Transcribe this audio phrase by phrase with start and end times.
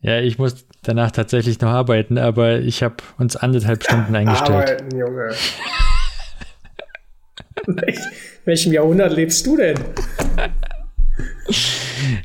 [0.00, 4.50] Ja, ich muss danach tatsächlich noch arbeiten, aber ich habe uns anderthalb Stunden eingestellt.
[4.50, 5.30] Arbeiten, Junge.
[7.66, 7.82] In
[8.44, 9.78] welchem Jahrhundert lebst du denn?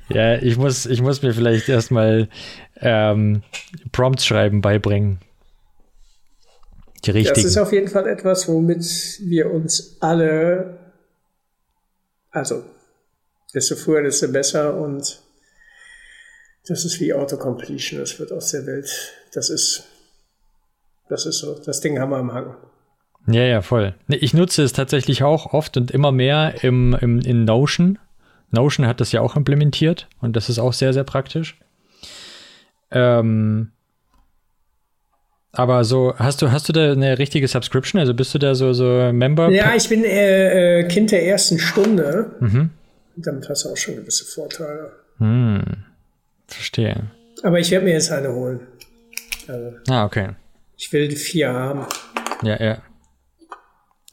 [0.10, 2.30] Ja, ich muss, ich muss mir vielleicht erstmal
[2.80, 3.42] ähm,
[3.92, 5.20] Prompts schreiben beibringen.
[7.06, 7.36] Die richtigen.
[7.36, 8.84] Das ist auf jeden Fall etwas, womit
[9.22, 10.78] wir uns alle,
[12.30, 12.64] also
[13.54, 15.23] desto früher, desto besser und
[16.68, 18.90] das ist wie Autocompletion, das wird aus der Welt,
[19.34, 19.84] das ist,
[21.10, 22.56] das ist so, das Ding haben wir am Hang.
[23.28, 23.96] Ja, ja, voll.
[24.10, 27.98] Ich nutze es tatsächlich auch oft und immer mehr im, im, in Notion.
[28.52, 31.58] Notion hat das ja auch implementiert und das ist auch sehr, sehr praktisch.
[32.92, 33.72] Ähm,
[35.54, 38.00] aber so, hast du, hast du da eine richtige Subscription?
[38.00, 39.50] Also bist du da so, so Member?
[39.50, 42.32] Ja, ich bin äh, äh, Kind der ersten Stunde.
[42.40, 42.72] Mhm.
[43.16, 44.94] Damit hast du auch schon gewisse Vorteile.
[45.20, 45.64] Hm,
[46.54, 47.12] verstehe.
[47.44, 48.68] Aber ich werde mir jetzt eine holen.
[49.48, 50.36] Also, ah, okay.
[50.78, 51.86] Ich will die vier haben.
[52.42, 52.82] Ja, ja.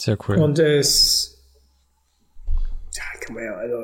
[0.00, 0.36] Sehr cool.
[0.36, 1.38] Und es.
[2.94, 3.76] Ja, kann man ja, also.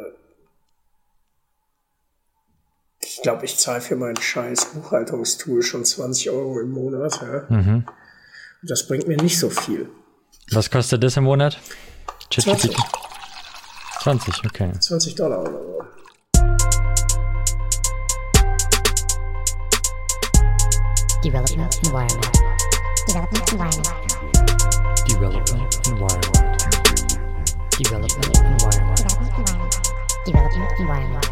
[3.00, 7.20] Ich glaube, ich zahle für mein scheiß Buchhaltungstool schon 20 Euro im Monat.
[7.22, 7.47] Ja?
[7.48, 7.86] Mhm.
[8.62, 9.88] Das bringt mir nicht so viel.
[10.53, 11.59] Was kostet das im Monat?
[12.31, 12.77] 20.
[14.03, 14.72] 20, okay.
[14.78, 15.75] 20 Dollar oder so.
[21.27, 22.38] Development Environment.
[23.08, 23.91] Development Environment.
[25.08, 26.38] Development environment.
[27.77, 29.00] Development environment.
[30.24, 31.27] Development environment.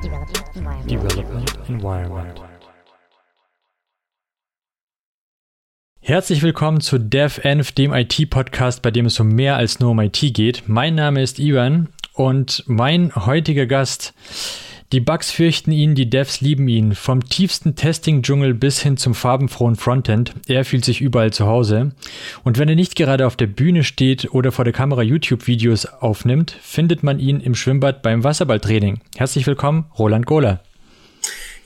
[0.00, 0.88] Development environment.
[0.88, 2.40] Development environment.
[6.00, 10.18] Herzlich willkommen zu DevEnv, dem IT-Podcast, bei dem es um mehr als nur um IT
[10.32, 10.62] geht.
[10.66, 14.14] Mein Name ist Ivan und mein heutiger Gast
[14.92, 16.94] die Bugs fürchten ihn, die Devs lieben ihn.
[16.94, 20.32] Vom tiefsten Testing-Dschungel bis hin zum farbenfrohen Frontend.
[20.46, 21.92] Er fühlt sich überall zu Hause.
[22.42, 26.56] Und wenn er nicht gerade auf der Bühne steht oder vor der Kamera YouTube-Videos aufnimmt,
[26.62, 29.00] findet man ihn im Schwimmbad beim Wasserballtraining.
[29.16, 30.62] Herzlich willkommen, Roland Gohler.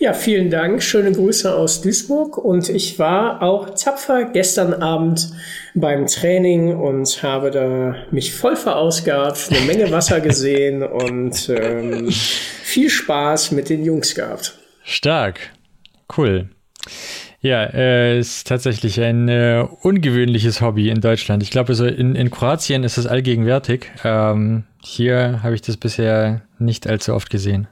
[0.02, 0.82] Ja, vielen Dank.
[0.82, 2.36] Schöne Grüße aus Duisburg.
[2.36, 5.30] Und ich war auch tapfer gestern Abend
[5.76, 12.90] beim Training und habe da mich voll verausgabt, eine Menge Wasser gesehen und ähm, viel
[12.90, 14.58] Spaß mit den Jungs gehabt.
[14.82, 15.38] Stark.
[16.16, 16.48] Cool.
[17.40, 21.44] Ja, äh, ist tatsächlich ein äh, ungewöhnliches Hobby in Deutschland.
[21.44, 23.86] Ich glaube, so in, in Kroatien ist es allgegenwärtig.
[24.02, 27.68] Ähm, hier habe ich das bisher nicht allzu oft gesehen.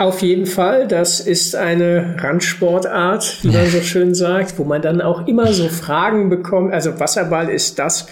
[0.00, 5.02] Auf jeden Fall, das ist eine Randsportart, wie man so schön sagt, wo man dann
[5.02, 6.72] auch immer so Fragen bekommt.
[6.72, 8.06] Also Wasserball ist das,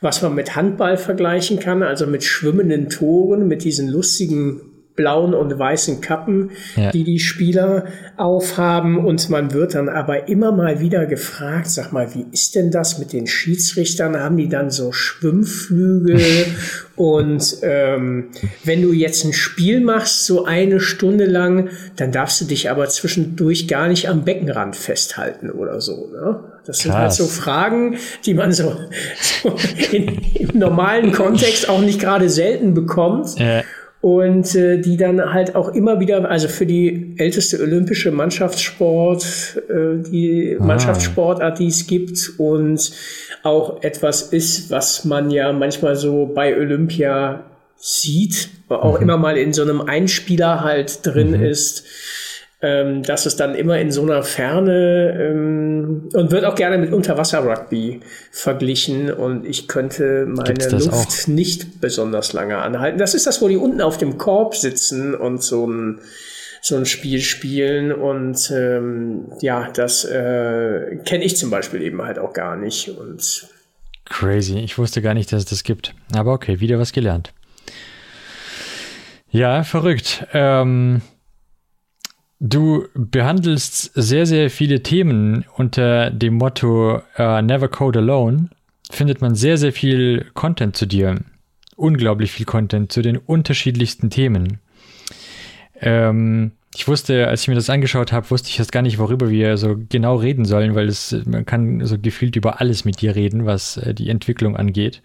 [0.00, 4.71] was man mit Handball vergleichen kann, also mit schwimmenden Toren, mit diesen lustigen
[5.02, 6.92] blauen und weißen Kappen, ja.
[6.92, 7.86] die die Spieler
[8.16, 9.04] aufhaben.
[9.04, 13.00] Und man wird dann aber immer mal wieder gefragt, sag mal, wie ist denn das
[13.00, 14.16] mit den Schiedsrichtern?
[14.16, 16.20] Haben die dann so Schwimmflügel?
[16.96, 18.28] und ähm,
[18.62, 22.88] wenn du jetzt ein Spiel machst, so eine Stunde lang, dann darfst du dich aber
[22.88, 26.10] zwischendurch gar nicht am Beckenrand festhalten oder so.
[26.12, 26.44] Ne?
[26.64, 28.76] Das sind halt so Fragen, die man so,
[29.20, 29.56] so
[29.90, 33.36] in, im normalen Kontext auch nicht gerade selten bekommt.
[33.40, 33.62] Ja
[34.02, 40.02] und äh, die dann halt auch immer wieder, also für die älteste olympische Mannschaftssport, äh,
[40.02, 40.62] die ah.
[40.62, 42.92] Mannschaftssportart, die es gibt und
[43.44, 47.44] auch etwas ist, was man ja manchmal so bei Olympia
[47.76, 49.02] sieht, auch mhm.
[49.02, 51.44] immer mal in so einem Einspieler halt drin mhm.
[51.44, 51.84] ist
[52.62, 56.92] ähm, dass es dann immer in so einer Ferne ähm, und wird auch gerne mit
[56.92, 58.00] Unterwasser-Rugby
[58.30, 61.26] verglichen und ich könnte meine Luft auch?
[61.26, 62.98] nicht besonders lange anhalten.
[62.98, 66.00] Das ist das, wo die unten auf dem Korb sitzen und so ein
[66.64, 72.20] so ein Spiel spielen und ähm, ja, das äh, kenne ich zum Beispiel eben halt
[72.20, 73.48] auch gar nicht und
[74.04, 75.94] Crazy, ich wusste gar nicht, dass es das gibt.
[76.14, 77.32] Aber okay, wieder was gelernt.
[79.30, 80.26] Ja, verrückt.
[80.32, 81.00] Ähm,
[82.44, 88.48] Du behandelst sehr, sehr viele Themen unter dem Motto uh, Never Code Alone.
[88.90, 91.20] Findet man sehr, sehr viel Content zu dir.
[91.76, 94.58] Unglaublich viel Content zu den unterschiedlichsten Themen.
[95.80, 99.30] Ähm, ich wusste, als ich mir das angeschaut habe, wusste ich jetzt gar nicht, worüber
[99.30, 103.14] wir so genau reden sollen, weil es, man kann so gefühlt über alles mit dir
[103.14, 105.00] reden, was äh, die Entwicklung angeht.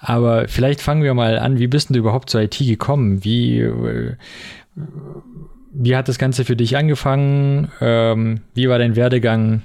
[0.00, 1.60] Aber vielleicht fangen wir mal an.
[1.60, 3.22] Wie bist du überhaupt zur IT gekommen?
[3.22, 4.16] Wie, äh,
[5.72, 7.70] wie hat das Ganze für dich angefangen?
[7.80, 9.62] Ähm, wie war dein Werdegang?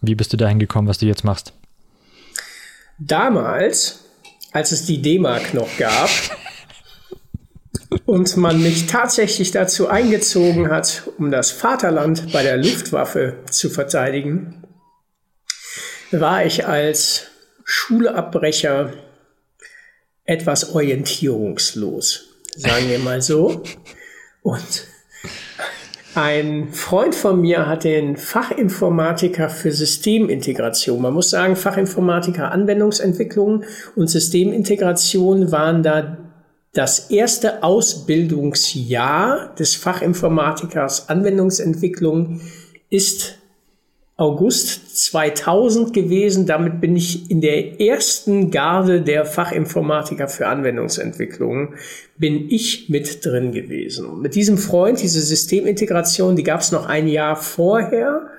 [0.00, 1.52] Wie bist du dahin gekommen, was du jetzt machst?
[2.98, 4.04] Damals,
[4.52, 6.10] als es die D-Mark noch gab,
[8.04, 14.62] und man mich tatsächlich dazu eingezogen hat, um das Vaterland bei der Luftwaffe zu verteidigen,
[16.10, 17.26] war ich als
[17.64, 18.92] Schulabbrecher
[20.24, 23.62] etwas orientierungslos, sagen wir mal so.
[24.42, 24.86] Und
[26.16, 31.02] ein Freund von mir hat den Fachinformatiker für Systemintegration.
[31.02, 33.64] Man muss sagen, Fachinformatiker Anwendungsentwicklung
[33.94, 36.16] und Systemintegration waren da
[36.72, 42.40] das erste Ausbildungsjahr des Fachinformatikers Anwendungsentwicklung
[42.90, 43.38] ist
[44.18, 46.46] August 2000 gewesen.
[46.46, 51.74] Damit bin ich in der ersten Garde der Fachinformatiker für Anwendungsentwicklung,
[52.16, 54.06] bin ich mit drin gewesen.
[54.06, 58.30] Und mit diesem Freund, diese Systemintegration, die gab es noch ein Jahr vorher.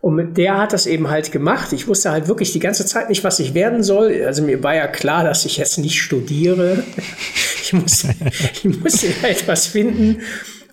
[0.00, 1.72] Und mit der hat das eben halt gemacht.
[1.72, 4.22] Ich wusste halt wirklich die ganze Zeit nicht, was ich werden soll.
[4.24, 6.82] Also mir war ja klar, dass ich jetzt nicht studiere.
[7.66, 8.14] Ich musste,
[8.62, 10.20] ich musste etwas finden.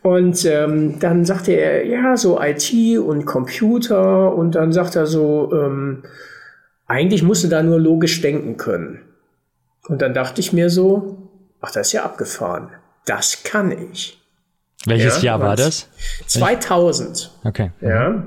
[0.03, 4.33] Und ähm, dann sagte er, ja, so IT und Computer.
[4.33, 6.03] Und dann sagt er so, ähm,
[6.87, 9.01] eigentlich musst du da nur logisch denken können.
[9.87, 11.29] Und dann dachte ich mir so,
[11.61, 12.69] ach, das ist ja abgefahren.
[13.05, 14.19] Das kann ich.
[14.85, 15.87] Welches ja, Jahr war das?
[16.27, 17.31] 2000.
[17.43, 17.71] Okay.
[17.81, 18.23] Ja.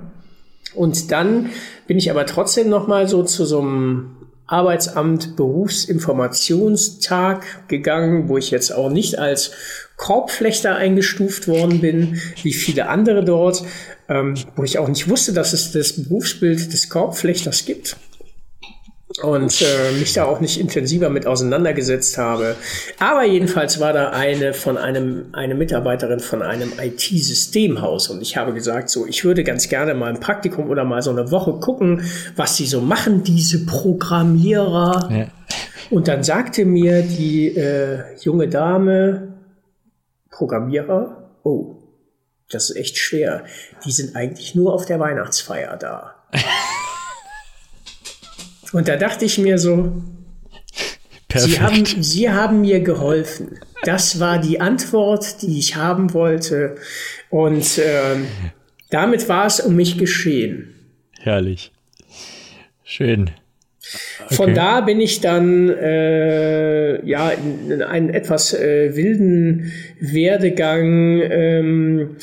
[0.74, 1.50] Und dann
[1.86, 4.16] bin ich aber trotzdem noch mal so zu so einem
[4.46, 9.52] Arbeitsamt Berufsinformationstag gegangen, wo ich jetzt auch nicht als
[9.96, 13.62] Korbflechter eingestuft worden bin, wie viele andere dort,
[14.08, 17.96] ähm, wo ich auch nicht wusste, dass es das Berufsbild des Korbflechters gibt
[19.22, 22.56] und äh, mich da auch nicht intensiver mit auseinandergesetzt habe.
[22.98, 28.52] Aber jedenfalls war da eine von einem, eine Mitarbeiterin von einem IT-Systemhaus und ich habe
[28.52, 32.02] gesagt, so, ich würde ganz gerne mal ein Praktikum oder mal so eine Woche gucken,
[32.34, 35.08] was sie so machen, diese Programmierer.
[35.12, 35.26] Ja.
[35.90, 39.33] Und dann sagte mir die äh, junge Dame,
[40.34, 41.76] Programmierer, oh,
[42.50, 43.44] das ist echt schwer.
[43.84, 46.16] Die sind eigentlich nur auf der Weihnachtsfeier da.
[48.72, 50.02] Und da dachte ich mir so,
[51.36, 53.58] Sie haben, Sie haben mir geholfen.
[53.82, 56.76] Das war die Antwort, die ich haben wollte.
[57.30, 58.16] Und äh,
[58.90, 60.74] damit war es um mich geschehen.
[61.20, 61.72] Herrlich.
[62.84, 63.30] Schön.
[64.24, 64.34] Okay.
[64.34, 72.16] Von da bin ich dann äh, ja in, in einen etwas äh, wilden Werdegang ähm,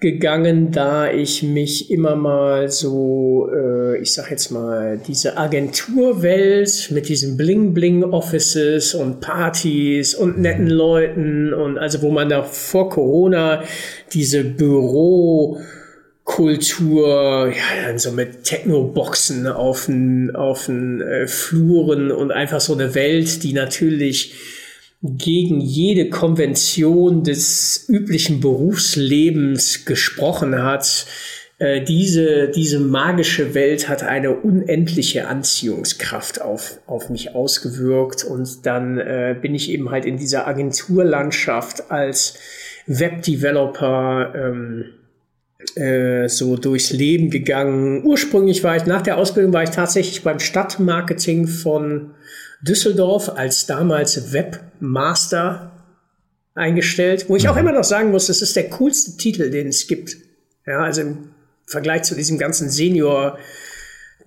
[0.00, 7.08] gegangen, da ich mich immer mal so, äh, ich sag jetzt mal, diese Agenturwelt mit
[7.08, 13.62] diesen Bling-Bling-Offices und Partys und netten Leuten und also wo man da vor Corona
[14.12, 15.60] diese Büro
[16.36, 22.74] Kultur, ja, dann so mit Techno-Boxen auf den, auf den äh, Fluren und einfach so
[22.74, 24.34] eine Welt, die natürlich
[25.02, 31.06] gegen jede Konvention des üblichen Berufslebens gesprochen hat.
[31.58, 38.98] Äh, diese, diese magische Welt hat eine unendliche Anziehungskraft auf, auf mich ausgewirkt und dann
[38.98, 42.34] äh, bin ich eben halt in dieser Agenturlandschaft als
[42.86, 44.84] Webdeveloper ähm,
[45.74, 48.04] äh, so durchs Leben gegangen.
[48.04, 52.14] Ursprünglich war ich, nach der Ausbildung war ich tatsächlich beim Stadtmarketing von
[52.62, 55.72] Düsseldorf als damals Webmaster
[56.54, 57.60] eingestellt, wo ich auch mhm.
[57.60, 60.16] immer noch sagen muss, das ist der coolste Titel, den es gibt.
[60.66, 61.30] Ja, also im
[61.66, 63.38] Vergleich zu diesem ganzen Senior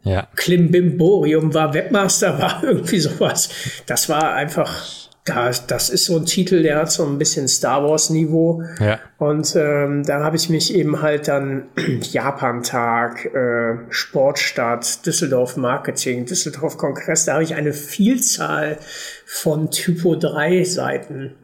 [0.04, 0.28] ja.
[0.36, 3.50] Klimbimborium war Webmaster, war irgendwie sowas.
[3.86, 7.84] Das war einfach das, das ist so ein Titel, der hat so ein bisschen Star
[7.84, 8.64] Wars-Niveau.
[8.80, 9.00] Ja.
[9.18, 11.66] Und ähm, da habe ich mich eben halt dann
[12.02, 18.78] Japan-Tag, äh, Sportstadt, Düsseldorf Marketing, Düsseldorf Kongress, da habe ich eine Vielzahl
[19.26, 21.36] von Typo 3 Seiten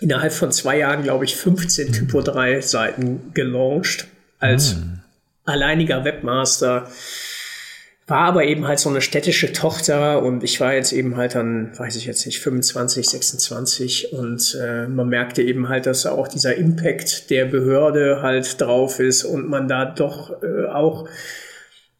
[0.00, 1.92] innerhalb von zwei Jahren, glaube ich, 15 mhm.
[1.92, 4.06] Typo 3 Seiten gelauncht
[4.38, 5.00] als mhm.
[5.44, 6.88] alleiniger Webmaster
[8.10, 11.78] war aber eben halt so eine städtische Tochter und ich war jetzt eben halt dann,
[11.78, 16.56] weiß ich jetzt nicht, 25, 26 und äh, man merkte eben halt, dass auch dieser
[16.56, 21.08] Impact der Behörde halt drauf ist und man da doch äh, auch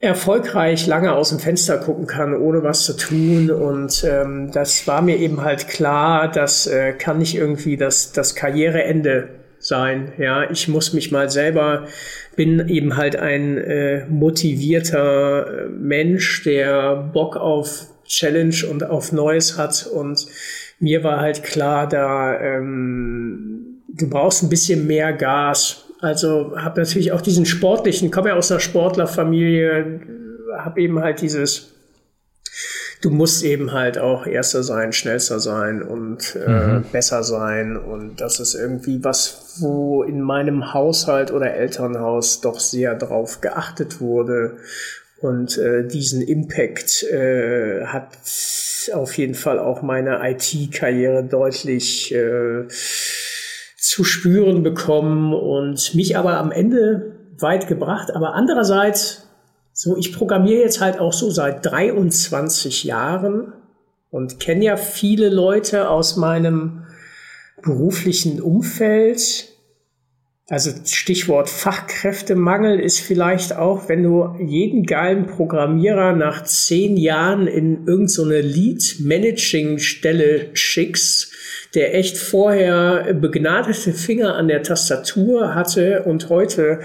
[0.00, 3.50] erfolgreich lange aus dem Fenster gucken kann, ohne was zu tun.
[3.50, 8.34] Und ähm, das war mir eben halt klar, das äh, kann nicht irgendwie das, das
[8.34, 10.12] Karriereende sein.
[10.18, 11.86] Ja, ich muss mich mal selber
[12.36, 19.58] bin eben halt ein äh, motivierter äh, Mensch, der Bock auf Challenge und auf Neues
[19.58, 20.26] hat und
[20.78, 25.84] mir war halt klar, da ähm, du brauchst ein bisschen mehr Gas.
[26.00, 30.00] Also habe natürlich auch diesen sportlichen, komme ja aus einer Sportlerfamilie,
[30.56, 31.74] habe eben halt dieses
[33.00, 36.84] du musst eben halt auch Erster sein, Schnellster sein und äh, mhm.
[36.92, 37.76] besser sein.
[37.76, 44.00] Und das ist irgendwie was, wo in meinem Haushalt oder Elternhaus doch sehr drauf geachtet
[44.00, 44.58] wurde.
[45.20, 48.08] Und äh, diesen Impact äh, hat
[48.94, 52.66] auf jeden Fall auch meine IT-Karriere deutlich äh,
[53.76, 58.14] zu spüren bekommen und mich aber am Ende weit gebracht.
[58.14, 59.19] Aber andererseits,
[59.82, 63.54] so ich programmiere jetzt halt auch so seit 23 Jahren
[64.10, 66.84] und kenne ja viele Leute aus meinem
[67.62, 69.48] beruflichen Umfeld,
[70.50, 77.86] also Stichwort Fachkräftemangel ist vielleicht auch, wenn du jeden geilen Programmierer nach zehn Jahren in
[77.86, 81.32] irgendeine so Lead-Managing-Stelle schickst,
[81.74, 86.80] der echt vorher begnadete Finger an der Tastatur hatte und heute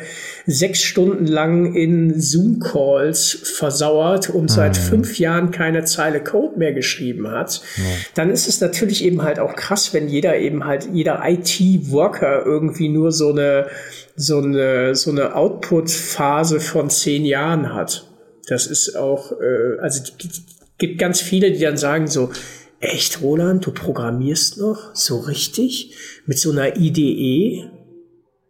[0.45, 7.31] sechs Stunden lang in Zoom-Calls versauert und seit fünf Jahren keine Zeile Code mehr geschrieben
[7.31, 7.83] hat, ja.
[8.13, 12.89] dann ist es natürlich eben halt auch krass, wenn jeder eben halt, jeder IT-Worker irgendwie
[12.89, 13.67] nur so eine,
[14.15, 18.07] so eine, so eine Output-Phase von zehn Jahren hat.
[18.47, 20.01] Das ist auch, äh, also
[20.77, 22.29] gibt ganz viele, die dann sagen so,
[22.79, 27.69] Echt, Roland, du programmierst noch so richtig mit so einer IDE?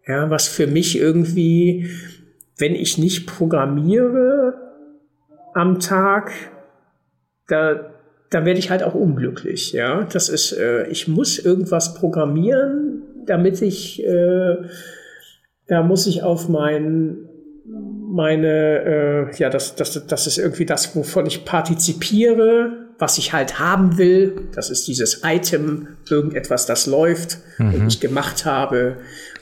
[0.08, 1.89] Ja, was für mich irgendwie,
[2.58, 4.53] wenn ich nicht programmiere
[5.53, 6.32] am Tag,
[7.48, 7.94] da,
[8.29, 9.72] da werde ich halt auch unglücklich.
[9.72, 14.58] Ja, das ist, äh, ich muss irgendwas programmieren, damit ich, äh,
[15.67, 17.29] da muss ich auf mein,
[17.65, 23.59] meine, äh, ja, das, das, das ist irgendwie das, wovon ich partizipiere was ich halt
[23.59, 24.47] haben will.
[24.53, 27.73] Das ist dieses Item, irgendetwas, das läuft mhm.
[27.73, 28.97] und ich gemacht habe.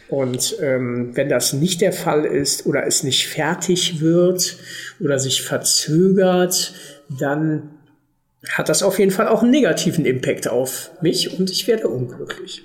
[0.09, 4.57] Und ähm, wenn das nicht der Fall ist oder es nicht fertig wird
[4.99, 6.73] oder sich verzögert,
[7.09, 7.69] dann
[8.49, 12.63] hat das auf jeden Fall auch einen negativen Impact auf mich und ich werde unglücklich.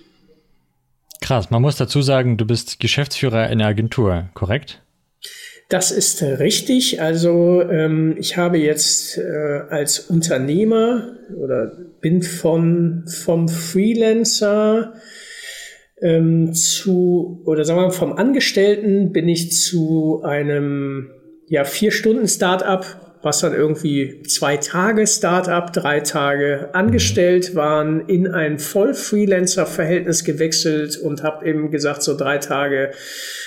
[1.21, 4.83] Krass, man muss dazu sagen, du bist Geschäftsführer in der Agentur, korrekt?
[5.69, 7.03] Das ist richtig.
[7.03, 14.95] Also ähm, ich habe jetzt äh, als Unternehmer oder bin von vom Freelancer
[16.01, 21.11] ähm, zu oder sagen wir mal vom Angestellten bin ich zu einem
[21.49, 28.29] ja vier Stunden Startup was dann irgendwie zwei Tage Startup, drei Tage angestellt waren, in
[28.29, 32.93] ein Voll-Freelancer-Verhältnis gewechselt und habe eben gesagt, so drei Tage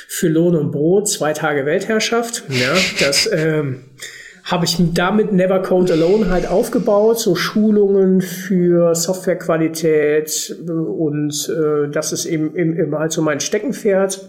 [0.07, 2.43] für Lohn und Brot, zwei Tage Weltherrschaft.
[2.49, 3.85] Ja, das ähm,
[4.43, 12.11] habe ich damit Never Code Alone halt aufgebaut, so Schulungen für Softwarequalität und äh, das
[12.11, 14.27] ist eben, eben, eben halt so mein Steckenpferd.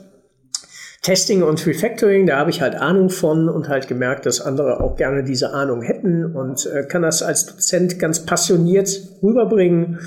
[1.02, 4.94] Testing und Refactoring, da habe ich halt Ahnung von und halt gemerkt, dass andere auch
[4.94, 8.88] gerne diese Ahnung hätten und äh, kann das als Dozent ganz passioniert
[9.20, 9.98] rüberbringen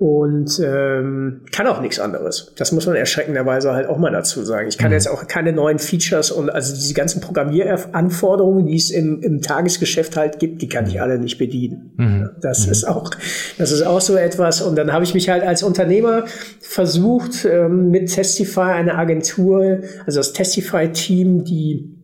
[0.00, 2.54] und ähm, kann auch nichts anderes.
[2.56, 4.66] Das muss man erschreckenderweise halt auch mal dazu sagen.
[4.66, 4.94] Ich kann mhm.
[4.94, 10.16] jetzt auch keine neuen Features und also diese ganzen Programmieranforderungen, die es im, im Tagesgeschäft
[10.16, 11.92] halt gibt, die kann ich alle nicht bedienen.
[11.98, 12.30] Mhm.
[12.40, 12.72] Das mhm.
[12.72, 13.10] ist auch,
[13.58, 14.62] das ist auch so etwas.
[14.62, 16.24] Und dann habe ich mich halt als Unternehmer
[16.60, 21.94] versucht, ähm, mit Testify eine Agentur, also das Testify-Team, die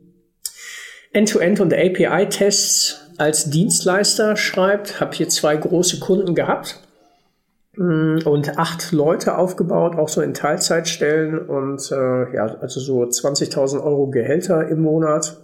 [1.15, 6.83] End-to-End -End und API-Tests als Dienstleister schreibt, habe hier zwei große Kunden gehabt
[7.79, 14.09] und acht Leute aufgebaut, auch so in Teilzeitstellen und äh, ja, also so 20.000 Euro
[14.09, 15.37] Gehälter im Monat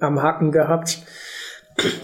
[0.00, 0.98] am Haken gehabt.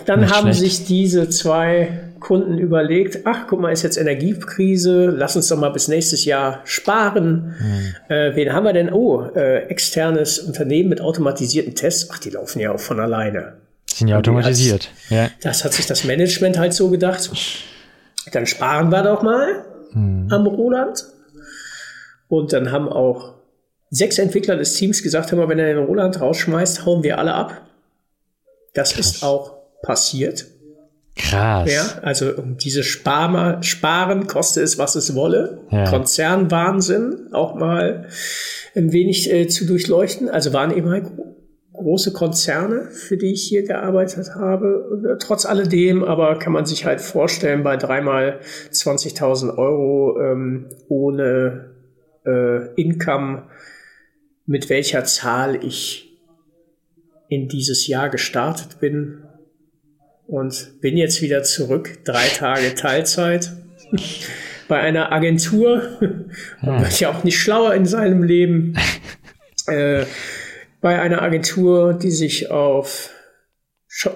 [0.06, 0.60] Dann Nicht haben schlecht.
[0.60, 5.70] sich diese zwei Kunden überlegt, ach, guck mal, ist jetzt Energiekrise, lass uns doch mal
[5.70, 7.54] bis nächstes Jahr sparen.
[7.58, 8.16] Hm.
[8.16, 8.90] Äh, wen haben wir denn?
[8.90, 12.08] Oh, äh, externes Unternehmen mit automatisierten Tests.
[12.10, 13.58] Ach, die laufen ja auch von alleine.
[13.92, 14.90] Sind ja automatisiert.
[15.10, 15.28] Ja.
[15.42, 17.30] Das hat sich das Management halt so gedacht
[18.33, 20.28] dann sparen wir doch mal hm.
[20.31, 21.04] am Roland.
[22.28, 23.35] Und dann haben auch
[23.90, 27.35] sechs Entwickler des Teams gesagt, hör mal, wenn er den Roland rausschmeißt, hauen wir alle
[27.35, 27.62] ab.
[28.73, 29.07] Das Krass.
[29.07, 30.47] ist auch passiert.
[31.16, 31.73] Krass.
[31.73, 35.61] Ja, also um diese Spar Sparen, koste es, was es wolle.
[35.71, 35.88] Ja.
[35.88, 38.09] Konzernwahnsinn auch mal
[38.75, 40.28] ein wenig äh, zu durchleuchten.
[40.28, 41.07] Also waren eben halt
[41.75, 45.19] große Konzerne, für die ich hier gearbeitet habe.
[45.21, 48.40] Trotz alledem aber kann man sich halt vorstellen, bei dreimal
[48.71, 51.75] 20.000 Euro ähm, ohne
[52.25, 53.45] äh, Income,
[54.47, 56.19] mit welcher Zahl ich
[57.28, 59.25] in dieses Jahr gestartet bin
[60.26, 63.52] und bin jetzt wieder zurück, drei Tage Teilzeit
[64.69, 65.83] bei einer Agentur.
[66.62, 68.76] Man wird ja auch nicht schlauer in seinem Leben.
[69.66, 70.04] Äh,
[70.85, 73.11] bei einer Agentur, die sich auf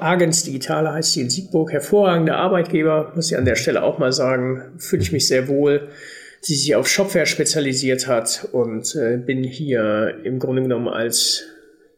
[0.01, 4.13] Agens Digitale heißt sie in Siegburg, hervorragender Arbeitgeber, muss ich an der Stelle auch mal
[4.13, 5.89] sagen, fühle ich mich sehr wohl,
[6.43, 11.45] sie sich auf Shopware spezialisiert hat und äh, bin hier im Grunde genommen als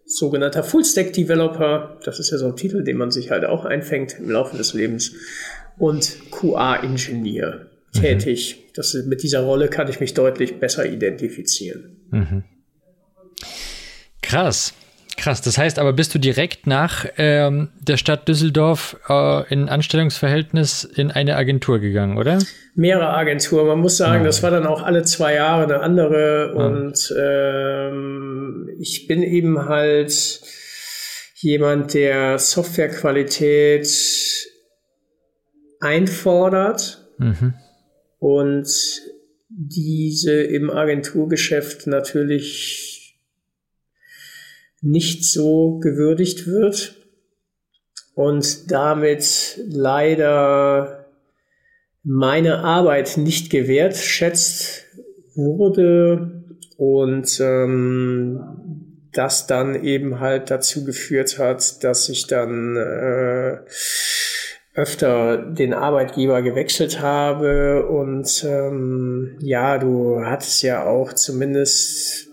[0.04, 4.30] sogenannter Full-Stack-Developer, das ist ja so ein Titel, den man sich halt auch einfängt im
[4.30, 5.14] Laufe des Lebens,
[5.78, 8.00] und QA-Ingenieur mhm.
[8.00, 8.70] tätig.
[8.76, 11.96] Das, mit dieser Rolle kann ich mich deutlich besser identifizieren.
[12.12, 12.44] Mhm.
[14.30, 14.74] Krass.
[15.16, 20.84] Krass, das heißt aber, bist du direkt nach ähm, der Stadt Düsseldorf äh, in Anstellungsverhältnis
[20.84, 22.38] in eine Agentur gegangen, oder?
[22.74, 23.66] Mehrere Agenturen.
[23.66, 24.26] Man muss sagen, ja.
[24.26, 26.54] das war dann auch alle zwei Jahre eine andere.
[26.56, 26.64] Ja.
[26.64, 30.40] Und ähm, ich bin eben halt
[31.34, 33.88] jemand, der Softwarequalität
[35.80, 37.54] einfordert mhm.
[38.18, 38.68] und
[39.48, 42.89] diese im Agenturgeschäft natürlich
[44.80, 46.96] nicht so gewürdigt wird
[48.14, 51.06] und damit leider
[52.02, 54.86] meine Arbeit nicht gewertschätzt
[55.34, 56.44] wurde
[56.76, 58.40] und ähm,
[59.12, 63.58] das dann eben halt dazu geführt hat, dass ich dann äh,
[64.74, 72.29] öfter den Arbeitgeber gewechselt habe und ähm, ja, du hattest ja auch zumindest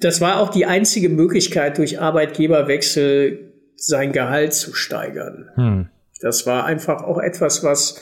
[0.00, 5.48] das war auch die einzige Möglichkeit, durch Arbeitgeberwechsel sein Gehalt zu steigern.
[5.54, 5.88] Hm.
[6.20, 8.00] Das war einfach auch etwas, was,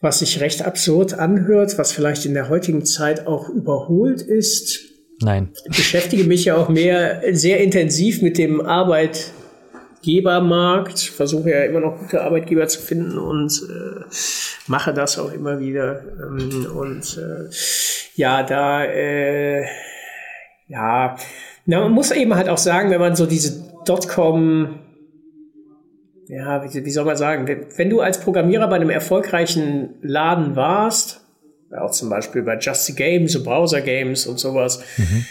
[0.00, 4.80] was sich recht absurd anhört, was vielleicht in der heutigen Zeit auch überholt ist.
[5.20, 5.50] Nein.
[5.70, 12.00] Ich beschäftige mich ja auch mehr sehr intensiv mit dem Arbeitgebermarkt, versuche ja immer noch
[12.00, 14.00] gute Arbeitgeber zu finden und äh,
[14.66, 16.02] mache das auch immer wieder.
[16.20, 17.48] Ähm, und äh,
[18.16, 19.64] ja, da äh,
[20.72, 21.16] ja,
[21.66, 24.78] na, man muss eben halt auch sagen, wenn man so diese Dotcom,
[26.28, 31.20] ja, wie, wie soll man sagen, wenn du als Programmierer bei einem erfolgreichen Laden warst,
[31.78, 35.26] auch zum Beispiel bei Just the Game, so Browser-Games und sowas, mhm.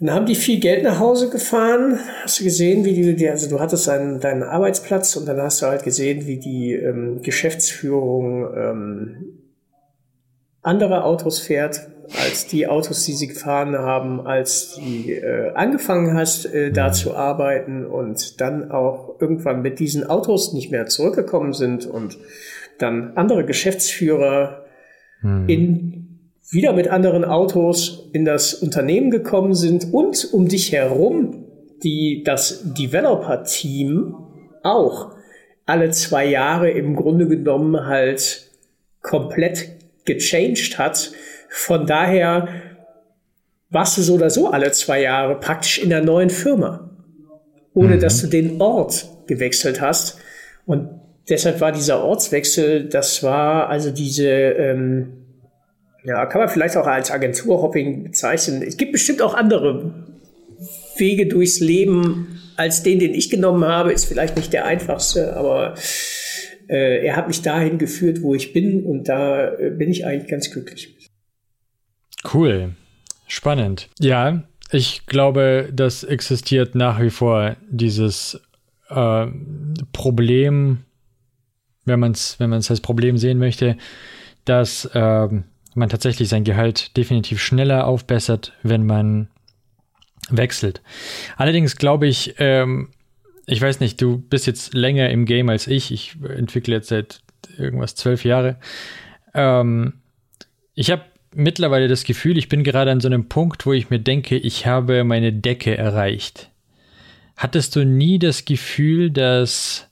[0.00, 1.98] Dann haben die viel Geld nach Hause gefahren.
[2.22, 5.66] Hast du gesehen, wie die, also du hattest deinen, deinen Arbeitsplatz und dann hast du
[5.66, 9.47] halt gesehen, wie die ähm, Geschäftsführung ähm,
[10.62, 11.88] andere Autos fährt,
[12.24, 16.92] als die Autos, die sie gefahren haben, als die äh, angefangen hast, äh, da mhm.
[16.94, 22.16] zu arbeiten und dann auch irgendwann mit diesen Autos nicht mehr zurückgekommen sind und
[22.78, 24.64] dann andere Geschäftsführer
[25.20, 25.48] hm.
[25.48, 31.44] in, wieder mit anderen Autos in das Unternehmen gekommen sind und um dich herum
[31.82, 34.14] die, das Developer-Team
[34.62, 35.12] auch
[35.66, 38.50] alle zwei Jahre im Grunde genommen halt
[39.02, 39.77] komplett
[40.08, 41.12] gechanged hat.
[41.48, 42.48] Von daher
[43.70, 46.90] warst du so oder so alle zwei Jahre praktisch in der neuen Firma,
[47.74, 48.00] ohne mhm.
[48.00, 50.18] dass du den Ort gewechselt hast.
[50.66, 50.88] Und
[51.28, 55.12] deshalb war dieser Ortswechsel, das war also diese, ähm,
[56.04, 58.62] ja, kann man vielleicht auch als Agenturhopping bezeichnen.
[58.62, 59.92] Es gibt bestimmt auch andere
[60.96, 65.74] Wege durchs Leben als den, den ich genommen habe, ist vielleicht nicht der einfachste, aber
[66.68, 70.30] äh, er hat mich dahin geführt, wo ich bin und da äh, bin ich eigentlich
[70.30, 70.94] ganz glücklich.
[72.32, 72.74] Cool,
[73.26, 73.88] spannend.
[73.98, 78.40] Ja, ich glaube, das existiert nach wie vor dieses
[78.90, 79.26] äh,
[79.92, 80.84] Problem,
[81.84, 83.76] wenn man es wenn als Problem sehen möchte,
[84.44, 85.28] dass äh,
[85.74, 89.28] man tatsächlich sein Gehalt definitiv schneller aufbessert, wenn man
[90.30, 90.82] wechselt.
[91.36, 92.90] Allerdings glaube ich, ähm,
[93.48, 95.90] ich weiß nicht, du bist jetzt länger im Game als ich.
[95.90, 97.22] Ich entwickle jetzt seit
[97.56, 98.56] irgendwas zwölf Jahre.
[99.34, 99.94] Ähm,
[100.74, 101.02] ich habe
[101.34, 104.66] mittlerweile das Gefühl, ich bin gerade an so einem Punkt, wo ich mir denke, ich
[104.66, 106.50] habe meine Decke erreicht.
[107.36, 109.88] Hattest du nie das Gefühl, dass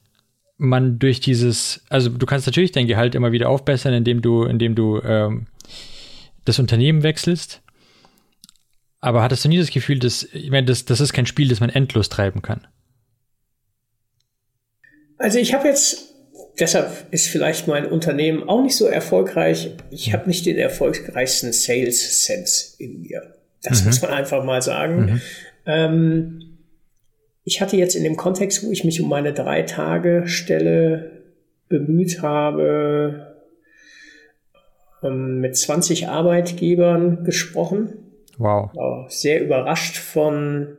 [0.58, 4.74] man durch dieses, also du kannst natürlich dein Gehalt immer wieder aufbessern, indem du, indem
[4.74, 5.46] du ähm,
[6.44, 7.62] das Unternehmen wechselst.
[9.00, 11.60] Aber hattest du nie das Gefühl, dass, ich meine, das, das ist kein Spiel, das
[11.60, 12.66] man endlos treiben kann?
[15.18, 16.14] Also ich habe jetzt,
[16.59, 19.70] deshalb ist vielleicht mein Unternehmen auch nicht so erfolgreich.
[19.90, 23.35] Ich habe nicht den erfolgreichsten Sales Sense in mir.
[23.62, 23.87] Das mhm.
[23.87, 25.00] muss man einfach mal sagen.
[25.00, 25.20] Mhm.
[25.66, 26.59] Ähm,
[27.44, 31.22] ich hatte jetzt in dem Kontext, wo ich mich um meine drei Tage Stelle
[31.68, 33.37] bemüht habe,
[35.02, 37.94] ähm, mit 20 Arbeitgebern gesprochen.
[38.38, 38.70] Wow.
[39.09, 40.76] Sehr überrascht von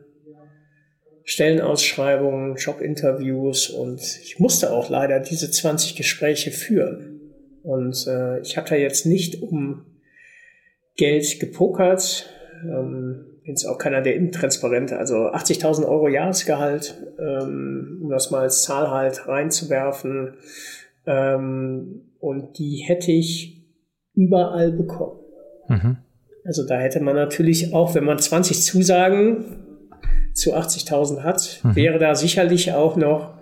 [1.28, 7.20] Stellenausschreibungen, Jobinterviews und ich musste auch leider diese 20 Gespräche führen.
[7.62, 9.84] Und äh, ich habe da jetzt nicht um
[10.96, 12.30] Geld gepokert.
[12.64, 18.62] Ähm, jetzt auch keiner der intransparente, also 80.000 Euro Jahresgehalt, ähm, um das mal als
[18.62, 20.38] Zahl halt reinzuwerfen.
[21.06, 23.66] Ähm, und die hätte ich
[24.14, 25.20] überall bekommen.
[25.68, 25.98] Mhm.
[26.46, 29.67] Also da hätte man natürlich auch, wenn man 20 Zusagen
[30.38, 31.76] zu 80.000 hat, mhm.
[31.76, 33.38] wäre da sicherlich auch noch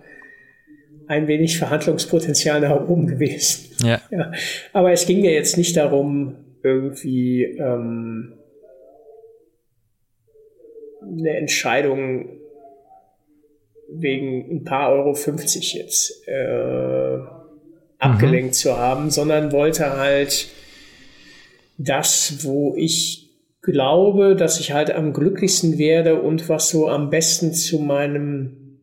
[1.06, 3.76] ein wenig Verhandlungspotenzial nach oben gewesen.
[3.84, 4.00] Ja.
[4.10, 4.32] ja.
[4.72, 8.34] Aber es ging mir jetzt nicht darum, irgendwie ähm,
[11.00, 12.28] eine Entscheidung
[13.88, 17.18] wegen ein paar Euro 50 jetzt äh,
[17.98, 18.52] abgelenkt mhm.
[18.52, 20.48] zu haben, sondern wollte halt
[21.78, 23.25] das, wo ich
[23.66, 28.80] glaube, dass ich halt am glücklichsten werde und was so am besten zu meinem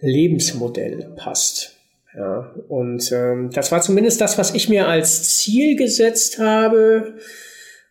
[0.00, 1.76] Lebensmodell passt.
[2.14, 7.14] Ja, und ähm, das war zumindest das, was ich mir als Ziel gesetzt habe.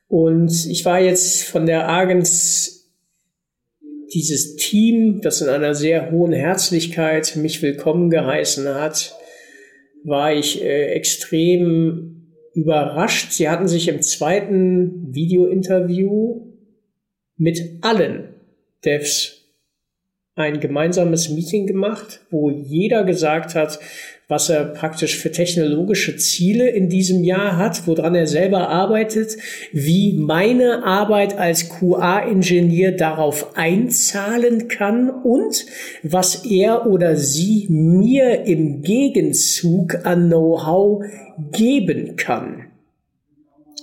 [0.07, 2.91] Und ich war jetzt von der Agens
[4.13, 9.15] dieses Team, das in einer sehr hohen Herzlichkeit mich willkommen geheißen hat,
[10.03, 12.20] war ich äh, extrem
[12.53, 13.31] überrascht.
[13.31, 16.47] Sie hatten sich im zweiten Video-Interview
[17.37, 18.35] mit allen
[18.83, 19.41] Devs
[20.35, 23.79] ein gemeinsames Meeting gemacht, wo jeder gesagt hat,
[24.31, 29.35] was er praktisch für technologische Ziele in diesem Jahr hat, woran er selber arbeitet,
[29.73, 35.65] wie meine Arbeit als QA-Ingenieur darauf einzahlen kann und
[36.01, 41.03] was er oder sie mir im Gegenzug an Know-how
[41.51, 42.67] geben kann.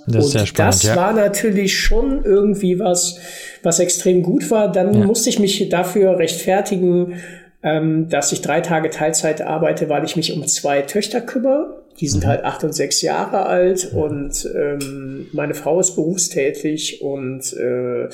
[0.07, 0.97] Das ist sehr spannend, das ja.
[0.97, 3.19] war natürlich schon irgendwie was,
[3.63, 4.73] was extrem gut war.
[4.73, 5.07] Dann ja.
[5.07, 7.17] musste ich mich dafür rechtfertigen,
[7.62, 11.83] ähm, dass ich drei Tage Teilzeit arbeite, weil ich mich um zwei Töchter kümmere.
[12.01, 12.29] Die sind mhm.
[12.29, 18.09] halt acht und sechs Jahre alt und ähm, meine Frau ist berufstätig und äh,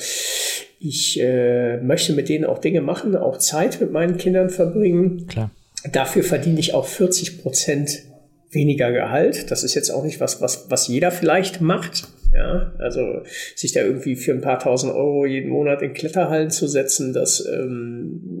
[0.79, 5.27] ich äh, möchte mit denen auch Dinge machen, auch Zeit mit meinen Kindern verbringen.
[5.27, 5.51] Klar.
[5.91, 8.03] Dafür verdiene ich auch 40 Prozent
[8.49, 9.51] weniger Gehalt.
[9.51, 12.07] Das ist jetzt auch nicht was, was, was jeder vielleicht macht.
[12.33, 13.21] Ja, also
[13.55, 17.45] sich da irgendwie für ein paar tausend Euro jeden Monat in Kletterhallen zu setzen, das
[17.45, 18.34] ähm,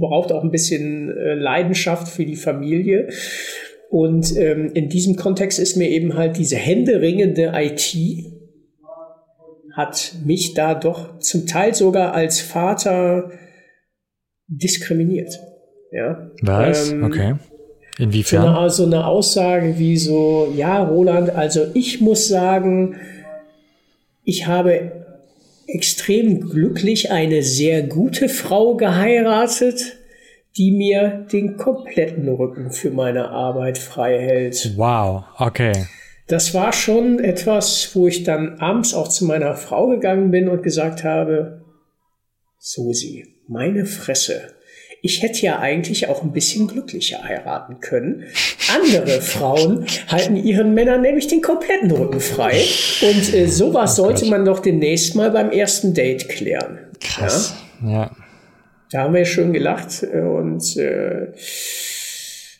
[0.00, 3.10] braucht auch ein bisschen äh, Leidenschaft für die Familie.
[3.88, 7.96] Und ähm, in diesem Kontext ist mir eben halt diese händeringende IT
[9.72, 13.30] hat mich da doch zum Teil sogar als Vater
[14.48, 15.38] diskriminiert.
[15.92, 16.30] Ja.
[16.42, 16.90] Was?
[16.90, 17.34] Ähm, okay.
[17.98, 18.42] Inwiefern?
[18.42, 22.96] So eine, so eine Aussage wie so, ja, Roland, also ich muss sagen,
[24.24, 24.99] ich habe
[25.74, 29.98] extrem glücklich eine sehr gute Frau geheiratet,
[30.56, 34.72] die mir den kompletten Rücken für meine Arbeit frei hält.
[34.76, 35.86] Wow, okay.
[36.26, 40.62] Das war schon etwas, wo ich dann abends auch zu meiner Frau gegangen bin und
[40.62, 41.64] gesagt habe,
[42.58, 44.54] Susi, meine Fresse,
[45.02, 48.24] ich hätte ja eigentlich auch ein bisschen glücklicher heiraten können.
[48.74, 52.62] Andere Frauen halten ihren Männern nämlich den kompletten Rücken frei.
[53.02, 56.78] Und äh, sowas oh sollte man doch demnächst mal beim ersten Date klären.
[57.00, 57.54] Krass.
[57.82, 57.90] Ja.
[57.90, 58.16] ja.
[58.90, 61.28] Da haben wir schön gelacht und äh,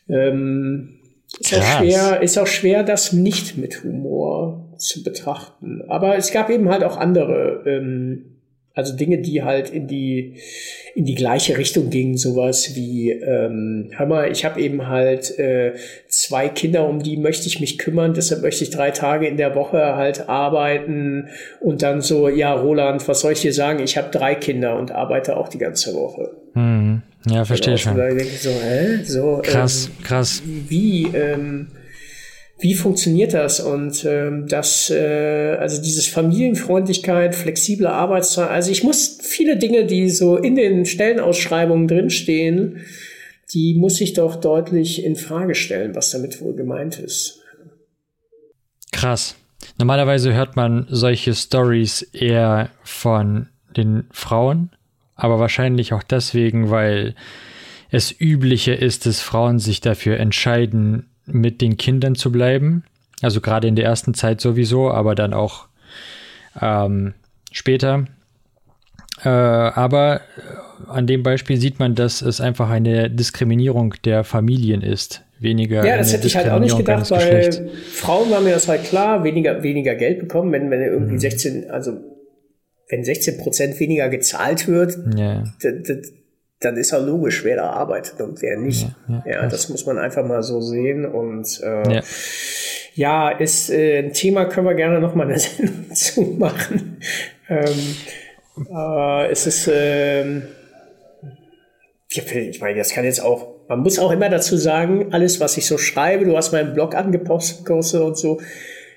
[0.09, 1.01] ähm,
[1.41, 5.83] ist, auch schwer, ist auch schwer, das nicht mit Humor zu betrachten.
[5.89, 8.30] Aber es gab eben halt auch andere ähm,
[8.81, 10.35] also Dinge, die halt in die,
[10.95, 15.75] in die gleiche Richtung gingen, sowas wie, ähm, hör mal, ich habe eben halt äh,
[16.09, 19.55] zwei Kinder, um die möchte ich mich kümmern, deshalb möchte ich drei Tage in der
[19.55, 21.29] Woche halt arbeiten
[21.61, 23.81] und dann so, ja, Roland, was soll ich dir sagen?
[23.83, 26.31] Ich habe drei Kinder und arbeite auch die ganze Woche.
[26.55, 27.03] Mhm.
[27.29, 27.97] Ja, verstehe schon.
[28.39, 29.05] So, hä?
[29.05, 30.43] so, krass, ähm, krass.
[30.45, 31.69] Wie, ähm,
[32.61, 33.61] wie funktioniert das?
[33.61, 40.11] Und ähm, das, äh, also dieses Familienfreundlichkeit, flexible Arbeitszeit, also ich muss viele Dinge, die
[40.11, 42.85] so in den Stellenausschreibungen drinstehen,
[43.53, 47.41] die muss ich doch deutlich in Frage stellen, was damit wohl gemeint ist.
[48.93, 49.37] Krass.
[49.79, 54.71] Normalerweise hört man solche Stories eher von den Frauen,
[55.15, 57.15] aber wahrscheinlich auch deswegen, weil
[57.91, 62.85] es üblicher ist, dass Frauen sich dafür entscheiden, mit den Kindern zu bleiben.
[63.23, 65.67] Also gerade in der ersten Zeit sowieso, aber dann auch
[66.61, 67.15] ähm,
[67.53, 68.07] später.
[69.23, 70.23] Äh, aber
[70.89, 75.23] an dem Beispiel sieht man, dass es einfach eine Diskriminierung der Familien ist.
[75.39, 75.85] Weniger.
[75.87, 79.25] Ja, das hätte ich halt auch nicht gedacht, weil Frauen waren mir das halt klar,
[79.25, 81.19] weniger, weniger Geld bekommen, wenn, wenn irgendwie mhm.
[81.19, 81.99] 16, also
[82.91, 85.45] wenn 16 Prozent weniger gezahlt wird, ja
[86.61, 88.87] dann ist auch logisch, wer da arbeitet und wer nicht.
[89.09, 91.07] Ja, ja, ja das muss man einfach mal so sehen.
[91.07, 92.03] Und äh, ja.
[92.95, 96.99] ja, ist äh, ein Thema, können wir gerne noch mal eine Sendung zu machen.
[97.49, 97.97] Ähm,
[98.71, 100.43] äh, es ist, ähm,
[102.11, 105.67] ich meine, das kann jetzt auch, man muss auch immer dazu sagen, alles, was ich
[105.67, 108.41] so schreibe, du hast meinen Blog angepostet und so,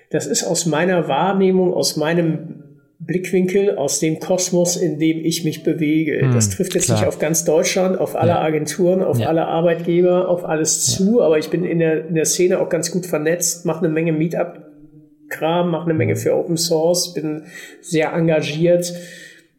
[0.10, 2.63] das ist aus meiner Wahrnehmung, aus meinem
[3.06, 6.22] Blickwinkel, aus dem Kosmos, in dem ich mich bewege.
[6.22, 7.00] Hm, das trifft jetzt klar.
[7.00, 8.42] nicht auf ganz Deutschland, auf alle ja.
[8.42, 9.28] Agenturen, auf ja.
[9.28, 11.26] alle Arbeitgeber, auf alles zu, ja.
[11.26, 14.14] aber ich bin in der, in der Szene auch ganz gut vernetzt, mache eine Menge
[14.14, 16.20] Meetup-Kram, mache eine Menge hm.
[16.20, 17.44] für Open Source, bin
[17.82, 18.94] sehr engagiert.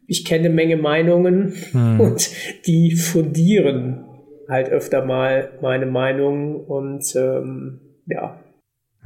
[0.07, 1.99] Ich kenne eine Menge Meinungen hm.
[1.99, 2.29] und
[2.65, 4.05] die fundieren
[4.47, 8.39] halt öfter mal meine Meinung und ähm, ja,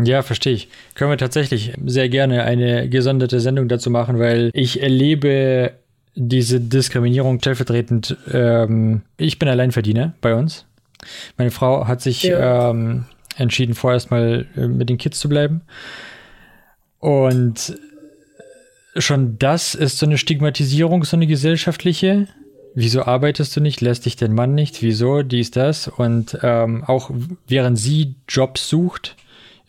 [0.02, 0.70] ja, verstehe ich.
[0.96, 5.74] Können wir tatsächlich sehr gerne eine gesonderte Sendung dazu machen, weil ich erlebe
[6.16, 8.18] diese Diskriminierung stellvertretend.
[8.32, 10.66] Ähm, ich bin Alleinverdiener bei uns.
[11.38, 12.72] Meine Frau hat sich ja.
[12.72, 13.06] ähm,
[13.38, 15.62] entschieden, vorerst mal äh, mit den Kids zu bleiben.
[17.00, 17.78] Und
[18.98, 22.28] schon das ist so eine Stigmatisierung, so eine gesellschaftliche.
[22.76, 23.82] Wieso arbeitest du nicht?
[23.82, 24.82] Lässt dich dein Mann nicht?
[24.82, 25.24] Wieso?
[25.24, 25.88] Dies, das.
[25.88, 27.12] Und ähm, auch
[27.48, 29.16] während sie Jobs sucht,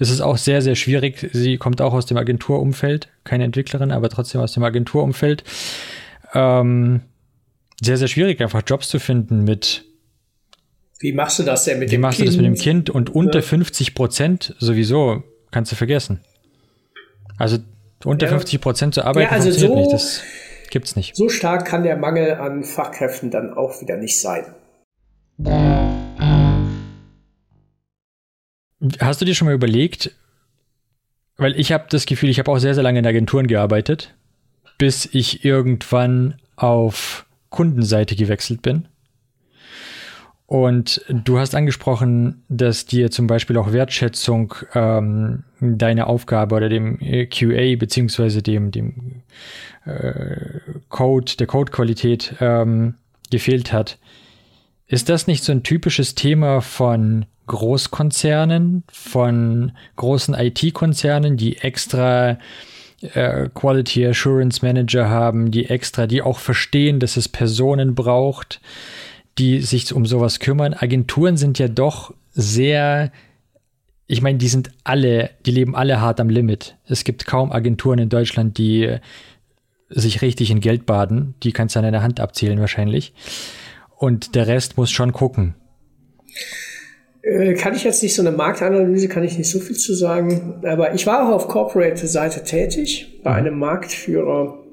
[0.00, 1.28] es ist auch sehr, sehr schwierig.
[1.32, 5.44] Sie kommt auch aus dem Agenturumfeld, keine Entwicklerin, aber trotzdem aus dem Agenturumfeld.
[6.32, 7.02] Ähm,
[7.82, 9.84] sehr, sehr schwierig, einfach Jobs zu finden mit.
[11.00, 11.98] Wie machst du das denn mit dem Kind?
[11.98, 12.88] Wie machst du das mit dem Kind?
[12.88, 13.44] Und unter ja.
[13.44, 16.20] 50 Prozent sowieso kannst du vergessen.
[17.36, 17.58] Also
[18.04, 18.32] unter ja.
[18.32, 19.92] 50 Prozent zu arbeiten ja, also funktioniert so, nicht.
[19.92, 20.22] Das
[20.70, 21.14] gibt's nicht.
[21.14, 24.54] So stark kann der Mangel an Fachkräften dann auch wieder nicht sein.
[29.00, 30.12] Hast du dir schon mal überlegt,
[31.36, 34.14] weil ich habe das Gefühl, ich habe auch sehr, sehr lange in Agenturen gearbeitet,
[34.78, 38.88] bis ich irgendwann auf Kundenseite gewechselt bin.
[40.46, 46.98] Und du hast angesprochen, dass dir zum Beispiel auch Wertschätzung ähm, deiner Aufgabe oder dem
[47.00, 49.22] äh, QA beziehungsweise dem, dem
[49.84, 52.94] äh, Code, der Codequalität ähm,
[53.30, 53.98] gefehlt hat.
[54.90, 62.38] Ist das nicht so ein typisches Thema von Großkonzernen, von großen IT-Konzernen, die extra
[63.00, 68.60] äh, Quality Assurance Manager haben, die extra, die auch verstehen, dass es Personen braucht,
[69.38, 70.74] die sich um sowas kümmern.
[70.74, 73.12] Agenturen sind ja doch sehr,
[74.08, 76.74] ich meine, die sind alle, die leben alle hart am Limit.
[76.84, 78.96] Es gibt kaum Agenturen in Deutschland, die
[79.88, 81.36] sich richtig in Geld baden.
[81.44, 83.12] Die kannst du an einer Hand abzählen wahrscheinlich.
[84.00, 85.54] Und der Rest muss schon gucken.
[87.20, 90.54] Äh, kann ich jetzt nicht so eine Marktanalyse, kann ich nicht so viel zu sagen.
[90.62, 94.64] Aber ich war auch auf Corporate-Seite tätig bei einem Marktführer,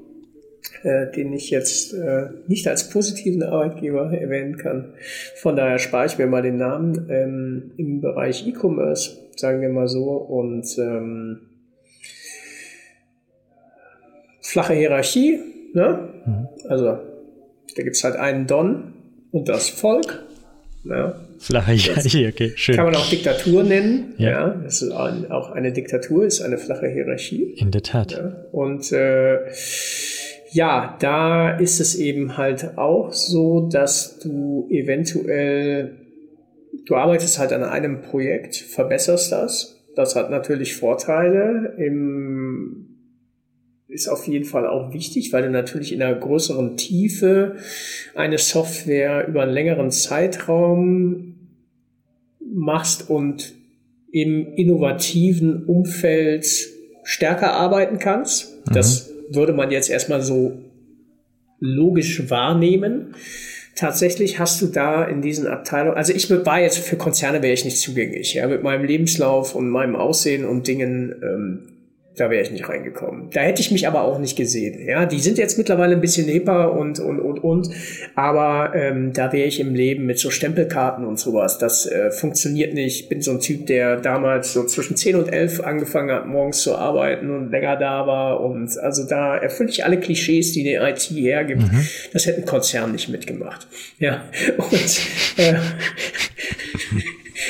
[0.84, 4.94] äh, den ich jetzt äh, nicht als positiven Arbeitgeber erwähnen kann.
[5.36, 9.90] Von daher spare ich mir mal den Namen ähm, im Bereich E-Commerce, sagen wir mal
[9.90, 10.06] so.
[10.06, 11.42] Und ähm,
[14.40, 15.42] flache Hierarchie,
[15.74, 16.14] ne?
[16.26, 16.48] Mhm.
[16.70, 16.86] Also
[17.76, 18.94] da gibt's halt einen Don
[19.32, 20.24] und das Volk.
[20.84, 21.20] Ja.
[21.40, 22.76] Flache Hierarchie, okay, schön.
[22.76, 24.14] Kann man auch Diktatur nennen.
[24.18, 24.30] Ja.
[24.30, 27.56] ja das ist auch eine Diktatur, ist eine flache Hierarchie.
[27.58, 28.14] In der Tat.
[28.14, 28.46] Ja.
[28.52, 29.40] Und äh,
[30.52, 35.98] ja, da ist es eben halt auch so, dass du eventuell,
[36.86, 39.84] du arbeitest halt an einem Projekt, verbesserst das.
[39.96, 42.87] Das hat natürlich Vorteile im
[43.98, 47.56] ist auf jeden Fall auch wichtig, weil du natürlich in einer größeren Tiefe
[48.14, 51.36] eine Software über einen längeren Zeitraum
[52.40, 53.56] machst und
[54.12, 56.46] im innovativen Umfeld
[57.04, 58.68] stärker arbeiten kannst.
[58.68, 58.74] Mhm.
[58.74, 60.60] Das würde man jetzt erstmal so
[61.60, 63.16] logisch wahrnehmen.
[63.76, 67.66] Tatsächlich hast du da in diesen Abteilungen, also ich war jetzt für Konzerne wäre ich
[67.66, 71.77] nicht zugänglich, ja, mit meinem Lebenslauf und meinem Aussehen und Dingen ähm,
[72.18, 73.30] da wäre ich nicht reingekommen.
[73.32, 74.86] Da hätte ich mich aber auch nicht gesehen.
[74.88, 77.70] Ja, die sind jetzt mittlerweile ein bisschen hipper und und und und,
[78.16, 81.60] aber ähm, da wäre ich im Leben mit so Stempelkarten und sowas.
[81.60, 83.02] Das äh, funktioniert nicht.
[83.02, 86.62] Ich bin so ein Typ, der damals so zwischen 10 und 11 angefangen hat, morgens
[86.62, 90.74] zu arbeiten und länger da war und also da erfülle ich alle Klischees, die die
[90.74, 91.62] IT hergibt.
[91.62, 91.88] Mhm.
[92.14, 93.68] Das hätte ein Konzern nicht mitgemacht.
[94.00, 94.24] Ja
[94.58, 95.00] und
[95.38, 95.56] äh,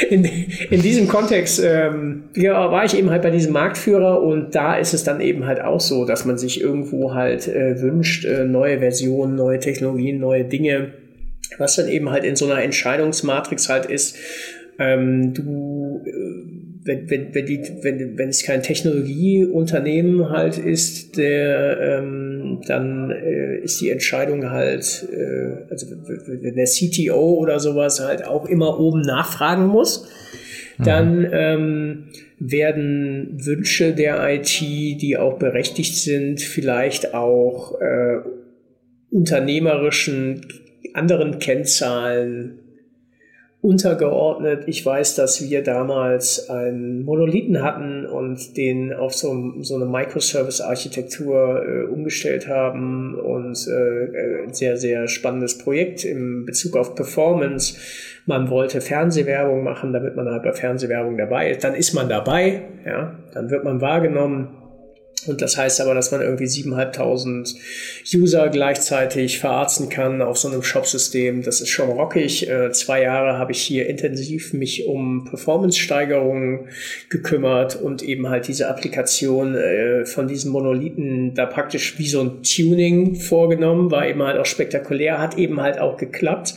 [0.09, 0.25] in,
[0.69, 4.93] in diesem Kontext ähm, ja, war ich eben halt bei diesem Marktführer und da ist
[4.93, 8.79] es dann eben halt auch so, dass man sich irgendwo halt äh, wünscht, äh, neue
[8.79, 10.93] Versionen, neue Technologien, neue Dinge,
[11.57, 14.17] was dann eben halt in so einer Entscheidungsmatrix halt ist.
[14.79, 16.57] Ähm, du äh,
[16.87, 23.57] wenn, wenn, wenn, die, wenn, wenn es kein Technologieunternehmen halt ist, der, ähm, dann äh,
[23.57, 29.01] ist die Entscheidung halt, äh, also wenn der CTO oder sowas halt auch immer oben
[29.01, 30.07] nachfragen muss,
[30.77, 31.29] dann mhm.
[31.31, 32.03] ähm,
[32.39, 38.17] werden Wünsche der IT, die auch berechtigt sind, vielleicht auch äh,
[39.09, 40.45] unternehmerischen
[40.93, 42.59] anderen Kennzahlen
[43.67, 44.63] untergeordnet.
[44.67, 51.65] Ich weiß, dass wir damals einen Monolithen hatten und den auf so, so eine Microservice-Architektur
[51.65, 57.77] äh, umgestellt haben und äh, ein sehr, sehr spannendes Projekt im Bezug auf Performance.
[58.25, 61.65] Man wollte Fernsehwerbung machen, damit man halt bei Fernsehwerbung dabei ist.
[61.65, 64.47] Dann ist man dabei, ja, dann wird man wahrgenommen
[65.27, 67.55] und das heißt aber, dass man irgendwie 7.500
[68.15, 71.43] User gleichzeitig verarzten kann auf so einem Shop-System.
[71.43, 72.49] Das ist schon rockig.
[72.49, 76.69] Äh, zwei Jahre habe ich hier intensiv mich um Performance-Steigerungen
[77.09, 82.43] gekümmert und eben halt diese Applikation äh, von diesen Monolithen da praktisch wie so ein
[82.43, 86.55] Tuning vorgenommen, war eben halt auch spektakulär, hat eben halt auch geklappt.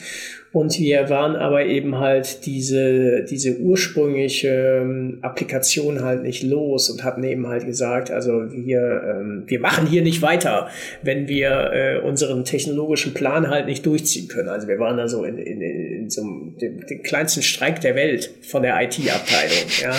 [0.52, 7.04] Und wir waren aber eben halt diese, diese ursprüngliche ähm, Applikation halt nicht los und
[7.04, 10.66] hatten eben halt gesagt, also wir, ähm, wir machen hier nicht weiter,
[11.02, 14.48] wenn wir äh, unseren technologischen Plan halt nicht durchziehen können.
[14.48, 17.94] Also wir waren da so in, in, in so einem, dem, dem kleinsten Streik der
[17.94, 19.70] Welt von der IT-Abteilung.
[19.82, 19.92] Ja.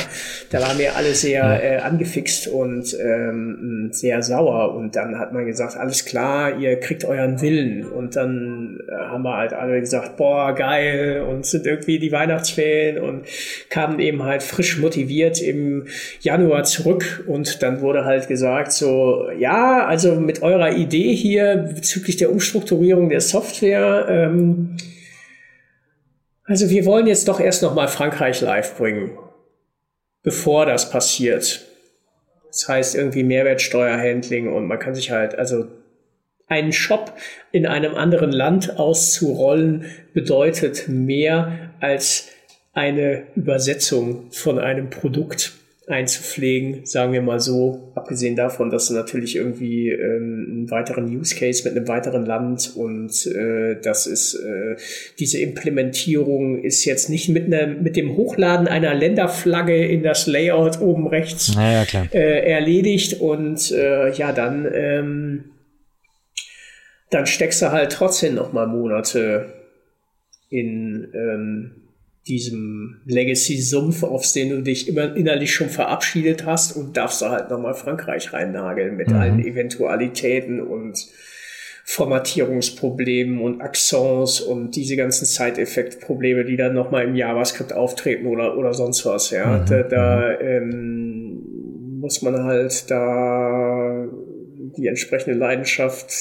[0.50, 4.76] Da waren wir alle sehr äh, angefixt und ähm, sehr sauer.
[4.76, 7.86] Und dann hat man gesagt, alles klar, ihr kriegt euren Willen.
[7.86, 12.12] Und dann äh, haben wir halt alle gesagt, boah, boah, geil und sind irgendwie die
[12.12, 13.26] Weihnachtsferien und
[13.70, 15.88] kamen eben halt frisch motiviert im
[16.22, 22.18] Januar zurück und dann wurde halt gesagt so, ja, also mit eurer Idee hier bezüglich
[22.18, 24.78] der Umstrukturierung der Software, ähm,
[26.52, 29.18] also wir wollen jetzt doch erst noch mal Frankreich live bringen,
[30.22, 31.66] bevor das passiert.
[32.50, 35.68] Das heißt irgendwie Mehrwertsteuerhandling und man kann sich halt, also
[36.48, 37.14] einen Shop
[37.54, 42.28] in einem anderen Land auszurollen bedeutet mehr als
[42.74, 45.54] eine Übersetzung von einem Produkt
[45.92, 51.36] einzupflegen, sagen wir mal so, abgesehen davon, dass du natürlich irgendwie ähm, einen weiteren Use
[51.36, 54.76] Case mit einem weiteren Land und äh, das ist äh,
[55.20, 60.82] diese Implementierung ist jetzt nicht mit, einer, mit dem Hochladen einer Länderflagge in das Layout
[60.82, 65.44] oben rechts naja, äh, erledigt und äh, ja dann ähm,
[67.10, 69.54] dann steckst du halt trotzdem noch mal Monate
[70.50, 71.81] in ähm,
[72.28, 77.50] diesem Legacy-Sumpf, auf den du dich immer innerlich schon verabschiedet hast und darfst du halt
[77.50, 79.16] noch mal Frankreich reinnageln mit mhm.
[79.16, 81.08] allen Eventualitäten und
[81.84, 88.56] Formatierungsproblemen und Accents und diese ganzen Side-Effekt-Probleme, die dann noch mal im JavaScript auftreten oder,
[88.58, 89.58] oder sonst was, ja.
[89.58, 89.66] Mhm.
[89.66, 90.48] Da, da mhm.
[90.48, 94.08] ähm, muss man halt da
[94.78, 96.12] die entsprechende Leidenschaft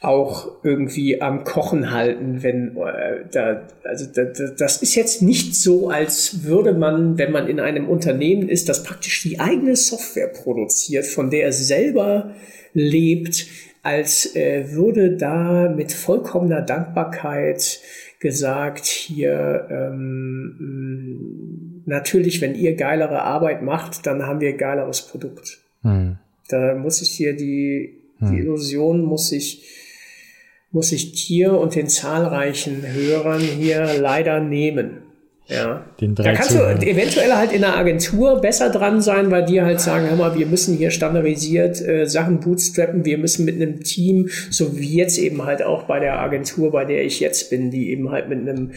[0.00, 5.88] auch irgendwie am Kochen halten, wenn äh, da, also da, das ist jetzt nicht so,
[5.88, 11.06] als würde man, wenn man in einem Unternehmen ist, das praktisch die eigene Software produziert,
[11.06, 12.34] von der er selber
[12.74, 13.46] lebt,
[13.82, 17.80] als äh, würde da mit vollkommener Dankbarkeit
[18.20, 21.06] gesagt, hier ähm,
[21.86, 25.60] natürlich, wenn ihr geilere Arbeit macht, dann haben wir geileres Produkt.
[25.82, 26.18] Hm.
[26.48, 28.38] Da muss ich hier die, die hm.
[28.38, 29.85] Illusion muss ich
[30.76, 34.98] muss ich dir und den zahlreichen Hörern hier leider nehmen.
[35.46, 35.86] Ja.
[36.02, 36.74] Den da kannst Zuhörer.
[36.74, 40.38] du eventuell halt in der Agentur besser dran sein, weil die halt sagen, hör mal,
[40.38, 45.16] wir müssen hier standardisiert äh, Sachen bootstrappen, wir müssen mit einem Team, so wie jetzt
[45.16, 48.40] eben halt auch bei der Agentur, bei der ich jetzt bin, die eben halt mit
[48.40, 48.72] einem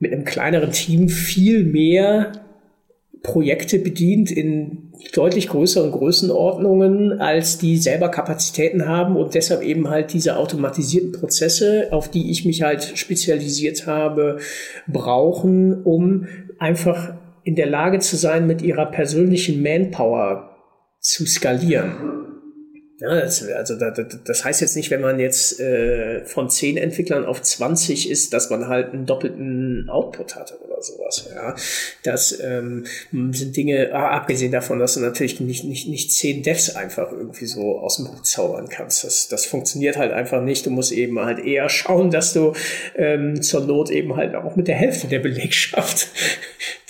[0.00, 2.32] mit einem kleineren Team viel mehr
[3.22, 10.12] Projekte bedient in deutlich größeren Größenordnungen, als die selber Kapazitäten haben und deshalb eben halt
[10.12, 14.38] diese automatisierten Prozesse, auf die ich mich halt spezialisiert habe,
[14.86, 16.26] brauchen, um
[16.58, 20.50] einfach in der Lage zu sein, mit ihrer persönlichen Manpower
[21.00, 22.27] zu skalieren.
[23.00, 27.26] Ja, das, also das, das heißt jetzt nicht, wenn man jetzt äh, von zehn Entwicklern
[27.26, 31.30] auf 20 ist, dass man halt einen doppelten Output hatte oder sowas.
[31.32, 31.54] Ja,
[32.02, 36.74] das ähm, sind Dinge, ah, abgesehen davon, dass du natürlich nicht, nicht, nicht zehn Devs
[36.74, 39.04] einfach irgendwie so aus dem Hut zaubern kannst.
[39.04, 40.66] Das, das funktioniert halt einfach nicht.
[40.66, 42.52] Du musst eben halt eher schauen, dass du
[42.96, 46.08] ähm, zur Not eben halt auch mit der Hälfte der Belegschaft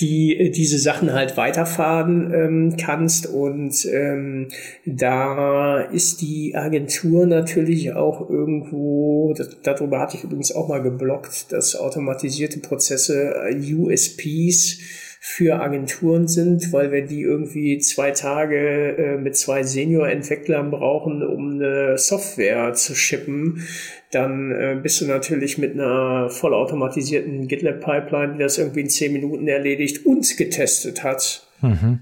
[0.01, 3.27] die äh, diese Sachen halt weiterfahren ähm, kannst.
[3.27, 4.49] Und ähm,
[4.85, 11.53] da ist die Agentur natürlich auch irgendwo, das, darüber hatte ich übrigens auch mal geblockt,
[11.53, 14.79] dass automatisierte Prozesse äh, USPs
[15.21, 21.55] für Agenturen sind, weil wenn die irgendwie zwei Tage äh, mit zwei Senior-Entwicklern brauchen, um
[21.55, 23.67] eine Software zu shippen,
[24.13, 29.49] dann äh, bist du natürlich mit einer vollautomatisierten GitLab-Pipeline, die das irgendwie in zehn Minuten
[29.49, 32.01] erledigt und getestet hat, mhm.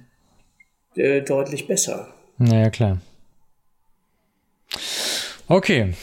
[0.95, 2.09] äh, deutlich besser.
[2.39, 3.01] Naja, klar.
[5.49, 5.95] Okay,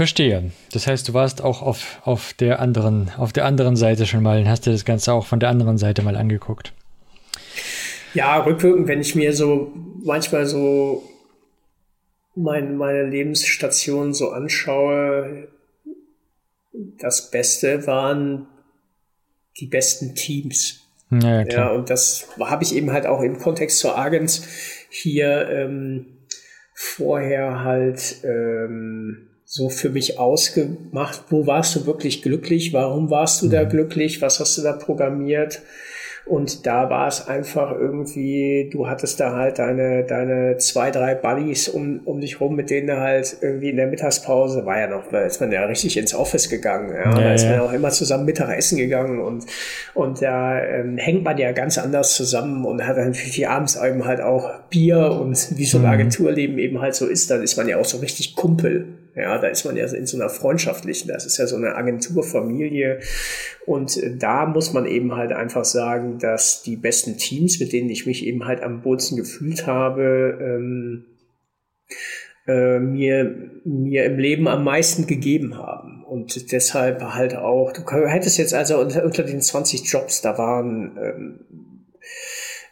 [0.00, 0.50] Verstehe.
[0.72, 4.40] Das heißt, du warst auch auf, auf der anderen, auf der anderen Seite schon mal
[4.40, 6.72] und hast dir das Ganze auch von der anderen Seite mal angeguckt.
[8.14, 11.02] Ja, rückwirkend, wenn ich mir so manchmal so
[12.34, 15.48] mein, meine Lebensstation so anschaue,
[16.72, 18.46] das Beste waren
[19.58, 20.80] die besten Teams.
[21.10, 24.48] Ja, ja, und das habe ich eben halt auch im Kontext zur Agents
[24.88, 26.06] hier ähm,
[26.72, 31.24] vorher halt ähm, so für mich ausgemacht.
[31.30, 32.72] Wo warst du wirklich glücklich?
[32.72, 33.50] Warum warst du mhm.
[33.50, 34.22] da glücklich?
[34.22, 35.60] Was hast du da programmiert?
[36.24, 41.68] Und da war es einfach irgendwie, du hattest da halt deine, deine zwei, drei Buddies
[41.68, 45.08] um, um dich rum, mit denen du halt irgendwie in der Mittagspause, war ja noch,
[45.08, 46.94] da ist man ja richtig ins Office gegangen.
[46.94, 47.10] Ja?
[47.10, 49.46] ja da ist man ja auch immer zusammen Mittag essen gegangen und,
[49.94, 54.04] und da ähm, hängt man ja ganz anders zusammen und hat dann natürlich abends eben
[54.04, 55.90] halt auch Bier und wie so ein mhm.
[55.90, 58.99] Agenturleben eben halt so ist, dann ist man ja auch so richtig Kumpel.
[59.14, 63.00] Ja, da ist man ja in so einer freundschaftlichen, das ist ja so eine Agenturfamilie.
[63.66, 67.90] Und äh, da muss man eben halt einfach sagen, dass die besten Teams, mit denen
[67.90, 71.06] ich mich eben halt am wohlsten gefühlt habe, ähm,
[72.46, 76.04] äh, mir, mir im Leben am meisten gegeben haben.
[76.04, 80.98] Und deshalb halt auch, du hättest jetzt also unter, unter den 20 Jobs, da waren
[81.00, 81.40] ähm,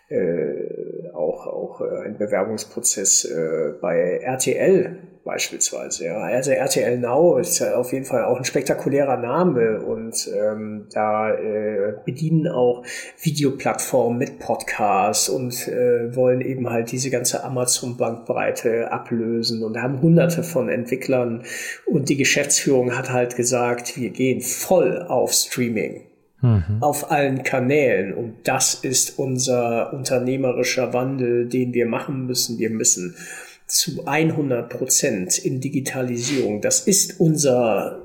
[0.09, 6.06] äh, auch, auch äh, ein Bewerbungsprozess äh, bei RTL beispielsweise.
[6.06, 6.16] Ja.
[6.20, 11.34] Also RTL Now ist ja auf jeden Fall auch ein spektakulärer Name und ähm, da
[11.34, 12.82] äh, bedienen auch
[13.20, 20.42] Videoplattformen mit Podcasts und äh, wollen eben halt diese ganze Amazon-Bankbreite ablösen und haben hunderte
[20.42, 21.44] von Entwicklern
[21.84, 26.04] und die Geschäftsführung hat halt gesagt, wir gehen voll auf Streaming.
[26.40, 26.76] Mhm.
[26.80, 28.14] auf allen Kanälen.
[28.14, 32.60] Und das ist unser unternehmerischer Wandel, den wir machen müssen.
[32.60, 33.16] Wir müssen
[33.68, 36.60] zu 100 Prozent in Digitalisierung.
[36.60, 38.02] Das ist unser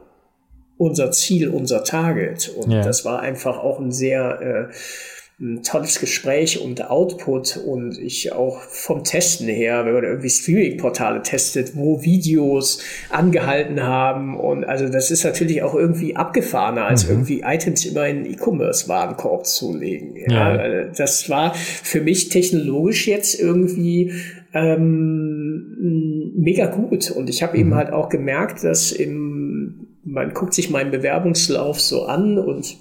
[0.77, 2.49] unser Ziel, unser Target.
[2.49, 2.81] Und ja.
[2.81, 4.73] das war einfach auch ein sehr äh,
[5.43, 11.21] ein tolles Gespräch und Output und ich auch vom Testen her, wenn man irgendwie Streaming-Portale
[11.21, 17.11] testet, wo Videos angehalten haben und also das ist natürlich auch irgendwie abgefahrener, als mhm.
[17.11, 20.15] irgendwie Items immer in E-Commerce-Warenkorb zu legen.
[20.15, 20.85] Ja, ja.
[20.85, 24.13] Das war für mich technologisch jetzt irgendwie
[24.53, 27.59] ähm, mega gut und ich habe mhm.
[27.59, 32.77] eben halt auch gemerkt, dass im, man guckt sich meinen Bewerbungslauf so an und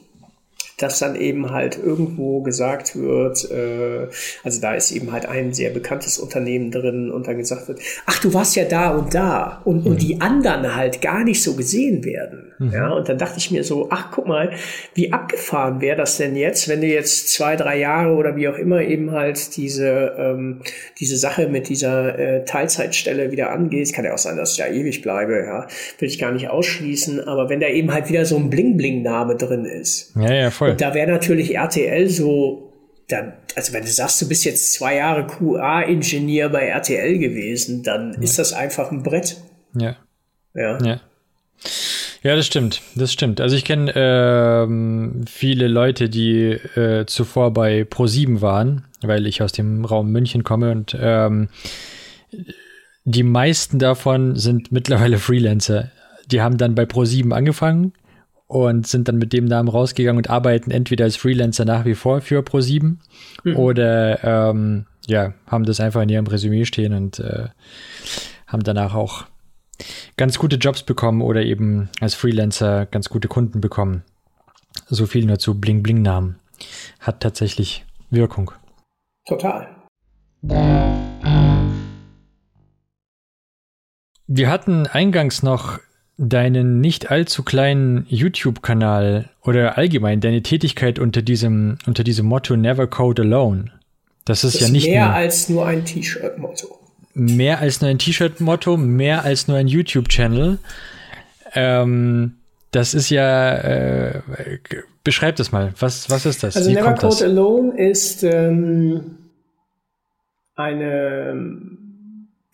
[0.82, 4.08] dass dann eben halt irgendwo gesagt wird, äh,
[4.42, 8.18] also da ist eben halt ein sehr bekanntes Unternehmen drin und dann gesagt wird, ach,
[8.20, 9.92] du warst ja da und da und, mhm.
[9.92, 12.52] und die anderen halt gar nicht so gesehen werden.
[12.58, 12.72] Mhm.
[12.72, 14.52] Ja, und dann dachte ich mir so, ach, guck mal,
[14.94, 18.56] wie abgefahren wäre das denn jetzt, wenn du jetzt zwei, drei Jahre oder wie auch
[18.56, 20.60] immer eben halt diese, ähm,
[20.98, 23.94] diese Sache mit dieser äh, Teilzeitstelle wieder angehst.
[23.94, 25.66] Kann ja auch sein, dass ich ja ewig bleibe, ja.
[25.98, 29.64] Will ich gar nicht ausschließen, aber wenn da eben halt wieder so ein Bling-Bling-Name drin
[29.64, 30.12] ist.
[30.16, 30.71] Ja, ja, voll.
[30.72, 32.72] Und da wäre natürlich RTL so,
[33.08, 38.14] dann, also wenn du sagst, du bist jetzt zwei Jahre QA-Ingenieur bei RTL gewesen, dann
[38.14, 38.20] ja.
[38.20, 39.36] ist das einfach ein Brett.
[39.74, 39.96] Ja.
[40.54, 40.78] Ja.
[40.82, 41.00] Ja.
[42.22, 42.82] Ja, das stimmt.
[42.94, 43.40] Das stimmt.
[43.40, 49.52] Also ich kenne ähm, viele Leute, die äh, zuvor bei Pro7 waren, weil ich aus
[49.52, 51.48] dem Raum München komme und ähm,
[53.04, 55.90] die meisten davon sind mittlerweile Freelancer.
[56.30, 57.92] Die haben dann bei Pro7 angefangen
[58.52, 62.20] und sind dann mit dem Namen rausgegangen und arbeiten entweder als Freelancer nach wie vor
[62.20, 62.96] für Pro7
[63.44, 63.56] mhm.
[63.56, 67.48] oder ähm, ja, haben das einfach in ihrem Resümee stehen und äh,
[68.46, 69.24] haben danach auch
[70.18, 74.02] ganz gute Jobs bekommen oder eben als Freelancer ganz gute Kunden bekommen.
[74.86, 76.36] So viel nur zu Bling Bling Namen.
[77.00, 78.52] Hat tatsächlich Wirkung.
[79.26, 79.66] Total.
[84.26, 85.78] Wir hatten eingangs noch
[86.28, 92.86] deinen nicht allzu kleinen YouTube-Kanal oder allgemein deine Tätigkeit unter diesem, unter diesem Motto Never
[92.86, 93.72] Code Alone.
[94.24, 96.78] Das ist das ja nicht mehr nur, als nur ein T-Shirt-Motto.
[97.14, 100.58] Mehr als nur ein T-Shirt-Motto, mehr als nur ein YouTube-Channel.
[101.54, 102.34] Ähm,
[102.70, 104.20] das ist ja, äh,
[105.02, 105.74] beschreib das mal.
[105.78, 106.56] Was, was ist das?
[106.56, 107.24] Also Wie Never Code?
[107.24, 109.18] Alone ist ähm,
[110.54, 111.66] eine,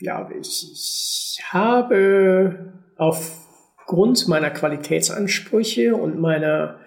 [0.00, 3.37] ja, ich, ich habe auf
[3.88, 6.78] aufgrund meiner Qualitätsansprüche und meiner,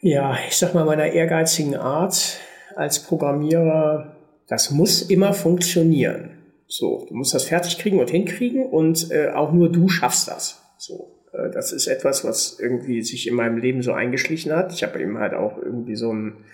[0.00, 2.40] ja, ich sag mal, meiner ehrgeizigen Art
[2.74, 4.16] als Programmierer,
[4.48, 6.30] das muss immer funktionieren.
[6.66, 10.60] So, du musst das fertig kriegen und hinkriegen und äh, auch nur du schaffst das.
[10.78, 14.72] So, äh, das ist etwas, was irgendwie sich in meinem Leben so eingeschlichen hat.
[14.72, 16.44] Ich habe eben halt auch irgendwie so ein,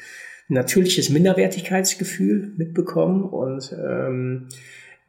[0.50, 4.48] natürliches Minderwertigkeitsgefühl mitbekommen und ähm,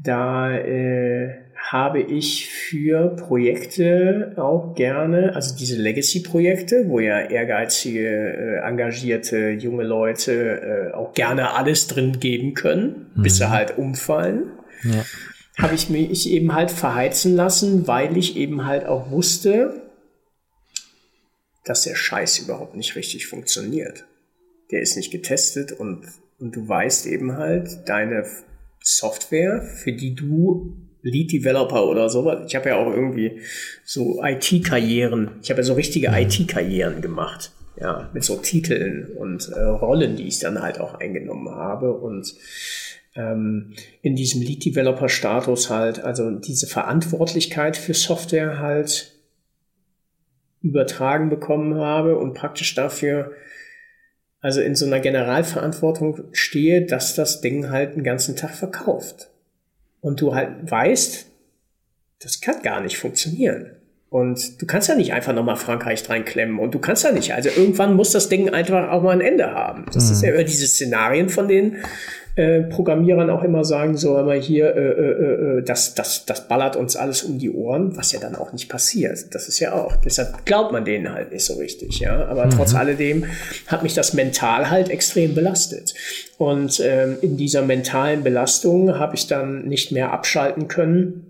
[0.01, 8.67] Da äh, habe ich für Projekte auch gerne, also diese Legacy-Projekte, wo ja ehrgeizige, äh,
[8.67, 13.21] engagierte junge Leute äh, auch gerne alles drin geben können, mhm.
[13.21, 14.51] bis sie halt umfallen.
[14.83, 15.05] Ja.
[15.57, 19.81] Habe ich mich eben halt verheizen lassen, weil ich eben halt auch wusste,
[21.65, 24.05] dass der Scheiß überhaupt nicht richtig funktioniert.
[24.71, 26.05] Der ist nicht getestet und,
[26.39, 28.25] und du weißt eben halt, deine
[28.81, 32.43] Software, für die du Lead Developer oder sowas.
[32.47, 33.41] Ich habe ja auch irgendwie
[33.83, 35.31] so IT-Karrieren.
[35.41, 36.15] Ich habe ja so richtige mhm.
[36.15, 37.51] IT-Karrieren gemacht.
[37.79, 42.35] Ja, mit so Titeln und äh, Rollen, die ich dann halt auch eingenommen habe und
[43.15, 49.13] ähm, in diesem Lead Developer Status halt, also diese Verantwortlichkeit für Software halt
[50.61, 53.31] übertragen bekommen habe und praktisch dafür
[54.41, 59.29] also in so einer Generalverantwortung stehe, dass das Ding halt den ganzen Tag verkauft.
[60.01, 61.25] Und du halt weißt,
[62.19, 63.75] das kann gar nicht funktionieren.
[64.09, 67.33] Und du kannst ja nicht einfach nochmal Frankreich reinklemmen und du kannst ja nicht.
[67.35, 69.85] Also irgendwann muss das Ding einfach auch mal ein Ende haben.
[69.93, 70.11] Das mhm.
[70.13, 71.83] ist ja immer diese Szenarien, von denen
[72.39, 76.77] äh, Programmierern auch immer sagen, so immer hier, äh, äh, äh, das, das, das ballert
[76.77, 79.35] uns alles um die Ohren, was ja dann auch nicht passiert.
[79.35, 82.27] Das ist ja auch, deshalb glaubt man denen halt nicht so richtig, ja.
[82.27, 82.51] Aber mhm.
[82.51, 83.25] trotz alledem
[83.67, 85.93] hat mich das mental halt extrem belastet.
[86.37, 91.25] Und ähm, in dieser mentalen Belastung habe ich dann nicht mehr abschalten können.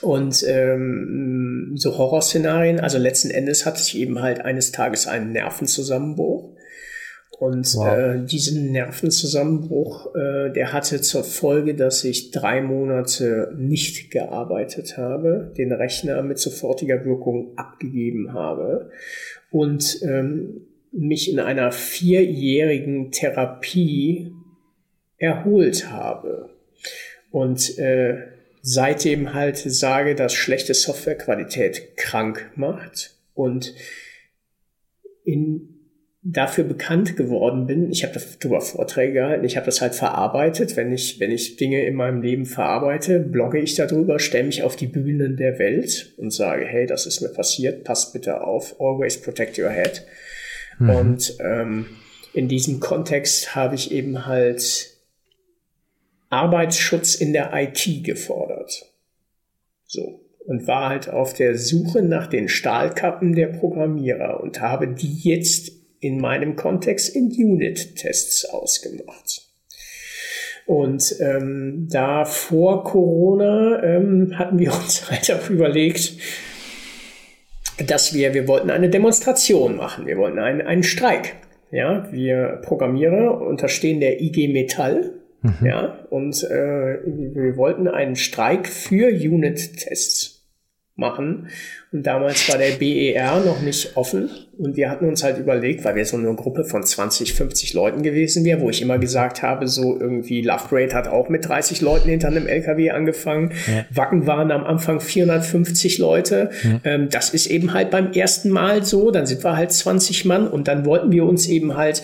[0.00, 6.55] Und ähm, so Horrorszenarien, also letzten Endes hatte ich eben halt eines Tages einen Nervenzusammenbruch
[7.38, 7.98] und wow.
[7.98, 15.52] äh, diesen Nervenzusammenbruch, äh, der hatte zur Folge, dass ich drei Monate nicht gearbeitet habe,
[15.56, 18.90] den Rechner mit sofortiger Wirkung abgegeben habe
[19.50, 20.62] und ähm,
[20.92, 24.32] mich in einer vierjährigen Therapie
[25.18, 26.48] erholt habe.
[27.30, 28.28] Und äh,
[28.62, 33.74] seitdem halt sage, dass schlechte Softwarequalität krank macht und
[35.22, 35.75] in
[36.28, 37.90] dafür bekannt geworden bin.
[37.90, 40.76] Ich habe darüber Vorträge gehalten, ich habe das halt verarbeitet.
[40.76, 44.74] Wenn ich, wenn ich Dinge in meinem Leben verarbeite, blogge ich darüber, stelle mich auf
[44.74, 49.20] die Bühnen der Welt und sage, hey, das ist mir passiert, passt bitte auf, always
[49.20, 50.04] protect your head.
[50.80, 50.90] Mhm.
[50.90, 51.86] Und ähm,
[52.32, 54.96] in diesem Kontext habe ich eben halt
[56.28, 58.86] Arbeitsschutz in der IT gefordert.
[59.86, 60.22] So.
[60.44, 65.75] Und war halt auf der Suche nach den Stahlkappen der Programmierer und habe die jetzt
[66.00, 69.42] in meinem Kontext in Unit-Tests ausgemacht.
[70.66, 76.12] Und ähm, da vor Corona ähm, hatten wir uns halt auch überlegt,
[77.86, 81.36] dass wir, wir wollten eine Demonstration machen, wir wollten einen, einen Streik.
[81.70, 85.12] Ja, wir Programmierer unterstehen der IG Metall.
[85.42, 85.66] Mhm.
[85.66, 90.36] Ja, und äh, wir wollten einen Streik für Unit-Tests
[90.94, 91.48] machen.
[91.96, 94.28] Und damals war der BER noch nicht offen.
[94.58, 98.02] Und wir hatten uns halt überlegt, weil wir so eine Gruppe von 20, 50 Leuten
[98.02, 101.80] gewesen wären, wo ich immer gesagt habe, so irgendwie Love Parade hat auch mit 30
[101.80, 103.52] Leuten hinter einem LKW angefangen.
[103.66, 103.86] Ja.
[103.88, 106.50] Wacken waren am Anfang 450 Leute.
[106.62, 106.80] Ja.
[106.84, 109.10] Ähm, das ist eben halt beim ersten Mal so.
[109.10, 112.02] Dann sind wir halt 20 Mann und dann wollten wir uns eben halt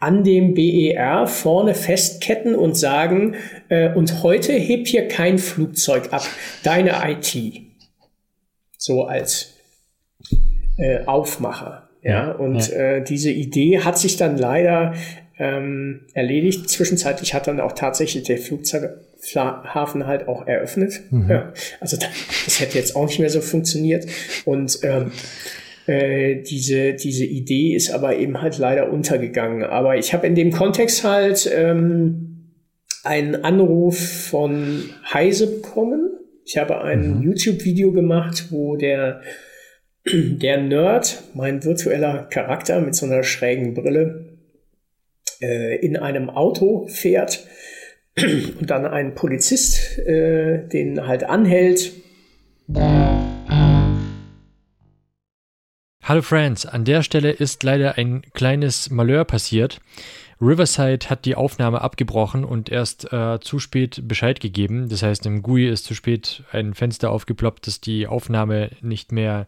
[0.00, 3.34] an dem BER vorne festketten und sagen,
[3.68, 6.26] äh, und heute heb hier kein Flugzeug ab,
[6.62, 7.63] deine IT
[8.84, 9.54] so als
[10.76, 11.88] äh, Aufmacher.
[12.02, 12.76] Ja, und ja.
[12.76, 14.92] Äh, diese Idee hat sich dann leider
[15.38, 16.68] ähm, erledigt.
[16.68, 21.00] Zwischenzeitlich hat dann auch tatsächlich der Flughafen halt auch eröffnet.
[21.10, 21.30] Mhm.
[21.30, 24.06] Ja, also das hätte jetzt auch nicht mehr so funktioniert.
[24.44, 25.12] Und ähm,
[25.86, 29.64] äh, diese, diese Idee ist aber eben halt leider untergegangen.
[29.64, 32.50] Aber ich habe in dem Kontext halt ähm,
[33.02, 36.03] einen Anruf von Heise bekommen
[36.44, 37.22] ich habe ein mhm.
[37.22, 39.22] YouTube-Video gemacht, wo der,
[40.06, 44.38] der Nerd, mein virtueller Charakter mit so einer schrägen Brille,
[45.40, 47.46] äh, in einem Auto fährt
[48.16, 51.92] und dann ein Polizist äh, den halt anhält.
[56.02, 59.80] Hallo Friends, an der Stelle ist leider ein kleines Malheur passiert.
[60.40, 64.88] Riverside hat die Aufnahme abgebrochen und erst äh, zu spät Bescheid gegeben.
[64.88, 69.46] Das heißt, im GUI ist zu spät ein Fenster aufgeploppt, dass die Aufnahme nicht mehr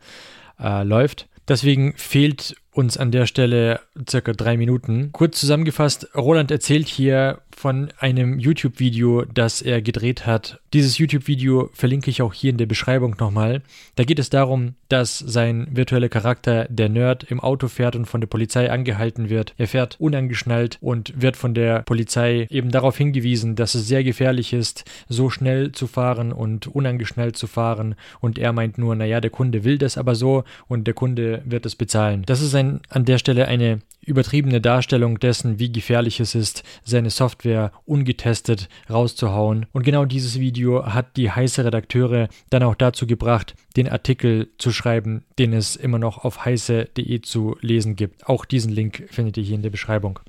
[0.61, 1.28] äh, läuft.
[1.49, 5.11] Deswegen fehlt uns an der Stelle circa drei Minuten.
[5.12, 10.61] Kurz zusammengefasst, Roland erzählt hier von einem YouTube-Video, das er gedreht hat.
[10.74, 13.62] Dieses YouTube-Video verlinke ich auch hier in der Beschreibung nochmal.
[13.94, 18.20] Da geht es darum, dass sein virtueller Charakter, der Nerd, im Auto fährt und von
[18.20, 19.54] der Polizei angehalten wird.
[19.57, 24.52] Er fährt unangeschnallt und wird von der Polizei eben darauf hingewiesen, dass es sehr gefährlich
[24.52, 27.94] ist, so schnell zu fahren und unangeschnallt zu fahren.
[28.20, 31.64] Und er meint nur, naja, der Kunde will das aber so und der Kunde wird
[31.64, 32.22] es bezahlen.
[32.26, 37.11] Das ist ein, an der Stelle eine übertriebene Darstellung dessen, wie gefährlich es ist, seine
[37.11, 39.66] Software ungetestet rauszuhauen.
[39.72, 44.72] Und genau dieses Video hat die heiße Redakteure dann auch dazu gebracht, den Artikel zu
[44.72, 48.26] schreiben, den es immer noch auf heiße.de zu lesen gibt.
[48.26, 50.20] Auch diesen Link findet ihr hier in der Beschreibung.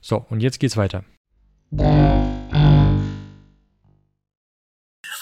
[0.00, 1.04] So, und jetzt geht's weiter.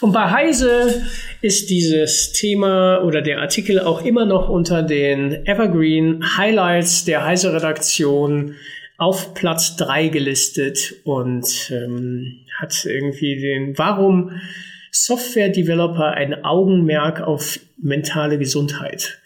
[0.02, 1.04] Und bei Heise
[1.42, 8.56] ist dieses Thema oder der Artikel auch immer noch unter den Evergreen Highlights der Heise-Redaktion
[8.98, 14.32] auf Platz 3 gelistet und ähm, hat irgendwie den, warum
[14.90, 19.21] Software-Developer ein Augenmerk auf mentale Gesundheit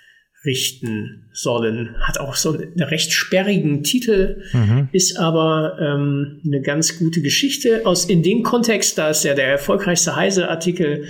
[0.46, 1.96] richten sollen.
[2.00, 4.88] Hat auch so einen recht sperrigen Titel, mhm.
[4.92, 7.82] ist aber ähm, eine ganz gute Geschichte.
[7.84, 11.04] Aus in dem Kontext, da es ja der erfolgreichste Heise-Artikel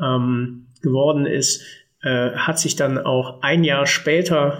[0.00, 1.62] ähm, geworden ist,
[2.02, 4.58] äh, hat sich dann auch ein Jahr später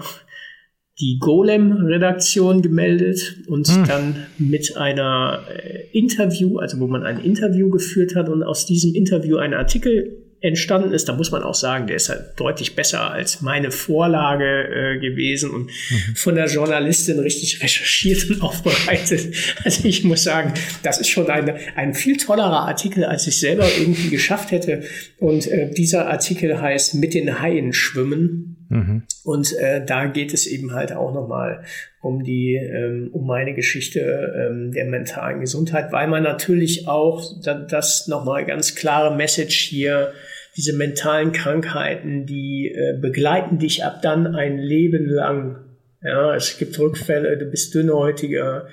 [0.99, 3.83] die Golem-Redaktion gemeldet und hm.
[3.85, 8.95] dann mit einer äh, Interview, also wo man ein Interview geführt hat und aus diesem
[8.95, 13.11] Interview einen Artikel entstanden ist, da muss man auch sagen, der ist halt deutlich besser
[13.11, 16.15] als meine Vorlage äh, gewesen und mhm.
[16.15, 19.35] von der Journalistin richtig recherchiert und aufbereitet.
[19.63, 23.67] Also ich muss sagen, das ist schon eine, ein viel tollerer Artikel, als ich selber
[23.77, 24.83] irgendwie geschafft hätte.
[25.17, 28.56] Und äh, dieser Artikel heißt Mit den Haien schwimmen.
[28.69, 29.03] Mhm.
[29.23, 31.63] Und äh, da geht es eben halt auch nochmal
[32.01, 37.53] um die, ähm, um meine Geschichte ähm, der mentalen Gesundheit, weil man natürlich auch da,
[37.53, 40.13] das nochmal ganz klare Message hier,
[40.55, 45.63] diese mentalen Krankheiten, die äh, begleiten dich ab dann ein Leben lang.
[46.01, 48.67] Ja, es gibt Rückfälle, du bist dünnhäutiger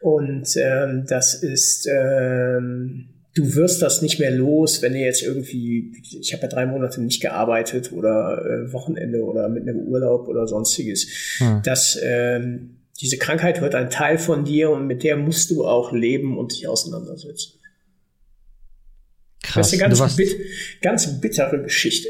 [0.00, 3.08] und ähm, das ist ähm,
[3.38, 7.00] du wirst das nicht mehr los, wenn du jetzt irgendwie, ich habe ja drei Monate
[7.00, 11.06] nicht gearbeitet oder äh, Wochenende oder mit einem Urlaub oder sonstiges.
[11.38, 11.62] Hm.
[11.64, 15.92] Das, ähm, diese Krankheit wird ein Teil von dir und mit der musst du auch
[15.92, 17.52] leben und dich auseinandersetzen.
[19.42, 19.54] Krass.
[19.54, 20.36] Das ist eine ganz, bit
[20.82, 22.08] ganz bittere Geschichte.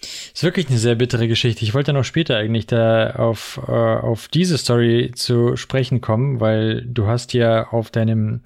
[0.00, 0.10] Das
[0.40, 1.64] ist wirklich eine sehr bittere Geschichte.
[1.64, 6.82] Ich wollte noch später eigentlich da auf, äh, auf diese Story zu sprechen kommen, weil
[6.86, 8.40] du hast ja auf deinem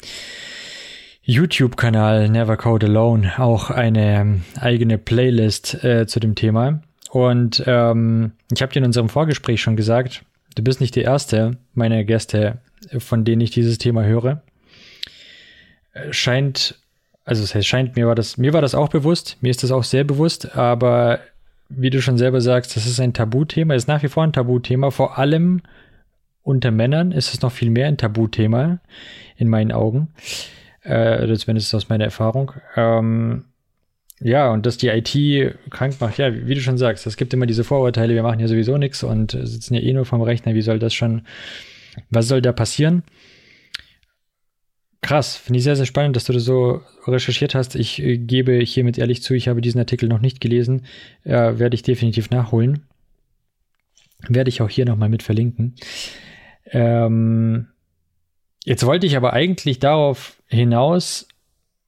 [1.29, 6.81] YouTube-Kanal Never Code Alone auch eine ähm, eigene Playlist äh, zu dem Thema.
[7.11, 10.25] Und ähm, ich habe dir in unserem Vorgespräch schon gesagt,
[10.57, 12.57] du bist nicht die erste meiner Gäste,
[12.99, 14.41] von denen ich dieses Thema höre.
[15.93, 16.77] Äh, scheint,
[17.27, 19.71] also es heißt, scheint, mir war das, mir war das auch bewusst, mir ist das
[19.71, 21.21] auch sehr bewusst, aber
[21.69, 24.91] wie du schon selber sagst, das ist ein Tabuthema, ist nach wie vor ein Tabuthema,
[24.91, 25.61] vor allem
[26.43, 28.81] unter Männern ist es noch viel mehr ein Tabuthema
[29.37, 30.09] in meinen Augen
[30.89, 32.53] äh, oder zumindest aus meiner Erfahrung.
[32.77, 33.45] Ähm,
[34.21, 37.47] ja, und dass die IT krank macht, ja, wie du schon sagst, es gibt immer
[37.47, 40.63] diese Vorurteile, wir machen ja sowieso nichts und sitzen ja eh nur vom Rechner, wie
[40.63, 41.23] soll das schon,
[42.11, 43.05] was soll da passieren?
[45.01, 47.77] Krass, finde ich sehr, sehr spannend, dass du das so recherchiert hast.
[47.77, 50.87] Ich äh, gebe hiermit ehrlich zu, ich habe diesen Artikel noch nicht gelesen,
[51.23, 52.85] äh, werde ich definitiv nachholen.
[54.29, 55.77] Werde ich auch hier nochmal mit verlinken.
[56.67, 57.69] Ähm,
[58.65, 61.27] Jetzt wollte ich aber eigentlich darauf hinaus,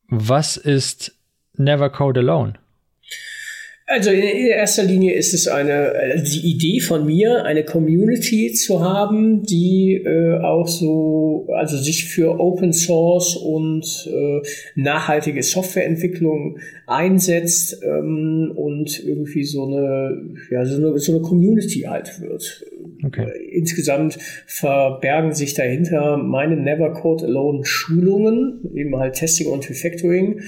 [0.08, 1.14] was ist
[1.56, 2.54] Never Code Alone?
[3.92, 8.84] Also in erster Linie ist es eine also die Idee von mir, eine Community zu
[8.84, 14.42] haben, die äh, auch so also sich für Open Source und äh,
[14.76, 22.20] nachhaltige Softwareentwicklung einsetzt ähm, und irgendwie so eine ja so eine, so eine Community halt
[22.20, 22.64] wird.
[23.05, 23.26] Okay.
[23.28, 30.40] Äh, insgesamt verbergen sich dahinter meine Never Code Alone Schulungen, eben halt Testing und Refactoring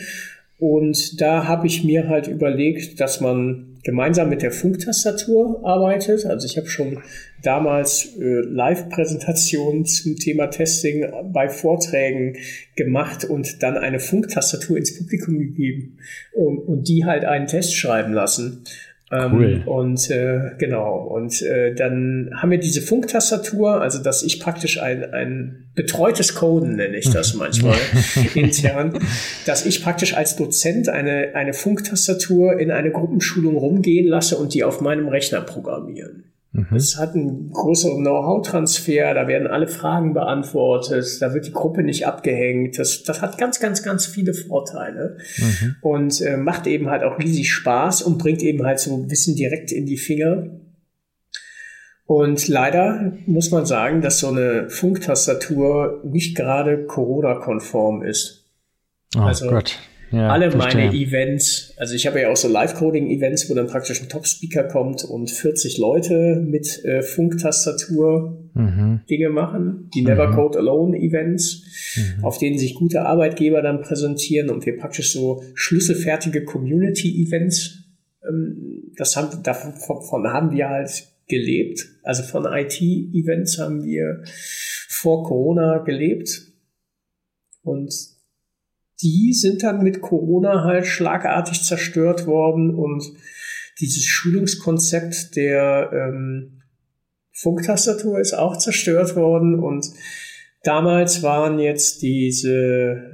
[0.63, 6.25] und da habe ich mir halt überlegt, dass man gemeinsam mit der Funktastatur arbeitet.
[6.25, 7.03] Also ich habe schon
[7.43, 12.37] damals äh, Live-Präsentationen zum Thema Testing bei Vorträgen
[12.77, 15.99] gemacht und dann eine Funktastatur ins Publikum gegeben
[16.33, 18.63] und, und die halt einen Test schreiben lassen.
[19.13, 19.63] Ähm, cool.
[19.67, 25.13] und äh, genau, und äh, dann haben wir diese Funktastatur, also dass ich praktisch ein,
[25.13, 27.77] ein betreutes Coden nenne ich das manchmal
[28.35, 28.99] intern,
[29.45, 34.65] dass ich praktisch als Dozent eine, eine Funktastatur in eine Gruppenschulung rumgehen lasse und die
[34.65, 36.32] auf meinem Rechner programmieren.
[36.53, 36.77] Mhm.
[36.77, 42.07] Es hat einen größeren Know-how-Transfer, da werden alle Fragen beantwortet, da wird die Gruppe nicht
[42.07, 42.79] abgehängt.
[42.79, 45.77] Das, das hat ganz, ganz, ganz viele Vorteile mhm.
[45.81, 49.73] und äh, macht eben halt auch riesig Spaß und bringt eben halt so Wissen direkt
[49.73, 50.47] in die Finger.
[52.05, 58.51] Und leider muss man sagen, dass so eine Funktastatur nicht gerade Corona-konform ist.
[59.17, 59.79] Oh also, Gott.
[60.13, 60.85] Ja, alle verstehe.
[60.85, 65.05] meine Events, also ich habe ja auch so Live-Coding-Events, wo dann praktisch ein Top-Speaker kommt
[65.05, 69.01] und 40 Leute mit äh, Funktastatur mhm.
[69.09, 70.09] Dinge machen, die mhm.
[70.09, 72.25] Never Code Alone Events, mhm.
[72.25, 77.85] auf denen sich gute Arbeitgeber dann präsentieren und wir praktisch so schlüsselfertige Community-Events,
[78.29, 79.73] ähm, das haben, davon
[80.29, 81.89] haben wir halt gelebt.
[82.03, 84.23] Also von IT-Events haben wir
[84.89, 86.53] vor Corona gelebt
[87.63, 87.93] und
[89.03, 93.03] die sind dann mit Corona halt schlagartig zerstört worden und
[93.81, 96.63] dieses Schulungskonzept der ähm,
[97.33, 99.87] Funktastatur ist auch zerstört worden und
[100.63, 103.13] damals waren jetzt diese äh,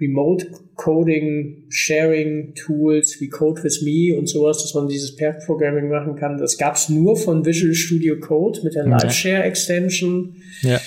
[0.00, 5.88] Remote Coding Sharing Tools wie Code with Me und sowas, dass man dieses Pair Programming
[5.88, 6.36] machen kann.
[6.36, 10.36] Das gab es nur von Visual Studio Code mit der Live Share Extension.
[10.60, 10.78] Ja,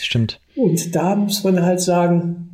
[0.00, 0.40] stimmt.
[0.54, 2.51] Und da muss man halt sagen,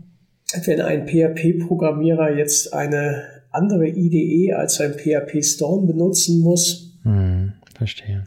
[0.65, 8.25] wenn ein PHP-Programmierer jetzt eine andere IDE als ein PHP Storm benutzen muss, hm, verstehe.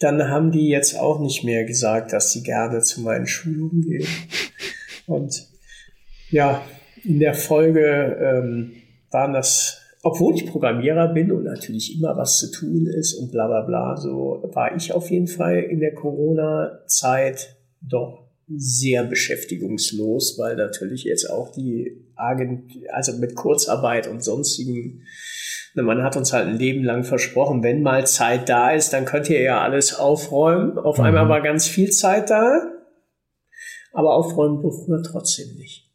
[0.00, 4.06] dann haben die jetzt auch nicht mehr gesagt, dass sie gerne zu meinen Schulungen gehen.
[5.06, 5.48] Und
[6.30, 6.62] ja,
[7.04, 8.72] in der Folge ähm,
[9.10, 13.48] waren das, obwohl ich Programmierer bin und natürlich immer was zu tun ist und bla
[13.48, 20.56] bla bla, so war ich auf jeden Fall in der Corona-Zeit doch sehr beschäftigungslos, weil
[20.56, 25.02] natürlich jetzt auch die Agent, also mit Kurzarbeit und sonstigen,
[25.74, 29.04] ne, man hat uns halt ein Leben lang versprochen, wenn mal Zeit da ist, dann
[29.04, 30.78] könnt ihr ja alles aufräumen.
[30.78, 31.04] Auf mhm.
[31.04, 32.72] einmal war ganz viel Zeit da,
[33.92, 35.88] aber aufräumen durften wir trotzdem nicht.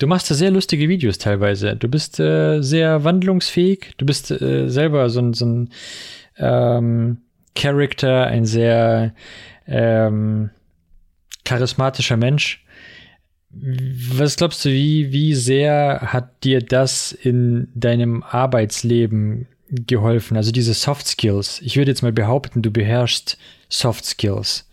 [0.00, 1.74] Du machst da sehr lustige Videos teilweise.
[1.76, 3.94] Du bist äh, sehr wandlungsfähig.
[3.96, 5.70] Du bist äh, selber so ein, so ein
[6.36, 7.22] ähm,
[7.58, 9.12] Character, ein sehr
[9.66, 10.50] ähm,
[11.44, 12.64] charismatischer Mensch.
[13.50, 20.36] Was glaubst du, wie, wie sehr hat dir das in deinem Arbeitsleben geholfen?
[20.36, 21.60] Also diese Soft Skills.
[21.62, 23.38] Ich würde jetzt mal behaupten, du beherrschst
[23.68, 24.68] Soft Skills.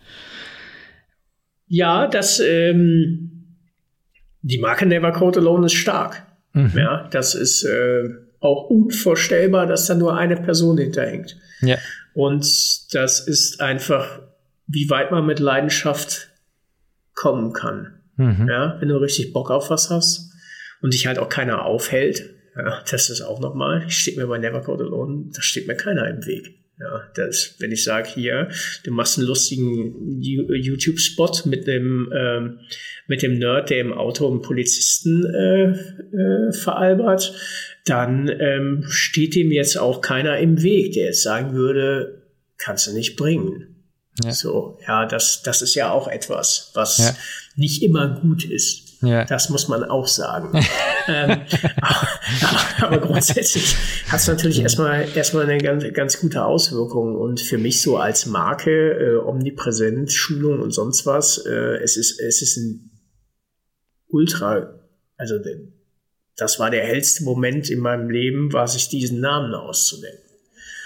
[1.68, 3.56] Ja, das, ähm,
[4.42, 6.24] die Marke Never Code Alone ist stark.
[6.52, 6.72] Mhm.
[6.76, 8.04] Ja, das ist äh,
[8.46, 11.36] auch unvorstellbar, dass da nur eine Person hinterhängt.
[11.60, 11.76] Ja.
[12.14, 14.20] Und das ist einfach,
[14.66, 16.28] wie weit man mit Leidenschaft
[17.14, 18.00] kommen kann.
[18.16, 18.48] Mhm.
[18.48, 20.32] Ja, wenn du richtig Bock auf was hast
[20.80, 22.30] und dich halt auch keiner aufhält.
[22.56, 23.90] Ja, das ist auch nochmal.
[23.90, 26.54] Steht mir bei Never Code Alone, da steht mir keiner im Weg.
[26.78, 28.50] Ja, das, wenn ich sage hier,
[28.84, 32.58] du machst einen lustigen YouTube-Spot mit dem ähm,
[33.06, 37.32] mit dem Nerd, der im Auto einen Polizisten äh, äh, veralbert,
[37.86, 42.22] dann ähm, steht dem jetzt auch keiner im Weg, der jetzt sagen würde,
[42.58, 43.76] kannst du nicht bringen.
[44.22, 44.32] Ja.
[44.32, 47.16] So, ja, das, das ist ja auch etwas, was ja.
[47.54, 49.02] nicht immer gut ist.
[49.02, 49.24] Ja.
[49.24, 50.58] Das muss man auch sagen.
[51.06, 51.42] ähm,
[51.80, 53.76] aber, aber, grundsätzlich
[54.08, 57.14] hat es natürlich erstmal, erstmal eine ganz, ganz gute Auswirkung.
[57.14, 62.18] Und für mich so als Marke, äh, omnipräsent, Schulung und sonst was, äh, es, ist,
[62.20, 62.90] es ist ein
[64.08, 64.80] ultra,
[65.18, 65.38] also
[66.36, 70.20] das war der hellste Moment in meinem Leben, war sich diesen Namen auszudenken.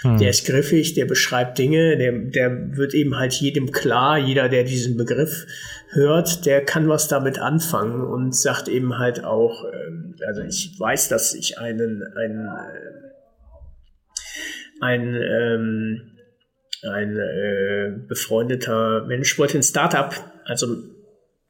[0.03, 0.18] Hm.
[0.18, 4.64] Der ist griffig, der beschreibt Dinge, der, der wird eben halt jedem klar, jeder, der
[4.64, 5.46] diesen Begriff
[5.90, 11.09] hört, der kann was damit anfangen und sagt eben halt auch, ähm, also ich weiß,
[11.09, 12.80] dass ich einen, einen, äh,
[14.80, 16.03] ein, ähm,
[16.82, 20.14] ein äh, befreundeter Mensch wollte ein Startup,
[20.46, 20.76] also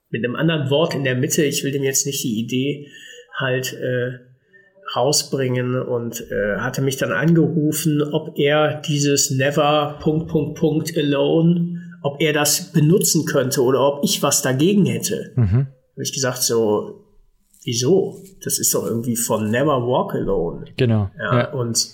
[0.08, 2.88] mit einem anderen Wort in der Mitte, ich will dem jetzt nicht die Idee
[3.40, 4.18] halt äh,
[4.94, 11.80] rausbringen und äh, hatte mich dann angerufen, ob er dieses Never Punkt Punkt Punkt Alone,
[12.02, 15.32] ob er das benutzen könnte oder ob ich was dagegen hätte.
[15.36, 15.66] Mhm.
[15.92, 17.04] Habe ich gesagt so,
[17.64, 18.20] wieso?
[18.42, 20.64] Das ist doch irgendwie von Never Walk Alone.
[20.76, 21.10] Genau.
[21.18, 21.50] Ja, ja.
[21.52, 21.88] und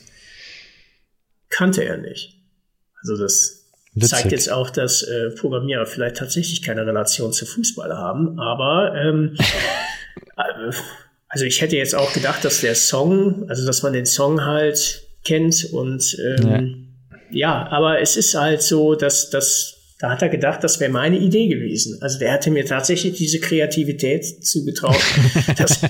[1.51, 2.39] kannte er nicht.
[3.03, 4.11] Also das Witzig.
[4.11, 9.37] zeigt jetzt auch, dass äh, Programmierer vielleicht tatsächlich keine Relation zu Fußball haben, aber ähm,
[10.37, 10.73] äh,
[11.29, 15.03] also ich hätte jetzt auch gedacht, dass der Song, also dass man den Song halt
[15.25, 16.89] kennt und ähm,
[17.31, 17.63] ja.
[17.63, 17.69] ja.
[17.69, 21.49] aber es ist halt so, dass, dass Da hat er gedacht, das wäre meine Idee
[21.49, 21.99] gewesen.
[22.03, 25.01] Also der hatte mir tatsächlich diese Kreativität zugetraut,
[25.57, 25.83] dass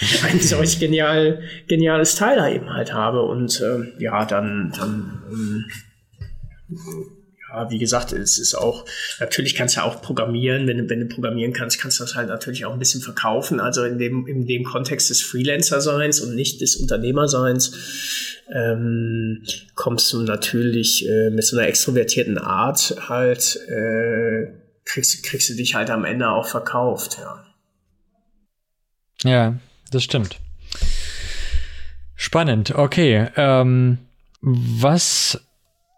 [0.00, 3.22] ich ein solch genial, geniales Teil da eben halt habe.
[3.22, 5.64] Und ähm, ja, dann, dann ähm,
[7.68, 8.84] wie gesagt, es ist auch,
[9.20, 10.66] natürlich kannst du auch programmieren.
[10.66, 13.60] Wenn, du, wenn du programmieren kannst, kannst du das halt natürlich auch ein bisschen verkaufen.
[13.60, 17.72] Also in dem, in dem Kontext des Freelancer-Seins und nicht des Unternehmerseins
[18.54, 19.42] ähm,
[19.74, 24.52] kommst du natürlich äh, mit so einer extrovertierten Art halt, äh,
[24.84, 27.42] kriegst, kriegst du dich halt am Ende auch verkauft, ja.
[29.24, 29.58] Ja,
[29.90, 30.38] das stimmt.
[32.14, 33.28] Spannend, okay.
[33.36, 33.98] Ähm,
[34.40, 35.40] was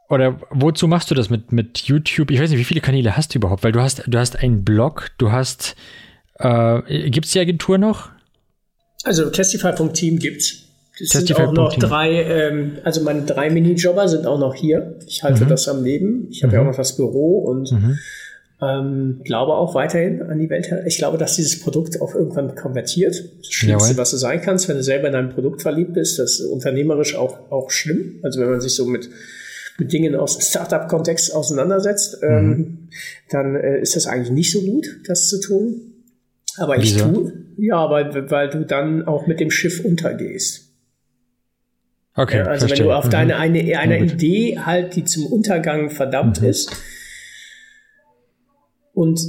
[0.08, 2.30] oder wozu machst du das mit, mit YouTube?
[2.30, 3.62] Ich weiß nicht, wie viele Kanäle hast du überhaupt?
[3.62, 5.76] Weil du hast, du hast einen Blog, du hast,
[6.38, 8.10] äh, gibt es die Agentur noch?
[9.04, 10.64] Also Testify.team gibt's.
[11.00, 14.98] Es sind auch noch drei, ähm, also meine drei Minijobber sind auch noch hier.
[15.06, 15.48] Ich halte mhm.
[15.48, 16.26] das am Leben.
[16.30, 16.54] Ich habe mhm.
[16.54, 17.98] ja auch noch das Büro und mhm.
[18.60, 20.68] ähm, glaube auch weiterhin an die Welt.
[20.86, 23.14] Ich glaube, dass dieses Produkt auch irgendwann konvertiert.
[23.14, 24.00] Das Schlimmste, Jawohl.
[24.00, 27.14] was du sein kannst, wenn du selber in dein Produkt verliebt bist, das ist unternehmerisch
[27.14, 28.18] auch, auch schlimm.
[28.22, 29.08] Also wenn man sich so mit
[29.78, 32.88] mit Dingen aus dem Startup-Kontext auseinandersetzt, ähm, mhm.
[33.30, 35.80] dann äh, ist das eigentlich nicht so gut, das zu tun.
[36.56, 37.12] Aber ich Wieso?
[37.12, 40.72] tue, ja, weil, weil du dann auch mit dem Schiff untergehst.
[42.14, 42.38] Okay.
[42.38, 42.86] Ja, also verstehe.
[42.86, 43.10] wenn du auf mhm.
[43.10, 46.48] deine eine, eine Idee halt, die zum Untergang verdammt mhm.
[46.48, 46.72] ist
[48.92, 49.20] und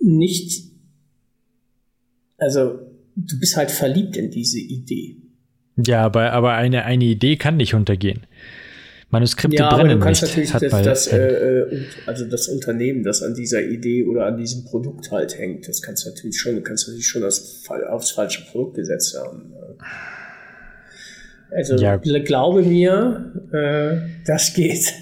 [0.00, 0.72] nicht,
[2.38, 2.80] also
[3.14, 5.18] du bist halt verliebt in diese Idee.
[5.76, 8.26] Ja, aber, aber eine, eine Idee kann nicht untergehen.
[9.16, 13.02] Manuskripte ja, brennen aber du kannst nicht, natürlich das, das, äh, äh also das Unternehmen,
[13.02, 16.56] das an dieser Idee oder an diesem Produkt halt hängt, das kannst du natürlich schon,
[16.56, 19.54] du kannst natürlich schon das, aufs falsche Produkt gesetzt haben.
[21.50, 21.96] Also ja.
[21.96, 24.92] glaube mir, äh, das geht.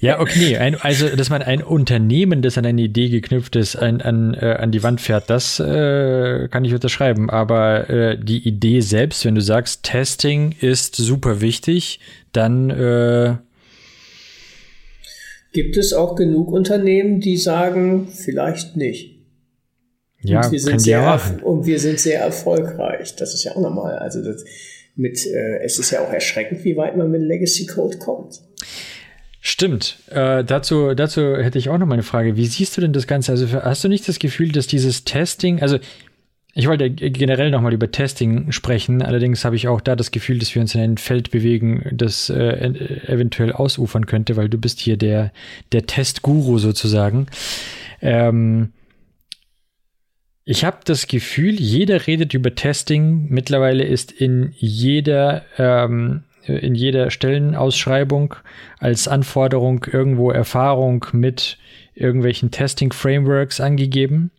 [0.00, 0.56] Ja, okay.
[0.56, 4.56] Ein, also, dass man ein Unternehmen, das an eine Idee geknüpft ist, an, an, äh,
[4.58, 7.30] an die Wand fährt, das äh, kann ich unterschreiben.
[7.30, 12.00] Aber äh, die Idee selbst, wenn du sagst, Testing ist super wichtig,
[12.32, 13.36] dann äh
[15.52, 19.18] gibt es auch genug Unternehmen, die sagen, vielleicht nicht.
[20.22, 23.16] Ja, und wir sind sehr und wir sind sehr erfolgreich.
[23.16, 23.98] Das ist ja auch normal.
[23.98, 24.44] Also das
[24.94, 28.40] mit, äh, es ist ja auch erschreckend, wie weit man mit Legacy Code kommt.
[29.40, 29.98] Stimmt.
[30.08, 32.36] Äh, dazu, dazu hätte ich auch noch mal eine Frage.
[32.36, 33.32] Wie siehst du denn das Ganze?
[33.32, 35.78] Also hast du nicht das Gefühl, dass dieses Testing, also
[36.52, 39.02] ich wollte generell noch mal über Testing sprechen.
[39.02, 42.28] Allerdings habe ich auch da das Gefühl, dass wir uns in ein Feld bewegen, das
[42.28, 42.66] äh,
[43.06, 45.32] eventuell ausufern könnte, weil du bist hier der,
[45.72, 47.26] der Testguru sozusagen.
[48.02, 48.72] Ähm,
[50.44, 53.28] ich habe das Gefühl, jeder redet über Testing.
[53.28, 58.34] Mittlerweile ist in jeder ähm, in jeder Stellenausschreibung
[58.78, 61.58] als Anforderung irgendwo Erfahrung mit
[61.94, 64.30] irgendwelchen Testing-Frameworks angegeben.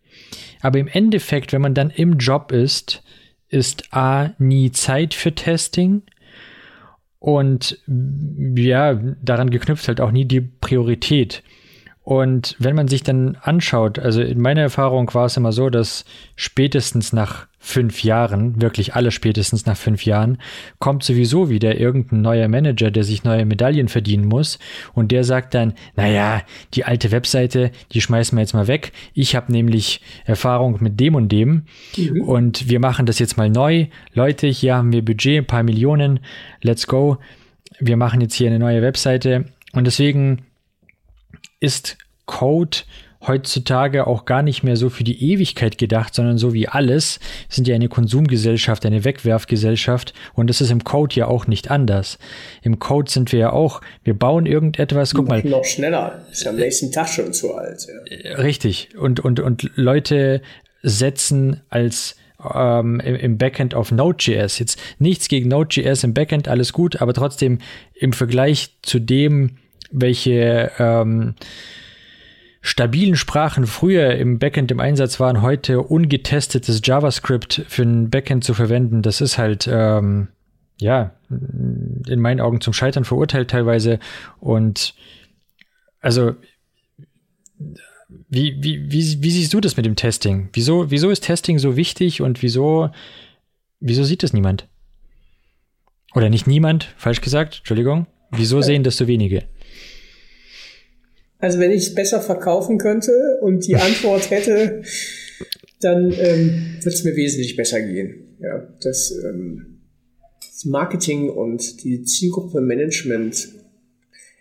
[0.61, 3.03] Aber im Endeffekt, wenn man dann im Job ist,
[3.49, 6.03] ist A nie Zeit für Testing
[7.19, 7.79] und
[8.55, 11.43] ja, daran geknüpft halt auch nie die Priorität.
[12.03, 16.03] Und wenn man sich dann anschaut, also in meiner Erfahrung war es immer so, dass
[16.35, 20.39] spätestens nach fünf Jahren, wirklich alle spätestens nach fünf Jahren,
[20.79, 24.57] kommt sowieso wieder irgendein neuer Manager, der sich neue Medaillen verdienen muss
[24.93, 26.41] und der sagt dann, naja,
[26.73, 28.93] die alte Webseite, die schmeißen wir jetzt mal weg.
[29.13, 32.21] Ich habe nämlich Erfahrung mit dem und dem mhm.
[32.23, 33.85] und wir machen das jetzt mal neu.
[34.13, 36.19] Leute, hier haben wir Budget, ein paar Millionen,
[36.61, 37.19] let's go.
[37.79, 40.45] Wir machen jetzt hier eine neue Webseite und deswegen
[41.59, 42.79] ist Code
[43.27, 47.19] heutzutage auch gar nicht mehr so für die Ewigkeit gedacht, sondern so wie alles
[47.49, 52.17] sind ja eine Konsumgesellschaft, eine Wegwerfgesellschaft und das ist im Code ja auch nicht anders.
[52.63, 55.43] Im Code sind wir ja auch, wir bauen irgendetwas, guck mal.
[55.43, 57.87] Noch schneller, ist ja am nächsten Tag schon zu alt.
[58.23, 58.35] Ja.
[58.37, 60.41] Richtig und, und, und Leute
[60.83, 62.15] setzen als
[62.53, 64.59] ähm, im Backend auf Node.js.
[64.59, 67.59] Jetzt nichts gegen Node.js im Backend, alles gut, aber trotzdem
[67.93, 69.57] im Vergleich zu dem,
[69.91, 71.35] welche ähm,
[72.61, 78.53] stabilen Sprachen früher im Backend im Einsatz waren, heute ungetestetes JavaScript für ein Backend zu
[78.53, 80.27] verwenden, das ist halt ähm,
[80.79, 83.99] ja in meinen Augen zum Scheitern verurteilt teilweise.
[84.39, 84.93] Und
[85.99, 86.35] also
[88.29, 90.49] wie, wie, wie, wie siehst du das mit dem Testing?
[90.53, 92.89] Wieso, wieso ist Testing so wichtig und wieso,
[93.79, 94.67] wieso sieht das niemand?
[96.13, 98.07] Oder nicht niemand, falsch gesagt, Entschuldigung.
[98.31, 99.43] Wieso sehen das so wenige?
[101.41, 104.83] Also wenn ich es besser verkaufen könnte und die Antwort hätte,
[105.81, 108.37] dann ähm, wird es mir wesentlich besser gehen.
[108.39, 109.79] Ja, das, ähm,
[110.39, 113.49] das Marketing und die Zielgruppe Management,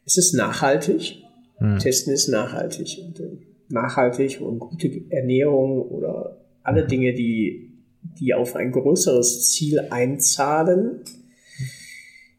[0.05, 1.22] ist es nachhaltig?
[1.57, 1.78] Hm.
[1.78, 3.01] Testen ist nachhaltig.
[3.03, 3.38] Und, äh,
[3.68, 7.72] nachhaltig und gute Ernährung oder alle Dinge, die,
[8.18, 11.01] die auf ein größeres Ziel einzahlen,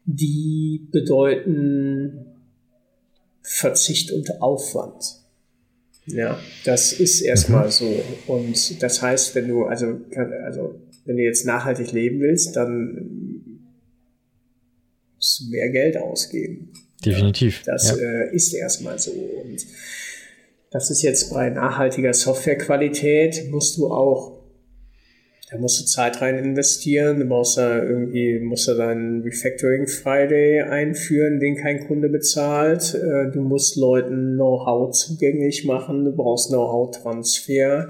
[0.04, 2.31] die bedeuten
[3.54, 5.20] Verzicht und Aufwand.
[6.06, 7.70] Ja, das ist erstmal mhm.
[7.70, 8.04] so.
[8.26, 10.00] Und das heißt, wenn du, also,
[10.44, 13.60] also, wenn du jetzt nachhaltig leben willst, dann
[15.16, 16.72] musst du mehr Geld ausgeben.
[17.04, 17.62] Definitiv.
[17.66, 17.96] Das ja.
[17.96, 19.10] Äh, ist erstmal so.
[19.10, 19.66] Und
[20.70, 24.31] das ist jetzt bei nachhaltiger Softwarequalität, musst du auch
[25.52, 30.62] da musst du Zeit rein investieren, du brauchst da irgendwie, musst du dann Refactoring Friday
[30.62, 32.94] einführen, den kein Kunde bezahlt.
[32.94, 37.88] Äh, du musst Leuten Know-how zugänglich machen, du brauchst Know-how-Transfer.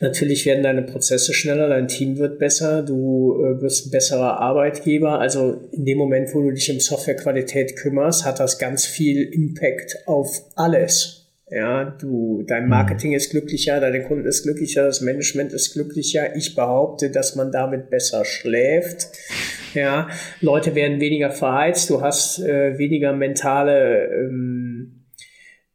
[0.00, 5.20] Natürlich werden deine Prozesse schneller, dein Team wird besser, du äh, wirst ein besserer Arbeitgeber.
[5.20, 9.98] Also in dem Moment, wo du dich um Softwarequalität kümmerst, hat das ganz viel Impact
[10.06, 11.17] auf alles.
[11.50, 12.70] Ja, du, dein mhm.
[12.70, 16.36] Marketing ist glücklicher, deine Kunden ist glücklicher, das Management ist glücklicher.
[16.36, 19.08] Ich behaupte, dass man damit besser schläft.
[19.74, 20.08] Ja,
[20.40, 24.97] Leute werden weniger verheizt, du hast äh, weniger mentale ähm,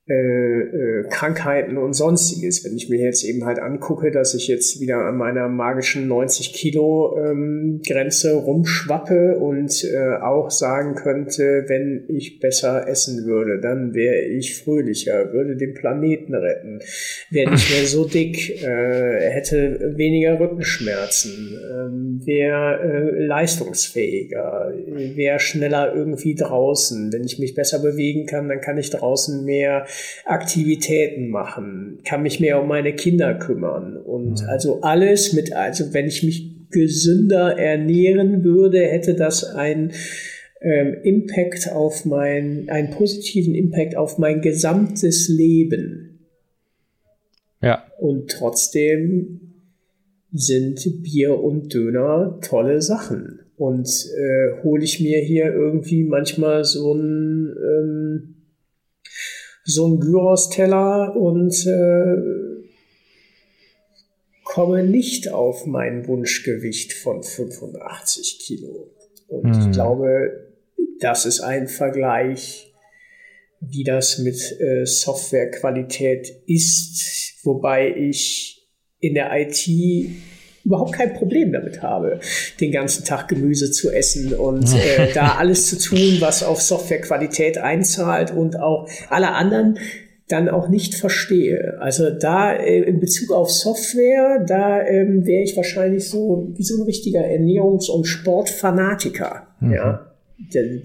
[0.05, 2.65] äh, äh, Krankheiten und sonstiges.
[2.65, 6.51] Wenn ich mir jetzt eben halt angucke, dass ich jetzt wieder an meiner magischen 90
[6.51, 13.93] Kilo ähm, Grenze rumschwappe und äh, auch sagen könnte, wenn ich besser essen würde, dann
[13.93, 16.79] wäre ich fröhlicher, würde den Planeten retten,
[17.29, 24.73] wäre nicht mehr so dick, äh, hätte weniger Rückenschmerzen, äh, wäre äh, leistungsfähiger,
[25.15, 27.13] wäre schneller irgendwie draußen.
[27.13, 29.85] Wenn ich mich besser bewegen kann, dann kann ich draußen mehr
[30.25, 34.49] Aktivitäten machen, kann mich mehr um meine Kinder kümmern und mhm.
[34.49, 39.91] also alles mit, also wenn ich mich gesünder ernähren würde, hätte das ein
[40.61, 46.27] ähm, Impact auf mein, einen positiven Impact auf mein gesamtes Leben.
[47.61, 47.85] Ja.
[47.99, 49.39] Und trotzdem
[50.33, 53.39] sind Bier und Döner tolle Sachen.
[53.55, 53.87] Und
[54.17, 58.32] äh, hole ich mir hier irgendwie manchmal so ein ähm,
[59.63, 62.43] so ein Gyros-Teller und äh,
[64.43, 68.91] komme nicht auf mein Wunschgewicht von 85 Kilo.
[69.27, 69.61] Und mhm.
[69.61, 70.53] ich glaube,
[70.99, 72.73] das ist ein Vergleich,
[73.61, 78.67] wie das mit äh, Softwarequalität ist, wobei ich
[78.99, 79.67] in der IT
[80.65, 82.19] überhaupt kein Problem damit habe,
[82.59, 87.57] den ganzen Tag Gemüse zu essen und äh, da alles zu tun, was auf Softwarequalität
[87.57, 89.77] einzahlt und auch alle anderen
[90.29, 91.77] dann auch nicht verstehe.
[91.79, 96.81] Also da äh, in Bezug auf Software, da ähm, wäre ich wahrscheinlich so wie so
[96.81, 99.47] ein richtiger Ernährungs- und Sportfanatiker.
[99.59, 99.73] Mhm.
[99.73, 100.12] Ja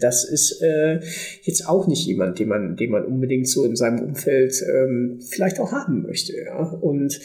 [0.01, 1.01] das ist äh,
[1.43, 5.61] jetzt auch nicht jemand, den man, den man unbedingt so in seinem Umfeld ähm, vielleicht
[5.61, 6.37] auch haben möchte.
[6.37, 6.59] Ja?
[6.59, 7.21] Und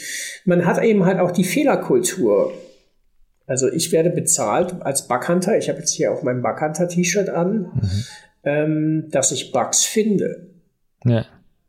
[0.45, 2.53] man hat eben halt auch die Fehlerkultur.
[3.45, 8.03] Also ich werde bezahlt als Backhunter, ich habe jetzt hier auch mein Backhunter-T-Shirt an, mhm.
[8.43, 10.47] ähm, dass ich Bugs finde.
[11.05, 11.25] Ja.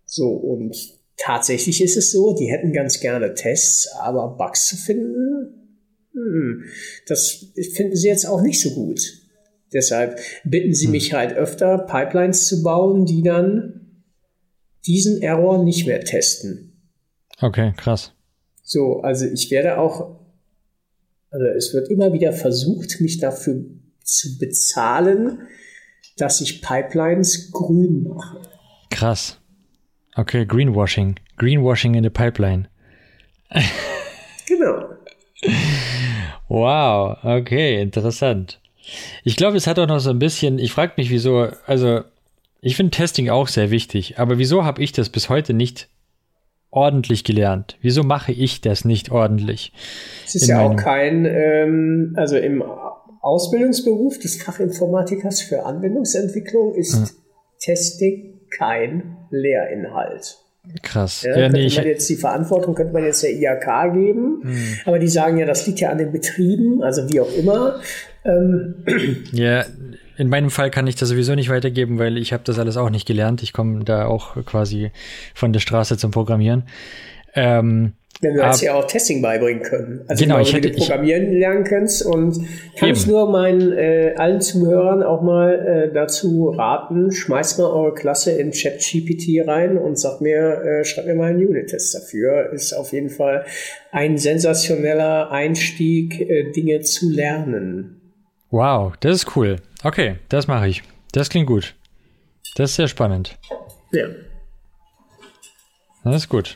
[0.06, 0.76] So, und
[1.16, 5.64] tatsächlich ist es so, die hätten ganz gerne Tests, aber Bugs zu finden,
[6.12, 6.64] hm,
[7.08, 9.23] das finden sie jetzt auch nicht so gut.
[9.74, 10.92] Deshalb bitten sie hm.
[10.92, 14.02] mich halt öfter, Pipelines zu bauen, die dann
[14.86, 16.72] diesen Error nicht mehr testen.
[17.40, 18.12] Okay, krass.
[18.62, 20.20] So, also ich werde auch,
[21.30, 23.64] also es wird immer wieder versucht, mich dafür
[24.02, 25.40] zu bezahlen,
[26.16, 28.40] dass ich Pipelines grün mache.
[28.90, 29.40] Krass.
[30.14, 31.16] Okay, Greenwashing.
[31.36, 32.68] Greenwashing in the Pipeline.
[34.46, 34.90] genau.
[36.46, 38.60] Wow, okay, interessant.
[39.24, 42.02] Ich glaube, es hat auch noch so ein bisschen, ich frage mich, wieso, also
[42.60, 45.88] ich finde Testing auch sehr wichtig, aber wieso habe ich das bis heute nicht
[46.70, 47.76] ordentlich gelernt?
[47.80, 49.72] Wieso mache ich das nicht ordentlich?
[50.26, 52.64] Es ist ja auch kein, ähm, also im
[53.20, 57.08] Ausbildungsberuf des Fachinformatikers für Anwendungsentwicklung ist hm.
[57.60, 60.38] Testing kein Lehrinhalt.
[60.82, 61.22] Krass.
[61.22, 64.78] Ja, ja, nee, jetzt die Verantwortung könnte man jetzt der IHK geben, hm.
[64.86, 67.80] aber die sagen ja, das liegt ja an den Betrieben, also wie auch immer.
[68.24, 68.74] Ähm.
[69.32, 69.64] Ja,
[70.16, 72.90] in meinem Fall kann ich das sowieso nicht weitergeben, weil ich habe das alles auch
[72.90, 73.42] nicht gelernt.
[73.42, 74.92] Ich komme da auch quasi
[75.34, 76.64] von der Straße zum Programmieren.
[77.34, 80.04] Ähm, wenn wir uns ja auch Testing beibringen können.
[80.06, 82.46] Also genau, ich hätte, du Programmieren ich, lernen kannst und
[82.78, 87.92] kann ich nur meinen äh, allen Zuhörern auch mal äh, dazu raten, schmeißt mal eure
[87.92, 92.52] Klasse in ChatGPT rein und sagt mir, äh, schreibt mir mal einen Unit-Test dafür.
[92.52, 93.44] Ist auf jeden Fall
[93.90, 98.00] ein sensationeller Einstieg, äh, Dinge zu lernen.
[98.54, 99.56] Wow, das ist cool.
[99.82, 100.84] Okay, das mache ich.
[101.10, 101.74] Das klingt gut.
[102.54, 103.36] Das ist sehr spannend.
[103.90, 104.06] Ja.
[106.04, 106.54] Das ist gut.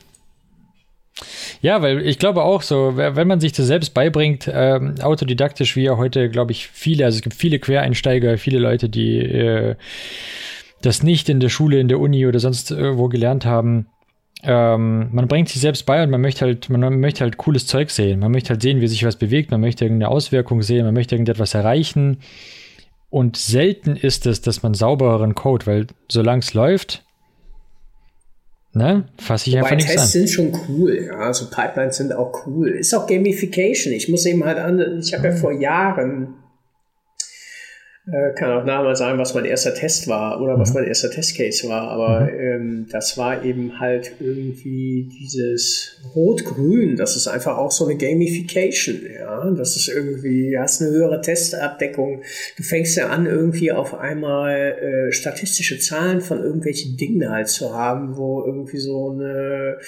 [1.60, 5.82] Ja, weil ich glaube auch so, wenn man sich das selbst beibringt, ähm, autodidaktisch, wie
[5.82, 9.74] ja heute, glaube ich, viele, also es gibt viele Quereinsteiger, viele Leute, die äh,
[10.82, 13.88] das nicht in der Schule, in der Uni oder sonst irgendwo gelernt haben.
[14.44, 17.90] Ähm, man bringt sich selbst bei und man möchte halt, man möchte halt cooles Zeug
[17.90, 18.20] sehen.
[18.20, 21.16] Man möchte halt sehen, wie sich was bewegt, man möchte irgendeine Auswirkung sehen, man möchte
[21.16, 22.18] irgendetwas erreichen.
[23.10, 27.04] Und selten ist es, dass man saubereren Code, weil solange es läuft,
[28.74, 30.20] ne, fasse ich Wobei einfach nichts Tests an.
[30.20, 32.68] sind schon cool, ja, also Pipelines sind auch cool.
[32.68, 33.92] Ist auch Gamification.
[33.92, 35.36] Ich muss eben halt an, ich habe ja ah.
[35.36, 36.34] vor Jahren
[38.36, 40.76] kann auch nachher mal sagen, was mein erster Test war oder was mhm.
[40.76, 42.40] mein erster Testcase war, aber mhm.
[42.40, 49.00] ähm, das war eben halt irgendwie dieses Rot-Grün, das ist einfach auch so eine Gamification,
[49.14, 52.22] ja, das ist irgendwie, du hast eine höhere Testabdeckung,
[52.56, 57.74] du fängst ja an, irgendwie auf einmal äh, statistische Zahlen von irgendwelchen Dingen halt zu
[57.74, 59.78] haben, wo irgendwie so eine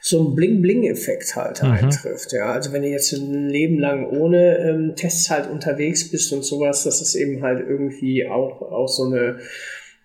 [0.00, 1.72] so ein Bling-Bling-Effekt halt mhm.
[1.72, 6.32] eintrifft, ja, also wenn du jetzt ein Leben lang ohne ähm, Tests halt unterwegs bist
[6.32, 9.38] und sowas, das ist eben halt irgendwie auch, auch so eine,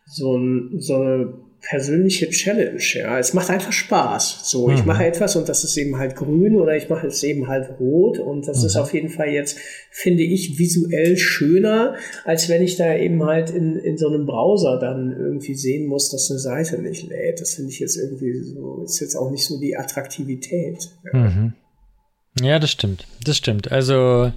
[0.06, 2.82] so, ein, so eine persönliche Challenge.
[2.96, 4.50] Ja, es macht einfach Spaß.
[4.50, 4.76] So, mhm.
[4.76, 7.80] ich mache etwas und das ist eben halt grün oder ich mache es eben halt
[7.80, 8.66] rot und das mhm.
[8.66, 9.60] ist auf jeden Fall jetzt,
[9.92, 11.96] finde ich, visuell schöner,
[12.26, 16.10] als wenn ich da eben halt in, in so einem Browser dann irgendwie sehen muss,
[16.10, 17.40] dass eine Seite nicht lädt.
[17.40, 20.90] Das finde ich jetzt irgendwie so, ist jetzt auch nicht so die Attraktivität.
[21.14, 21.20] Ja.
[21.20, 21.54] Mhm.
[22.42, 23.06] Ja, das stimmt.
[23.24, 23.72] Das stimmt.
[23.72, 24.32] Also,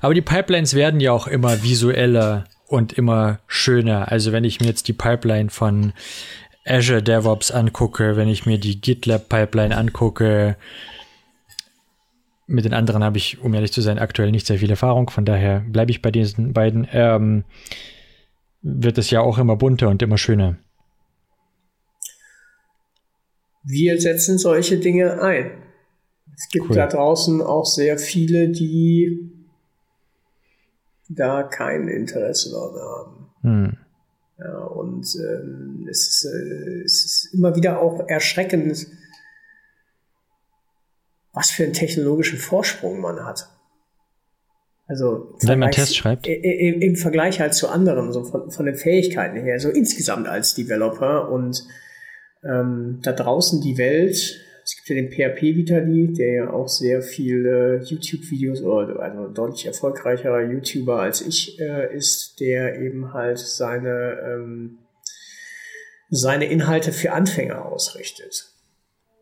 [0.00, 4.10] aber die Pipelines werden ja auch immer visueller und immer schöner.
[4.10, 5.92] Also wenn ich mir jetzt die Pipeline von
[6.64, 10.56] Azure DevOps angucke, wenn ich mir die GitLab Pipeline angucke,
[12.46, 15.08] mit den anderen habe ich, um ehrlich zu sein, aktuell nicht sehr viel Erfahrung.
[15.08, 16.86] Von daher bleibe ich bei diesen beiden.
[16.92, 17.44] Ähm,
[18.60, 20.56] wird es ja auch immer bunter und immer schöner.
[23.62, 25.50] Wir setzen solche Dinge ein.
[26.34, 26.76] Es gibt cool.
[26.76, 29.33] da draußen auch sehr viele, die
[31.14, 33.30] da kein Interesse daran haben.
[33.42, 33.76] Hm.
[34.38, 38.86] Ja, und ähm, es, ist, äh, es ist immer wieder auch erschreckend,
[41.32, 43.48] was für einen technologischen Vorsprung man hat.
[44.86, 46.26] Also wenn man Test schreibt.
[46.26, 50.54] Im, Im Vergleich halt zu anderen, so von, von den Fähigkeiten her, so insgesamt als
[50.54, 51.64] Developer und
[52.44, 57.02] ähm, da draußen die Welt es gibt ja den PHP Vitali, der ja auch sehr
[57.02, 64.18] viele YouTube-Videos oder also deutlich erfolgreicherer YouTuber als ich äh, ist, der eben halt seine,
[64.24, 64.78] ähm,
[66.08, 68.46] seine Inhalte für Anfänger ausrichtet.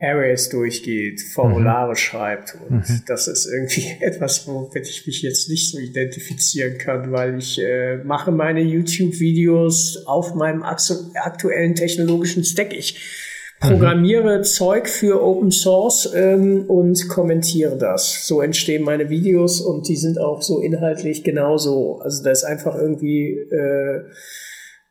[0.01, 1.97] Arrays durchgeht, Formulare mhm.
[1.97, 3.03] schreibt und mhm.
[3.07, 7.99] das ist irgendwie etwas, womit ich mich jetzt nicht so identifizieren kann, weil ich äh,
[7.99, 12.73] mache meine YouTube-Videos auf meinem aktuellen technologischen Stack.
[12.75, 13.32] Ich
[13.63, 14.45] programmiere mhm.
[14.45, 18.27] Zeug für Open Source ähm, und kommentiere das.
[18.27, 22.01] So entstehen meine Videos und die sind auch so inhaltlich genauso.
[22.01, 24.03] Also da ist einfach irgendwie äh,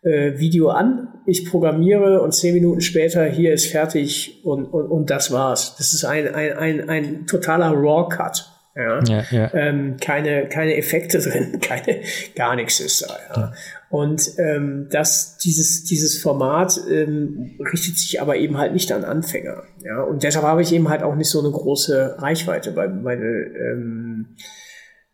[0.03, 5.09] äh, Video an, ich programmiere und zehn Minuten später hier ist fertig und, und, und
[5.09, 5.76] das war's.
[5.78, 8.47] Das ist ein, ein, ein, ein totaler Raw-Cut.
[8.76, 9.53] Ja, ja, ja.
[9.53, 12.01] Ähm, keine, keine Effekte drin, keine,
[12.36, 13.17] gar nichts ist da.
[13.36, 13.53] Ja.
[13.91, 19.63] Und ähm, das, dieses, dieses Format ähm, richtet sich aber eben halt nicht an Anfänger.
[19.83, 20.01] Ja?
[20.03, 24.27] Und deshalb habe ich eben halt auch nicht so eine große Reichweite, weil meine ähm,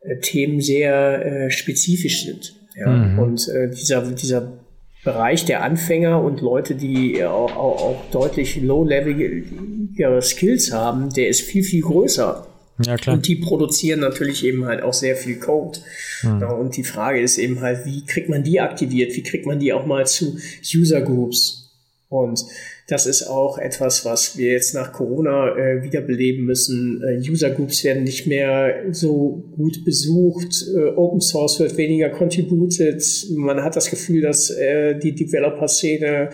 [0.02, 2.56] äh, Themen sehr äh, spezifisch sind.
[2.76, 2.88] Ja?
[2.92, 3.18] Mhm.
[3.18, 4.60] Und äh, dieser, dieser
[5.04, 11.42] Bereich der Anfänger und Leute, die auch, auch, auch deutlich low-level Skills haben, der ist
[11.42, 12.46] viel, viel größer
[12.80, 13.16] ja, klar.
[13.16, 15.80] Und die produzieren natürlich eben halt auch sehr viel Code.
[16.24, 16.42] Mhm.
[16.42, 19.16] Ja, und die Frage ist eben halt, wie kriegt man die aktiviert?
[19.16, 20.38] Wie kriegt man die auch mal zu
[20.76, 21.72] User Groups?
[22.10, 22.46] Und
[22.88, 27.04] das ist auch etwas, was wir jetzt nach Corona äh, wiederbeleben müssen.
[27.04, 30.66] Äh, User Groups werden nicht mehr so gut besucht.
[30.74, 33.04] Äh, Open Source wird weniger contributed.
[33.36, 36.30] Man hat das Gefühl, dass äh, die Developer-Szene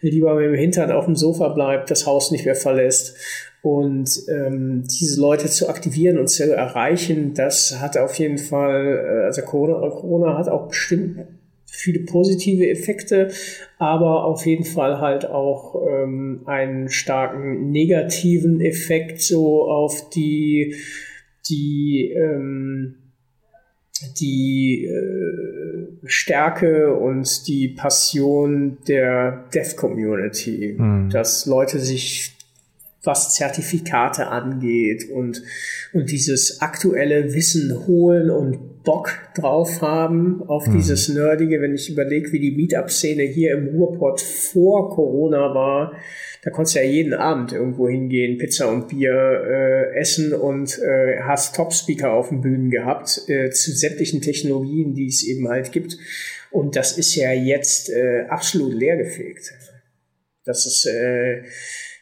[0.00, 3.16] lieber mit dem Hintern auf dem Sofa bleibt, das Haus nicht mehr verlässt.
[3.66, 9.24] Und ähm, diese Leute zu aktivieren und zu erreichen, das hat auf jeden Fall, äh,
[9.24, 11.24] also Corona, Corona hat auch bestimmt
[11.64, 13.32] viele positive Effekte,
[13.78, 20.76] aber auf jeden Fall halt auch ähm, einen starken negativen Effekt so auf die,
[21.48, 22.94] die, ähm,
[24.20, 31.10] die äh, Stärke und die Passion der Dev-Community, mhm.
[31.10, 32.35] dass Leute sich
[33.06, 35.42] was Zertifikate angeht und,
[35.92, 40.76] und dieses aktuelle Wissen holen und Bock drauf haben auf mhm.
[40.76, 45.92] dieses Nerdige, wenn ich überlege, wie die Meetup-Szene hier im Ruhrpott vor Corona war,
[46.42, 51.18] da konntest du ja jeden Abend irgendwo hingehen, Pizza und Bier äh, essen und äh,
[51.22, 55.98] hast Top-Speaker auf den Bühnen gehabt äh, zu sämtlichen Technologien, die es eben halt gibt.
[56.52, 59.52] Und das ist ja jetzt äh, absolut leergefegt.
[60.44, 61.42] Das ist äh,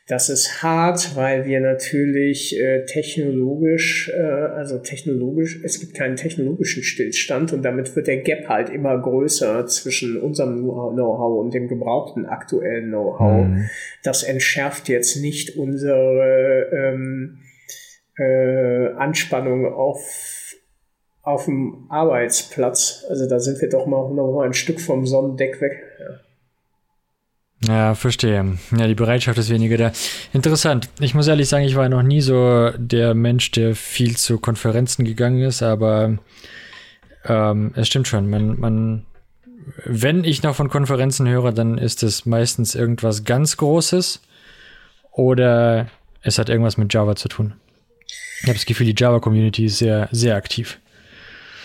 [0.06, 6.82] das ist hart, weil wir natürlich äh, technologisch, äh, also technologisch, es gibt keinen technologischen
[6.82, 12.26] Stillstand und damit wird der Gap halt immer größer zwischen unserem Know-how und dem gebrauchten
[12.26, 13.46] aktuellen Know-how.
[13.46, 13.70] Mhm.
[14.02, 17.38] Das entschärft jetzt nicht unsere ähm,
[18.18, 20.54] äh, Anspannung auf,
[21.22, 23.06] auf dem Arbeitsplatz.
[23.08, 25.82] Also da sind wir doch mal noch mal ein Stück vom Sonnendeck weg.
[27.66, 27.94] Ja.
[27.94, 28.58] Verstehe.
[28.76, 29.92] Ja, die Bereitschaft ist weniger da.
[30.32, 30.88] Interessant.
[31.00, 35.04] Ich muss ehrlich sagen, ich war noch nie so der Mensch, der viel zu Konferenzen
[35.04, 36.18] gegangen ist, aber
[37.24, 38.28] ähm, es stimmt schon.
[38.28, 39.06] Man, man,
[39.84, 44.20] wenn ich noch von Konferenzen höre, dann ist es meistens irgendwas ganz Großes
[45.12, 45.88] oder
[46.22, 47.54] es hat irgendwas mit Java zu tun.
[48.40, 50.78] Ich habe das Gefühl, die Java-Community ist sehr, sehr aktiv.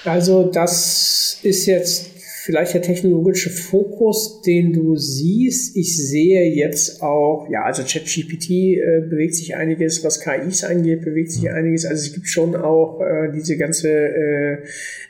[0.05, 5.75] Also das ist jetzt vielleicht der technologische Fokus, den du siehst.
[5.75, 11.31] Ich sehe jetzt auch, ja, also ChatGPT äh, bewegt sich einiges, was KIs angeht, bewegt
[11.31, 11.85] sich einiges.
[11.85, 14.57] Also es gibt schon auch äh, diese ganze äh,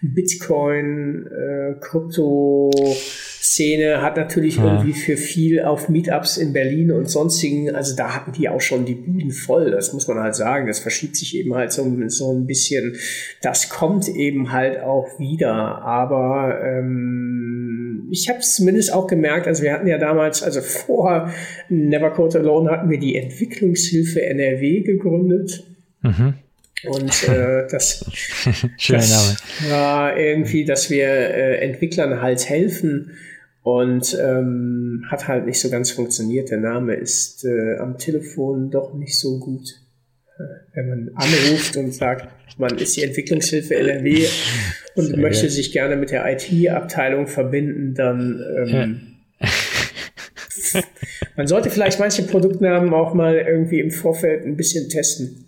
[0.01, 2.71] Bitcoin, äh, Krypto,
[3.41, 4.65] Szene hat natürlich ja.
[4.65, 8.85] irgendwie für viel auf Meetups in Berlin und sonstigen, also da hatten die auch schon
[8.85, 10.67] die Bühnen voll, das muss man halt sagen.
[10.67, 12.95] Das verschiebt sich eben halt so, so ein bisschen.
[13.41, 19.63] Das kommt eben halt auch wieder, aber ähm, ich habe es zumindest auch gemerkt, also
[19.63, 21.31] wir hatten ja damals, also vor
[21.69, 25.63] Never Code Alone hatten wir die Entwicklungshilfe NRW gegründet.
[26.01, 26.33] Mhm.
[26.87, 28.05] Und äh, das,
[28.87, 29.37] das
[29.69, 33.11] war irgendwie, dass wir äh, Entwicklern halt helfen,
[33.61, 36.49] und ähm, hat halt nicht so ganz funktioniert.
[36.49, 39.81] Der Name ist äh, am Telefon doch nicht so gut.
[40.37, 40.43] Äh,
[40.73, 42.27] wenn man anruft und sagt,
[42.57, 44.25] man ist die Entwicklungshilfe NRW
[44.95, 45.51] und Sehr möchte geil.
[45.51, 49.01] sich gerne mit der IT-Abteilung verbinden, dann ähm,
[51.35, 55.45] man sollte vielleicht manche Produktnamen auch mal irgendwie im Vorfeld ein bisschen testen.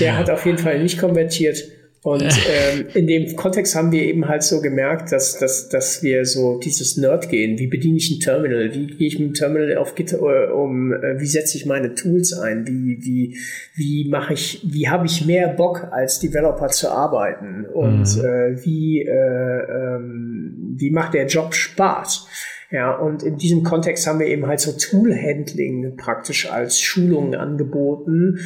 [0.00, 1.64] Der hat auf jeden Fall nicht konvertiert.
[2.04, 6.26] Und ähm, in dem Kontext haben wir eben halt so gemerkt, dass, dass, dass wir
[6.26, 7.58] so dieses Nerd gehen.
[7.58, 8.74] Wie bediene ich ein Terminal?
[8.74, 10.92] Wie gehe ich mit dem Terminal auf Git äh, um?
[10.92, 12.66] Äh, wie setze ich meine Tools ein?
[12.68, 13.38] Wie, wie,
[13.74, 17.64] wie mache ich, wie habe ich mehr Bock als Developer zu arbeiten?
[17.64, 18.24] Und mhm.
[18.24, 22.28] äh, wie, äh, ähm, wie macht der Job Spaß?
[22.70, 28.40] Ja, und in diesem Kontext haben wir eben halt so Tool-Handling praktisch als Schulungen angeboten,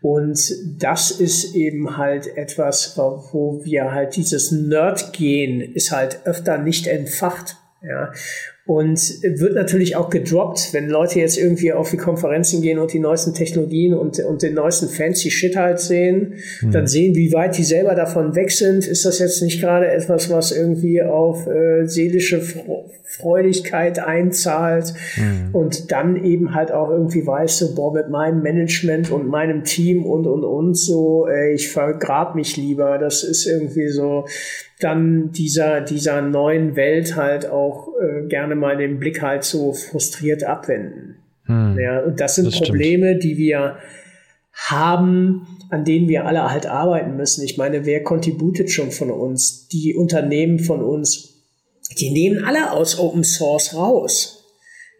[0.00, 6.86] und das ist eben halt etwas, wo wir halt dieses Nerd-Gehen ist halt öfter nicht
[6.86, 7.56] entfacht.
[7.82, 8.12] Ja.
[8.68, 12.98] Und wird natürlich auch gedroppt, wenn Leute jetzt irgendwie auf die Konferenzen gehen und die
[12.98, 16.70] neuesten Technologien und, und den neuesten fancy Shit halt sehen, mhm.
[16.72, 18.86] dann sehen, wie weit die selber davon weg sind.
[18.86, 22.42] Ist das jetzt nicht gerade etwas, was irgendwie auf äh, seelische
[23.04, 25.54] Freudigkeit einzahlt mhm.
[25.54, 30.04] und dann eben halt auch irgendwie weiß, so, boah, mit meinem Management und meinem Team
[30.04, 32.98] und, und, und so, ey, ich vergrab mich lieber.
[32.98, 34.26] Das ist irgendwie so,
[34.80, 40.44] dann dieser, dieser neuen Welt halt auch äh, gerne mal den Blick halt so frustriert
[40.44, 41.16] abwenden.
[41.44, 43.24] Hm, ja, und das sind das Probleme, stimmt.
[43.24, 43.78] die wir
[44.52, 47.44] haben, an denen wir alle halt arbeiten müssen.
[47.44, 49.68] Ich meine, wer contributet schon von uns?
[49.68, 51.44] Die Unternehmen von uns,
[51.98, 54.34] die nehmen alle aus Open Source raus.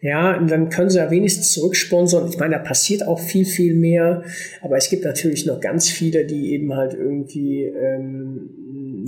[0.01, 2.29] Ja, und dann können sie ja wenigstens zurücksponsern.
[2.29, 4.23] Ich meine, da passiert auch viel, viel mehr.
[4.61, 8.49] Aber es gibt natürlich noch ganz viele, die eben halt irgendwie ähm,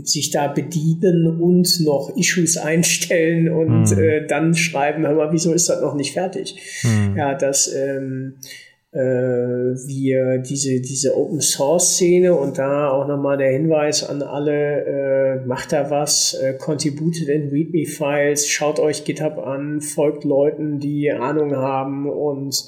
[0.04, 4.00] sich da bedienen und noch Issues einstellen und mhm.
[4.00, 6.56] äh, dann schreiben, hör mal, wieso ist das noch nicht fertig?
[6.84, 7.18] Mhm.
[7.18, 8.36] Ja, dass ähm,
[8.94, 14.86] äh, wir diese, diese Open Source Szene und da auch nochmal der Hinweis an alle,
[15.42, 20.80] äh, macht da was, äh, contributed in README Files, schaut euch GitHub an, folgt Leuten,
[20.80, 22.66] die Ahnung haben und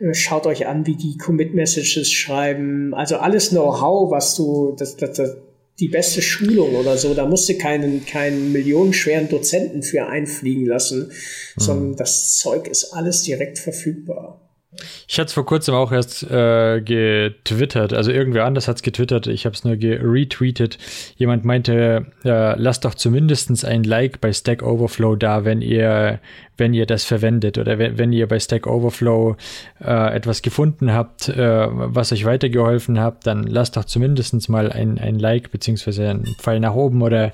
[0.00, 2.94] äh, schaut euch an, wie die Commit Messages schreiben.
[2.94, 5.36] Also alles Know-how, was du, das, das, das,
[5.80, 7.14] die beste Schulung oder so.
[7.14, 11.60] Da musste keinen, keinen millionenschweren Dozenten für einfliegen lassen, mhm.
[11.60, 14.40] sondern das Zeug ist alles direkt verfügbar.
[15.08, 19.26] Ich hatte es vor kurzem auch erst äh, getwittert, also irgendwer anders hat es getwittert,
[19.26, 20.78] ich habe es nur retweetet.
[21.16, 26.20] Jemand meinte, äh, lasst doch zumindest ein Like bei Stack Overflow da, wenn ihr
[26.58, 29.36] wenn ihr das verwendet oder wenn, wenn ihr bei Stack Overflow
[29.80, 34.98] äh, etwas gefunden habt, äh, was euch weitergeholfen habt, dann lasst doch zumindest mal ein,
[34.98, 37.32] ein Like beziehungsweise einen Pfeil nach oben oder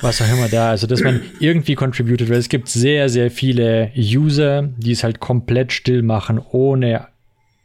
[0.00, 0.70] was auch immer da.
[0.70, 5.20] Also, dass man irgendwie contributed, weil es gibt sehr, sehr viele User, die es halt
[5.20, 7.06] komplett still machen, ohne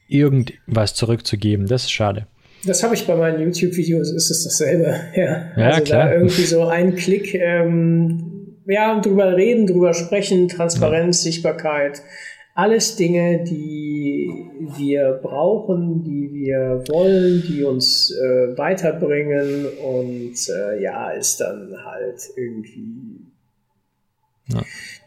[0.08, 1.68] irgendwas zurückzugeben.
[1.68, 2.28] Das ist schade.
[2.66, 5.00] Das habe ich bei meinen YouTube-Videos, ist es dasselbe.
[5.16, 6.06] Ja, ja also klar.
[6.06, 8.37] da irgendwie so ein Klick ähm,
[8.68, 11.32] ja, drüber reden, drüber sprechen, Transparenz, ja.
[11.32, 12.02] Sichtbarkeit,
[12.54, 14.32] alles Dinge, die
[14.76, 22.20] wir brauchen, die wir wollen, die uns äh, weiterbringen und äh, ja, ist dann halt
[22.36, 23.17] irgendwie
[24.48, 24.64] ja.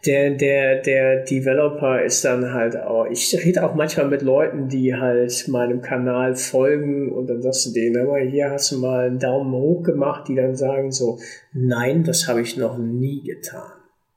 [0.06, 4.94] Der, der, der Developer ist dann halt auch, ich rede auch manchmal mit Leuten, die
[4.94, 9.18] halt meinem Kanal folgen und dann sagst du denen, aber hier hast du mal einen
[9.18, 11.18] Daumen hoch gemacht, die dann sagen so,
[11.52, 13.72] nein, das habe ich noch nie getan.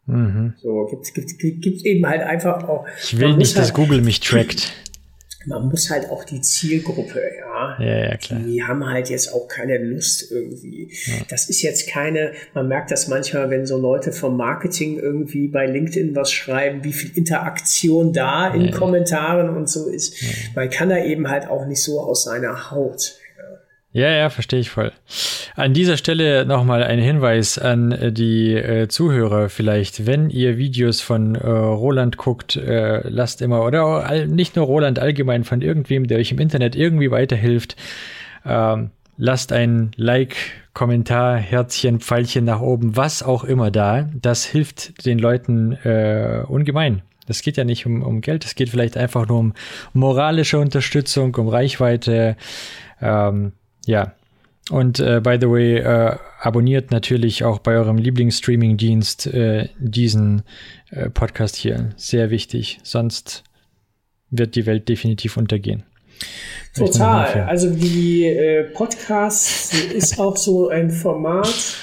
[0.06, 0.54] Mhm.
[0.58, 2.86] So, gibt, gibt, gibt eben halt einfach auch.
[3.02, 4.74] Ich will nicht, halt, dass Google mich trackt
[5.46, 8.40] man muss halt auch die Zielgruppe, ja, ja, ja klar.
[8.40, 10.90] die haben halt jetzt auch keine Lust irgendwie.
[11.06, 11.14] Ja.
[11.30, 15.66] Das ist jetzt keine, man merkt das manchmal, wenn so Leute vom Marketing irgendwie bei
[15.66, 20.16] LinkedIn was schreiben, wie viel Interaktion da in ja, Kommentaren und so ist.
[20.56, 23.18] Man kann da eben halt auch nicht so aus seiner Haut.
[23.94, 24.92] Ja, ja, verstehe ich voll.
[25.56, 30.08] An dieser Stelle nochmal ein Hinweis an äh, die äh, Zuhörer vielleicht.
[30.08, 34.98] Wenn ihr Videos von äh, Roland guckt, äh, lasst immer, oder all, nicht nur Roland
[34.98, 37.76] allgemein, von irgendwem, der euch im Internet irgendwie weiterhilft,
[38.48, 40.38] ähm, lasst ein Like,
[40.74, 44.10] Kommentar, Herzchen, Pfeilchen nach oben, was auch immer da.
[44.20, 47.04] Das hilft den Leuten äh, ungemein.
[47.28, 49.54] Das geht ja nicht um, um Geld, es geht vielleicht einfach nur um
[49.94, 52.38] moralische Unterstützung, um Reichweite.
[53.00, 53.54] Ähm,
[53.86, 54.14] ja.
[54.70, 60.44] Und äh, by the way, äh, abonniert natürlich auch bei eurem Lieblingsstreaming-Dienst äh, diesen
[60.90, 61.90] äh, Podcast hier.
[61.98, 62.80] Sehr wichtig.
[62.84, 63.44] Sonst
[64.30, 65.84] wird die Welt definitiv untergehen.
[66.76, 67.44] Total.
[67.44, 71.76] Also die äh, Podcast ist auch so ein Format,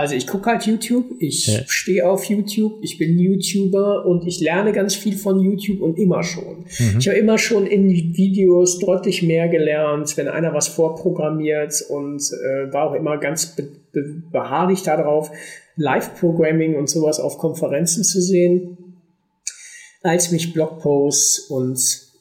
[0.00, 1.60] also ich gucke halt YouTube, ich ja.
[1.66, 6.22] stehe auf YouTube, ich bin YouTuber und ich lerne ganz viel von YouTube und immer
[6.22, 6.64] schon.
[6.78, 6.96] Mhm.
[6.98, 12.72] Ich habe immer schon in Videos deutlich mehr gelernt, wenn einer was vorprogrammiert und äh,
[12.72, 15.30] war auch immer ganz be be beharrlich darauf,
[15.76, 18.78] Live-Programming und sowas auf Konferenzen zu sehen,
[20.02, 21.78] als mich Blogposts und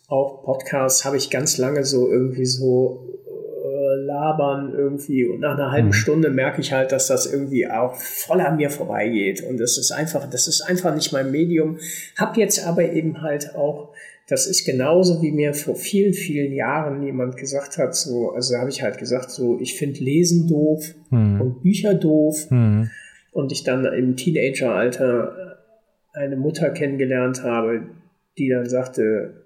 [0.10, 3.09] auch Podcasts habe ich ganz lange so irgendwie so
[4.10, 5.94] labern irgendwie und nach einer halben mhm.
[5.94, 9.92] Stunde merke ich halt, dass das irgendwie auch voll an mir vorbeigeht und das ist
[9.92, 11.78] einfach, das ist einfach nicht mein Medium.
[12.18, 13.94] Hab jetzt aber eben halt auch,
[14.28, 18.70] das ist genauso wie mir vor vielen, vielen Jahren jemand gesagt hat, so, also habe
[18.70, 21.42] ich halt gesagt, so, ich finde Lesen doof mhm.
[21.42, 22.90] und Bücher doof mhm.
[23.32, 25.58] und ich dann im Teenageralter
[26.14, 27.84] eine Mutter kennengelernt habe,
[28.38, 29.46] die dann sagte,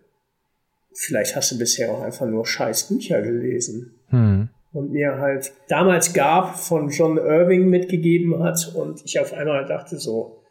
[0.94, 3.96] vielleicht hast du bisher auch einfach nur scheiß Bücher gelesen.
[4.14, 4.50] Hm.
[4.72, 9.98] Und mir halt damals gab, von John Irving mitgegeben hat und ich auf einmal dachte
[10.00, 10.44] so,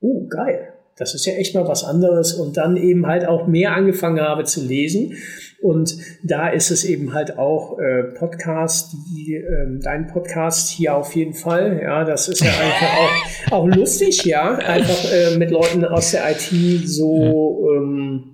[0.00, 3.74] uh, geil, das ist ja echt mal was anderes und dann eben halt auch mehr
[3.74, 5.14] angefangen habe zu lesen.
[5.62, 11.14] Und da ist es eben halt auch äh, Podcast, die, äh, dein Podcast hier auf
[11.14, 11.80] jeden Fall.
[11.82, 12.98] Ja, das ist ja einfach
[13.50, 16.50] auch, auch lustig, ja, einfach äh, mit Leuten aus der IT
[16.86, 18.29] so ähm,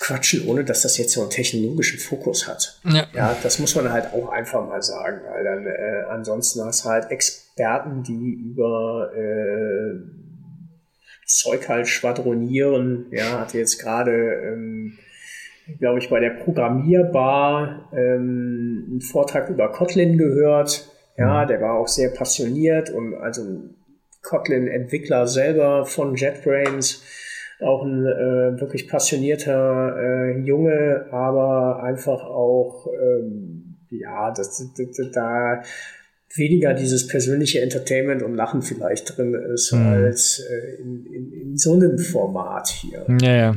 [0.00, 2.80] quatschen, ohne dass das jetzt so einen technologischen Fokus hat.
[2.84, 6.84] Ja, ja das muss man halt auch einfach mal sagen, weil dann äh, ansonsten hast
[6.84, 10.18] du halt Experten, die über äh,
[11.28, 13.06] Zeug halt schwadronieren.
[13.10, 14.98] Ja, hatte jetzt gerade, ähm,
[15.78, 20.88] glaube ich, bei der Programmierbar ähm, einen Vortrag über Kotlin gehört.
[21.16, 21.48] Ja, mhm.
[21.48, 23.42] der war auch sehr passioniert und also
[24.22, 27.02] Kotlin-Entwickler selber von JetBrains
[27.60, 35.10] auch ein äh, wirklich passionierter äh, Junge, aber einfach auch, ähm, ja, das, das, das,
[35.12, 35.62] da
[36.34, 39.86] weniger dieses persönliche Entertainment und Lachen vielleicht drin ist, mhm.
[39.86, 43.04] als äh, in, in, in so einem Format hier.
[43.20, 43.56] Ja, ja.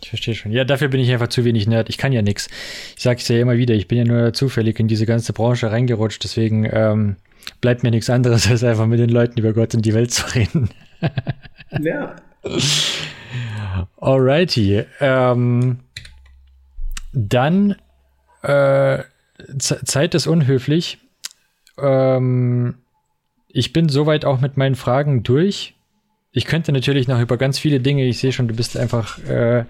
[0.00, 0.52] Ich verstehe schon.
[0.52, 1.88] Ja, dafür bin ich einfach zu wenig Nerd.
[1.88, 2.48] Ich kann ja nichts.
[2.94, 5.70] Ich sage es ja immer wieder, ich bin ja nur zufällig in diese ganze Branche
[5.70, 7.16] reingerutscht, deswegen ähm,
[7.62, 10.26] bleibt mir nichts anderes, als einfach mit den Leuten über Gott und die Welt zu
[10.34, 10.68] reden.
[11.82, 12.16] ja.
[14.00, 14.84] Alrighty.
[15.00, 15.80] Ähm,
[17.12, 17.76] dann
[18.42, 18.98] äh,
[19.58, 20.98] Zeit ist unhöflich.
[21.78, 22.76] Ähm,
[23.48, 25.74] ich bin soweit auch mit meinen Fragen durch.
[26.32, 29.64] Ich könnte natürlich noch über ganz viele Dinge, ich sehe schon, du bist einfach, äh,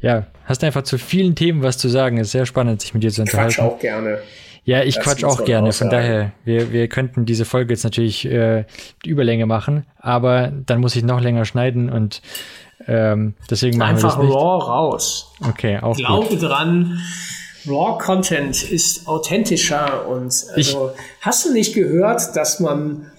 [0.00, 2.18] ja, hast einfach zu vielen Themen was zu sagen.
[2.18, 3.54] Es ist sehr spannend, sich mit dir zu unterhalten.
[3.54, 4.18] Quatsch auch gerne.
[4.64, 5.72] Ja, ich quatsch auch gerne.
[5.72, 8.64] Von daher, wir, wir könnten diese Folge jetzt natürlich äh,
[9.04, 12.22] Überlänge machen, aber dann muss ich noch länger schneiden und
[12.88, 14.36] ähm, deswegen machen Einfach wir das nicht.
[14.36, 15.32] raw raus.
[15.48, 16.42] Okay, auch Glaube gut.
[16.42, 17.00] dran,
[17.66, 20.76] Raw Content ist authentischer und also, ich,
[21.20, 23.10] hast du nicht gehört, dass man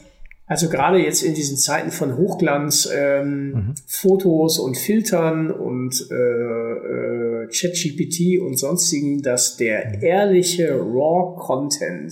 [0.49, 3.75] also gerade jetzt in diesen Zeiten von Hochglanz, ähm, mhm.
[3.85, 12.11] Fotos und Filtern und äh, äh, ChatGPT und sonstigen, dass der ehrliche Raw-Content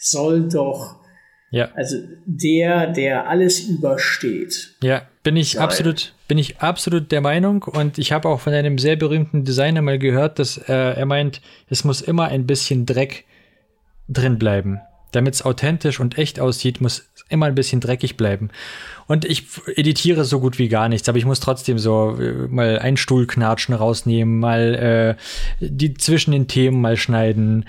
[0.00, 0.96] soll doch,
[1.52, 1.70] ja.
[1.76, 4.74] also der, der alles übersteht.
[4.82, 5.62] Ja, bin ich sein.
[5.62, 9.82] absolut, bin ich absolut der Meinung und ich habe auch von einem sehr berühmten Designer
[9.82, 13.24] mal gehört, dass äh, er meint, es muss immer ein bisschen Dreck
[14.08, 14.80] drin bleiben
[15.12, 18.50] damit es authentisch und echt aussieht, muss immer ein bisschen dreckig bleiben.
[19.06, 19.44] Und ich
[19.74, 23.74] editiere so gut wie gar nichts, aber ich muss trotzdem so äh, mal einen Stuhlknatschen
[23.74, 25.16] rausnehmen, mal
[25.60, 27.64] äh, die zwischen den Themen mal schneiden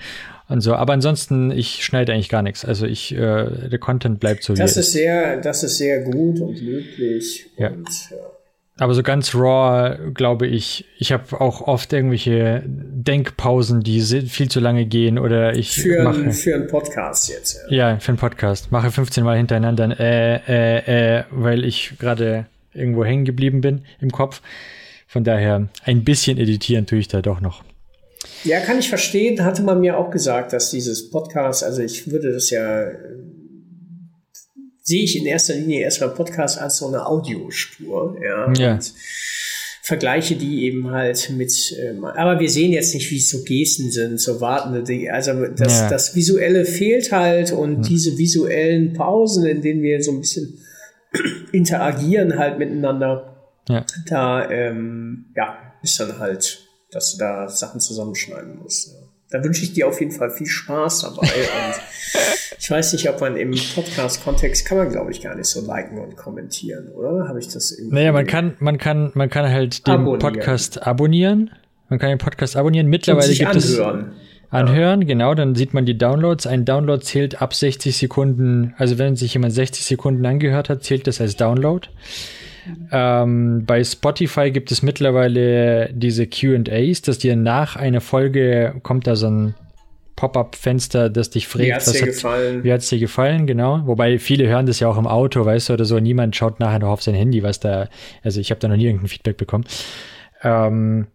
[0.48, 0.74] und so.
[0.74, 2.64] Aber ansonsten, ich schneide eigentlich gar nichts.
[2.64, 6.40] Also ich, äh, der Content bleibt so das wie ist sehr, Das ist sehr gut
[6.40, 7.46] und löblich.
[7.56, 7.70] Ja.
[7.70, 8.16] Und, ja.
[8.78, 14.60] Aber so ganz raw, glaube ich, ich habe auch oft irgendwelche Denkpausen, die viel zu
[14.60, 16.22] lange gehen oder ich für, mache.
[16.22, 17.60] Ein, für einen Podcast jetzt.
[17.68, 17.90] Ja.
[17.90, 18.72] ja, für einen Podcast.
[18.72, 24.10] Mache 15 Mal hintereinander, äh, äh, äh, weil ich gerade irgendwo hängen geblieben bin im
[24.10, 24.40] Kopf.
[25.06, 27.62] Von daher, ein bisschen editieren tue ich da doch noch.
[28.44, 29.44] Ja, kann ich verstehen.
[29.44, 32.86] Hatte man mir auch gesagt, dass dieses Podcast, also ich würde das ja
[34.82, 38.16] sehe ich in erster Linie erstmal Podcast als so eine Audiospur.
[38.22, 38.52] Ja.
[38.52, 38.74] ja.
[38.74, 38.92] Und
[39.82, 43.90] vergleiche die eben halt mit, ähm, aber wir sehen jetzt nicht, wie es so Gesten
[43.90, 45.12] sind, so wartende Dinge.
[45.12, 45.88] Also das, ja.
[45.90, 47.82] das Visuelle fehlt halt und mhm.
[47.82, 50.58] diese visuellen Pausen, in denen wir so ein bisschen
[51.52, 53.84] interagieren halt miteinander, ja.
[54.08, 56.60] da ähm, ja, ist dann halt,
[56.92, 58.92] dass du da Sachen zusammenschneiden musst.
[58.92, 59.11] Ja.
[59.32, 61.80] Da wünsche ich dir auf jeden Fall viel Spaß dabei und
[62.58, 65.98] ich weiß nicht, ob man im Podcast-Kontext kann man, glaube ich, gar nicht so liken
[65.98, 67.26] und kommentieren, oder?
[67.26, 67.94] Habe ich das irgendwie?
[67.94, 70.20] Naja, man kann, man kann, man kann halt den abonnieren.
[70.20, 71.50] Podcast abonnieren.
[71.88, 72.86] Man kann den Podcast abonnieren.
[72.88, 74.12] Mittlerweile gibt anhören.
[74.12, 75.06] es anhören, ja.
[75.08, 76.46] genau, dann sieht man die Downloads.
[76.46, 81.06] Ein Download zählt ab 60 Sekunden, also wenn sich jemand 60 Sekunden angehört hat, zählt
[81.06, 81.88] das als Download.
[82.90, 89.16] Ähm, bei Spotify gibt es mittlerweile diese QAs, dass dir nach einer Folge kommt da
[89.16, 89.54] so ein
[90.16, 92.62] Pop-up-Fenster, das dich fragt, wie hat's dir gefallen?
[92.64, 93.80] Wie hat's dir gefallen, genau.
[93.86, 95.98] Wobei viele hören das ja auch im Auto, weißt du, oder so.
[95.98, 97.88] Niemand schaut nachher noch auf sein Handy, was da,
[98.22, 99.64] also ich habe da noch nie irgendein Feedback bekommen.
[100.44, 101.06] Ähm,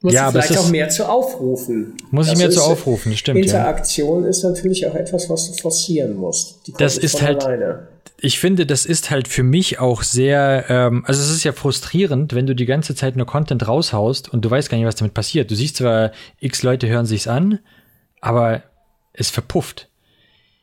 [0.00, 1.96] muss ja, vielleicht ist, auch mehr zu aufrufen.
[2.10, 3.38] Muss das ich mehr zu aufrufen, das stimmt.
[3.38, 4.28] Interaktion ja.
[4.28, 6.60] ist natürlich auch etwas, was du forcieren musst.
[6.78, 7.88] das ist halt, alleine.
[8.18, 12.34] Ich finde, das ist halt für mich auch sehr, ähm, also es ist ja frustrierend,
[12.34, 15.14] wenn du die ganze Zeit nur Content raushaust und du weißt gar nicht, was damit
[15.14, 15.50] passiert.
[15.50, 17.58] Du siehst zwar, x Leute hören sich's an,
[18.20, 18.62] aber
[19.12, 19.90] es verpufft.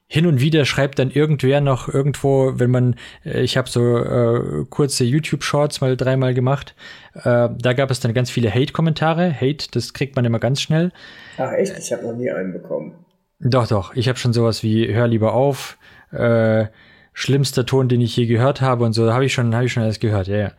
[0.08, 4.66] Hin und wieder schreibt dann irgendwer noch irgendwo, wenn man, äh, ich habe so äh,
[4.70, 6.76] kurze YouTube-Shorts mal dreimal gemacht,
[7.14, 9.34] äh, da gab es dann ganz viele Hate-Kommentare.
[9.34, 10.92] Hate, das kriegt man immer ganz schnell.
[11.38, 11.78] Ach echt?
[11.78, 13.06] Ich habe noch nie einen bekommen.
[13.40, 13.96] Doch, doch.
[13.96, 15.78] Ich habe schon sowas wie Hör lieber auf,
[16.12, 16.66] äh,
[17.14, 19.12] schlimmster Ton, den ich je gehört habe und so.
[19.12, 20.28] Habe ich schon, habe ich schon alles gehört.
[20.28, 20.52] Ja, ja.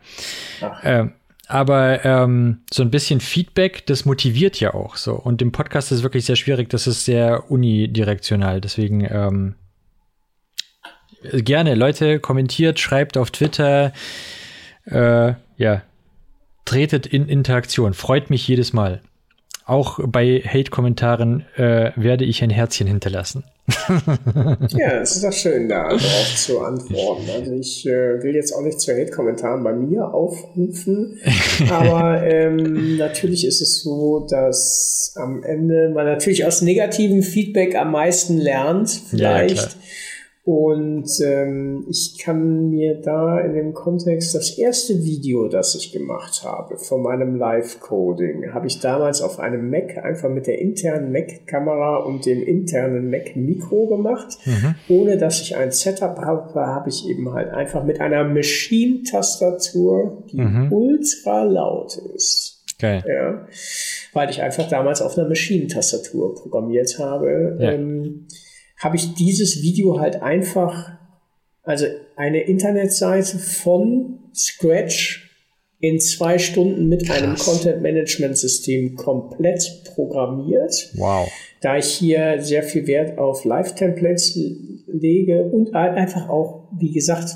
[0.83, 1.13] Ähm,
[1.47, 5.13] aber ähm, so ein bisschen Feedback, das motiviert ja auch so.
[5.13, 8.61] Und im Podcast ist es wirklich sehr schwierig, das ist sehr unidirektional.
[8.61, 9.55] Deswegen ähm,
[11.21, 13.93] gerne, Leute, kommentiert, schreibt auf Twitter,
[14.85, 15.81] äh, ja,
[16.65, 17.93] tretet in Interaktion.
[17.93, 19.01] Freut mich jedes Mal.
[19.65, 23.43] Auch bei Hate-Kommentaren äh, werde ich ein Herzchen hinterlassen.
[24.69, 27.29] ja, es ist doch schön, da darauf zu antworten.
[27.33, 31.17] Also ich äh, will jetzt auch nicht zu Hate-Kommentaren bei mir aufrufen,
[31.69, 37.91] aber ähm, natürlich ist es so, dass am Ende man natürlich aus negativem Feedback am
[37.93, 39.55] meisten lernt, vielleicht.
[39.55, 39.69] Ja,
[40.45, 46.43] und ähm, ich kann mir da in dem Kontext das erste Video, das ich gemacht
[46.43, 51.99] habe von meinem Live-Coding, habe ich damals auf einem Mac einfach mit der internen Mac-Kamera
[51.99, 54.37] und dem internen Mac-Mikro gemacht.
[54.43, 54.75] Mhm.
[54.89, 60.41] Ohne dass ich ein Setup habe, habe ich eben halt einfach mit einer Machine-Tastatur, die
[60.41, 60.73] mhm.
[60.73, 62.65] ultra laut ist.
[62.79, 63.01] Geil.
[63.07, 63.47] Ja,
[64.11, 67.55] weil ich einfach damals auf einer Maschinentastatur programmiert habe.
[67.59, 67.71] Ja.
[67.71, 68.27] Ähm,
[68.83, 70.91] habe ich dieses Video halt einfach,
[71.63, 71.85] also
[72.15, 75.29] eine Internetseite von Scratch
[75.79, 77.21] in zwei Stunden mit Krass.
[77.21, 80.91] einem Content-Management-System komplett programmiert.
[80.95, 81.29] Wow.
[81.61, 84.37] Da ich hier sehr viel Wert auf Live-Templates
[84.87, 87.35] lege und einfach auch, wie gesagt,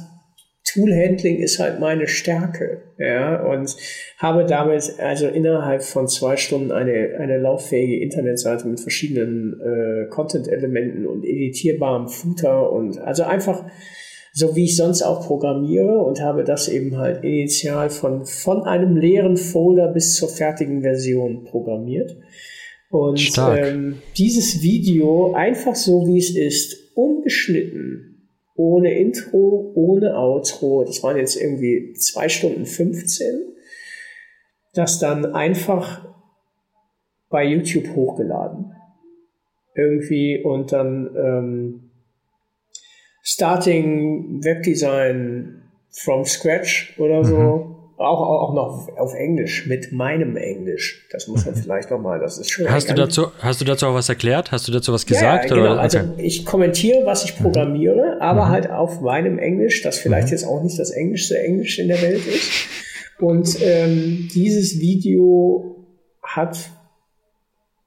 [0.77, 3.75] Toolhandling ist halt meine Stärke, ja, und
[4.17, 11.07] habe damit also innerhalb von zwei Stunden eine, eine lauffähige Internetseite mit verschiedenen äh, Content-Elementen
[11.07, 13.65] und editierbarem Footer und also einfach
[14.33, 18.95] so wie ich sonst auch programmiere und habe das eben halt initial von, von einem
[18.95, 22.15] leeren Folder bis zur fertigen Version programmiert.
[22.91, 28.16] Und ähm, dieses Video einfach so wie es ist, ungeschnitten,
[28.57, 33.53] ohne Intro, ohne Outro, das waren jetzt irgendwie zwei Stunden 15,
[34.73, 36.05] das dann einfach
[37.29, 38.73] bei YouTube hochgeladen.
[39.75, 41.91] Irgendwie und dann ähm,
[43.21, 45.61] Starting Webdesign
[45.91, 47.37] from Scratch oder so.
[47.37, 47.76] Mhm.
[47.99, 51.07] Auch, auch noch auf Englisch, mit meinem Englisch.
[51.11, 52.69] Das muss man vielleicht noch mal, das ist schon.
[52.69, 54.51] Hast du, dazu, hast du dazu auch was erklärt?
[54.51, 55.49] Hast du dazu was gesagt?
[55.49, 55.71] Ja, genau.
[55.73, 55.81] Oder?
[55.81, 57.43] Also ich kommentiere, was ich mhm.
[57.43, 58.21] programmiere, mhm.
[58.21, 60.33] aber halt auf meinem Englisch, das vielleicht mhm.
[60.33, 62.51] jetzt auch nicht das englischste Englisch in der Welt ist.
[63.19, 65.87] Und ähm, dieses Video
[66.21, 66.69] hat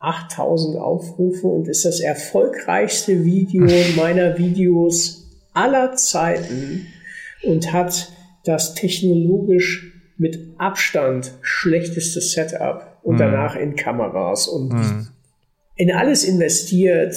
[0.01, 6.89] 8000 Aufrufe und ist das erfolgreichste Video meiner Videos aller Zeiten
[7.45, 8.11] und hat
[8.45, 9.90] das technologisch
[10.21, 13.19] mit Abstand schlechteste Setup und mhm.
[13.19, 15.09] danach in Kameras und mhm.
[15.77, 17.17] in alles investiert.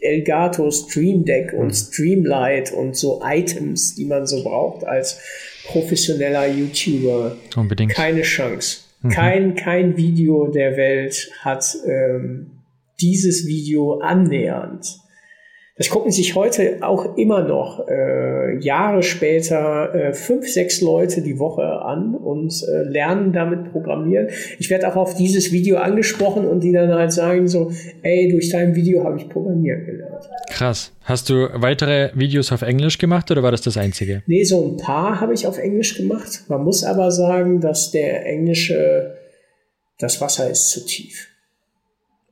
[0.00, 1.74] Elgato, Stream Deck und mhm.
[1.74, 5.20] Streamlight und so Items, die man so braucht als
[5.66, 7.36] professioneller YouTuber.
[7.56, 7.94] Unbedingt.
[7.94, 8.82] Keine Chance.
[9.02, 9.08] Mhm.
[9.08, 12.50] Kein, kein Video der Welt hat ähm,
[13.00, 15.00] dieses Video annähernd
[15.78, 21.38] das gucken sich heute auch immer noch äh, Jahre später äh, fünf, sechs Leute die
[21.38, 24.28] Woche an und äh, lernen damit programmieren.
[24.58, 27.70] Ich werde auch auf dieses Video angesprochen und die dann halt sagen so,
[28.02, 30.28] ey, durch dein Video habe ich programmieren gelernt.
[30.50, 30.92] Krass.
[31.04, 34.22] Hast du weitere Videos auf Englisch gemacht oder war das das einzige?
[34.26, 36.44] Nee, so ein paar habe ich auf Englisch gemacht.
[36.48, 39.14] Man muss aber sagen, dass der englische,
[39.98, 41.27] das Wasser ist zu tief.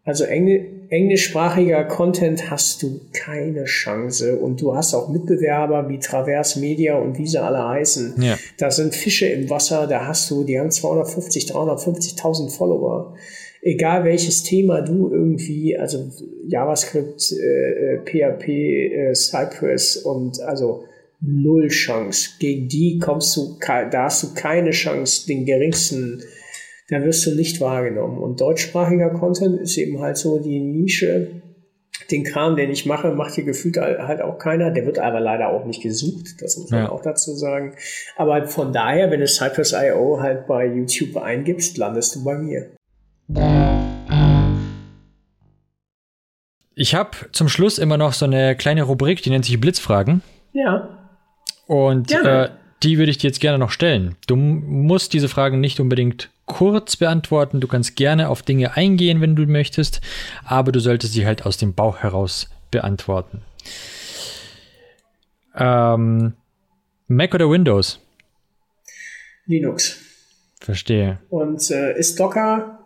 [0.06, 6.60] Also Engl englischsprachiger Content hast du keine Chance und du hast auch Mitbewerber wie Traverse
[6.60, 8.14] Media und wie sie alle heißen.
[8.22, 8.38] Ja.
[8.56, 13.16] Da sind Fische im Wasser, da hast du, die haben 250, 350.000 Follower.
[13.62, 16.08] Egal welches Thema du irgendwie, also
[16.46, 20.84] JavaScript, äh, PHP, äh, Cypress und also
[21.20, 22.30] null Chance.
[22.38, 26.22] Gegen die kommst du, da hast du keine Chance, den geringsten
[26.88, 28.18] da wirst du nicht wahrgenommen.
[28.18, 31.42] Und deutschsprachiger Content ist eben halt so die Nische.
[32.10, 34.70] Den Kram, den ich mache, macht hier gefühlt halt auch keiner.
[34.70, 36.90] Der wird aber leider auch nicht gesucht, das muss man ja.
[36.90, 37.74] auch dazu sagen.
[38.16, 42.70] Aber von daher, wenn du Cypress.io halt bei YouTube eingibst, landest du bei mir.
[46.76, 50.22] Ich habe zum Schluss immer noch so eine kleine Rubrik, die nennt sich Blitzfragen.
[50.52, 51.10] Ja.
[51.66, 52.50] Und äh,
[52.82, 54.16] die würde ich dir jetzt gerne noch stellen.
[54.26, 57.60] Du musst diese Fragen nicht unbedingt kurz beantworten.
[57.60, 60.00] Du kannst gerne auf Dinge eingehen, wenn du möchtest,
[60.44, 63.42] aber du solltest sie halt aus dem Bauch heraus beantworten.
[65.56, 66.34] Ähm,
[67.08, 68.00] Mac oder Windows?
[69.46, 69.98] Linux.
[70.60, 71.18] Verstehe.
[71.30, 72.84] Und äh, ist Docker?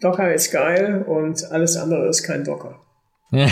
[0.00, 2.80] Docker ist geil und alles andere ist kein Docker.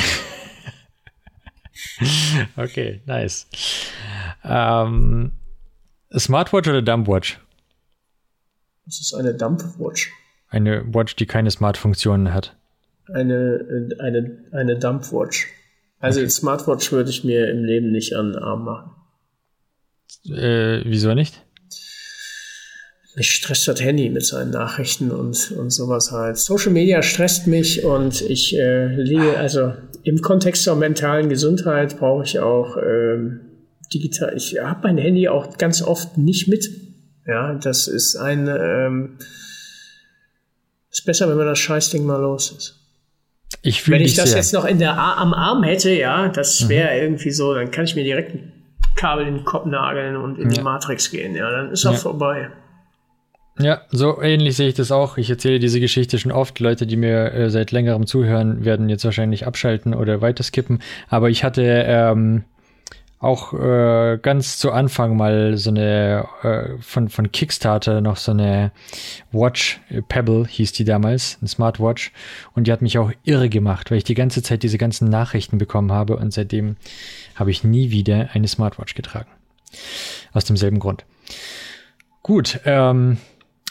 [2.56, 3.46] okay, nice.
[4.44, 5.32] Ähm,
[6.18, 7.40] Smartwatch oder Dumbwatch?
[8.84, 10.10] Das ist eine Dumpwatch.
[10.48, 12.56] Eine Watch, die keine Smart-Funktionen hat.
[13.12, 15.46] Eine, eine, eine Dumpwatch.
[16.00, 16.30] Also okay.
[16.30, 18.90] Smartwatch würde ich mir im Leben nicht an den Arm machen.
[20.26, 21.44] Äh, wieso nicht?
[23.16, 26.38] Mich stresst das Handy mit seinen Nachrichten und, und sowas halt.
[26.38, 29.74] Social Media stresst mich und ich äh, liege, also
[30.04, 33.49] im Kontext der mentalen Gesundheit brauche ich auch ähm,
[33.92, 34.34] digital.
[34.36, 36.68] Ich habe mein Handy auch ganz oft nicht mit.
[37.26, 39.18] Ja, das ist ein, ähm,
[40.90, 42.76] ist besser, wenn man das Scheißding mal los ist.
[43.62, 44.38] Ich Wenn ich das sehr.
[44.38, 47.02] jetzt noch in der am Arm hätte, ja, das wäre mhm.
[47.02, 48.52] irgendwie so, dann kann ich mir direkt ein
[48.96, 50.56] Kabel in den Kopf nageln und in ja.
[50.56, 51.98] die Matrix gehen, ja, dann ist auch ja.
[51.98, 52.50] vorbei.
[53.58, 55.18] Ja, so ähnlich sehe ich das auch.
[55.18, 56.60] Ich erzähle diese Geschichte schon oft.
[56.60, 60.80] Leute, die mir äh, seit längerem zuhören, werden jetzt wahrscheinlich abschalten oder weiterskippen.
[61.08, 62.44] Aber ich hatte ähm,
[63.20, 68.72] auch äh, ganz zu Anfang mal so eine äh, von, von Kickstarter noch so eine
[69.30, 69.78] Watch,
[70.08, 72.12] Pebble hieß die damals, eine Smartwatch.
[72.54, 75.58] Und die hat mich auch irre gemacht, weil ich die ganze Zeit diese ganzen Nachrichten
[75.58, 76.76] bekommen habe und seitdem
[77.36, 79.30] habe ich nie wieder eine Smartwatch getragen.
[80.32, 81.04] Aus demselben Grund.
[82.22, 83.18] Gut, ähm,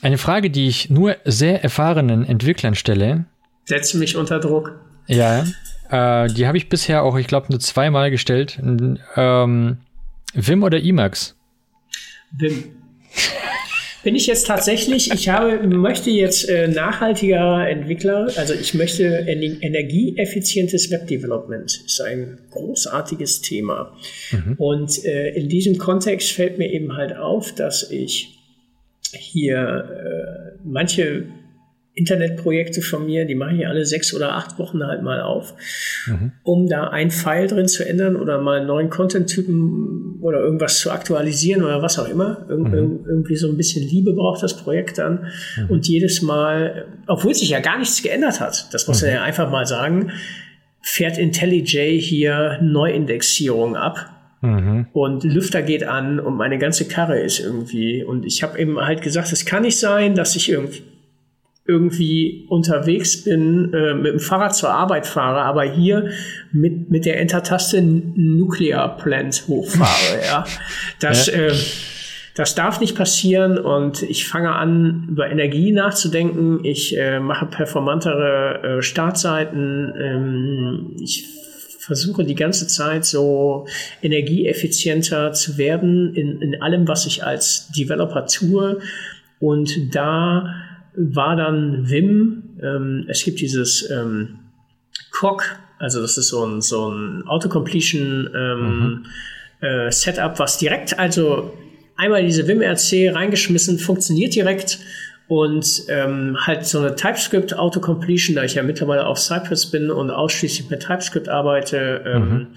[0.03, 3.25] eine Frage, die ich nur sehr erfahrenen Entwicklern stelle.
[3.65, 4.79] Setze mich unter Druck.
[5.07, 5.43] Ja,
[5.89, 8.59] äh, die habe ich bisher auch, ich glaube, nur zweimal gestellt.
[9.15, 9.77] Ähm,
[10.33, 11.35] Vim oder Emacs?
[12.37, 12.75] Wim.
[14.01, 20.89] Bin ich jetzt tatsächlich, ich habe, möchte jetzt äh, nachhaltiger Entwickler, also ich möchte energieeffizientes
[20.89, 23.97] Webdevelopment, ist ein großartiges Thema.
[24.31, 24.55] Mhm.
[24.57, 28.39] Und äh, in diesem Kontext fällt mir eben halt auf, dass ich
[29.11, 31.25] hier äh, manche
[31.99, 35.53] Internetprojekte von mir, die mache ich alle sechs oder acht Wochen halt mal auf,
[36.07, 36.31] mhm.
[36.43, 40.91] um da ein File drin zu ändern oder mal einen neuen Content-Typen oder irgendwas zu
[40.91, 42.45] aktualisieren oder was auch immer.
[42.49, 43.05] Ir mhm.
[43.05, 45.27] Irgendwie so ein bisschen Liebe braucht das Projekt dann.
[45.57, 45.69] Mhm.
[45.69, 49.15] Und jedes Mal, obwohl sich ja gar nichts geändert hat, das muss man mhm.
[49.17, 50.11] ja einfach mal sagen,
[50.81, 54.09] fährt IntelliJ hier Neuindexierung ab.
[54.41, 54.87] Mhm.
[54.93, 58.05] Und Lüfter geht an und meine ganze Karre ist irgendwie.
[58.05, 60.81] Und ich habe eben halt gesagt, es kann nicht sein, dass ich irgendwie
[61.69, 66.09] irgendwie unterwegs bin, äh, mit dem Fahrrad zur Arbeit fahre, aber hier
[66.51, 70.19] mit, mit der Enter-Taste Nuclear Plant hochfahre.
[70.25, 70.45] ja.
[70.99, 71.33] Das, ja.
[71.33, 71.53] Äh,
[72.35, 76.63] das darf nicht passieren und ich fange an, über Energie nachzudenken.
[76.63, 79.93] Ich äh, mache performantere äh, Startseiten.
[80.01, 81.27] Ähm, ich
[81.77, 83.67] versuche die ganze Zeit so
[84.01, 88.79] energieeffizienter zu werden in, in allem, was ich als Developer tue.
[89.39, 90.55] Und da
[90.99, 92.43] war dann Wim.
[92.61, 94.39] Ähm, es gibt dieses ähm,
[95.11, 99.05] COC, also das ist so ein, so ein Autocompletion ähm,
[99.61, 99.65] mhm.
[99.65, 101.53] äh, Setup, was direkt, also
[101.95, 104.79] einmal diese Wim-RC reingeschmissen, funktioniert direkt
[105.27, 110.11] und ähm, halt so eine TypeScript Autocompletion, da ich ja mittlerweile auf Cypress bin und
[110.11, 112.47] ausschließlich mit TypeScript arbeite, ähm, mhm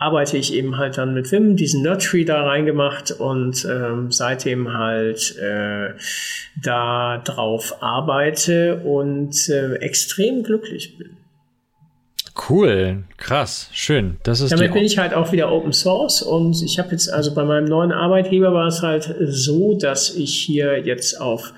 [0.00, 5.36] arbeite ich eben halt dann mit Vim, diesen Nerdtree da reingemacht und ähm, seitdem halt
[5.36, 5.90] äh,
[6.60, 11.10] da drauf arbeite und äh, extrem glücklich bin.
[12.48, 14.16] Cool, krass, schön.
[14.22, 17.34] Das ist Damit bin ich halt auch wieder Open Source und ich habe jetzt, also
[17.34, 21.52] bei meinem neuen Arbeitgeber war es halt so, dass ich hier jetzt auf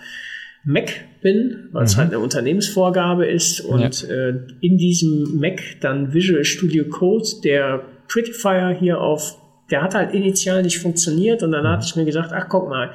[0.65, 2.01] Mac bin, weil es mhm.
[2.01, 4.09] halt eine Unternehmensvorgabe ist und ja.
[4.09, 9.39] äh, in diesem Mac dann Visual Studio Code, der Prettyfire hier auf,
[9.71, 11.69] der hat halt initial nicht funktioniert und dann mhm.
[11.69, 12.93] hatte ich mir gedacht, ach guck mal,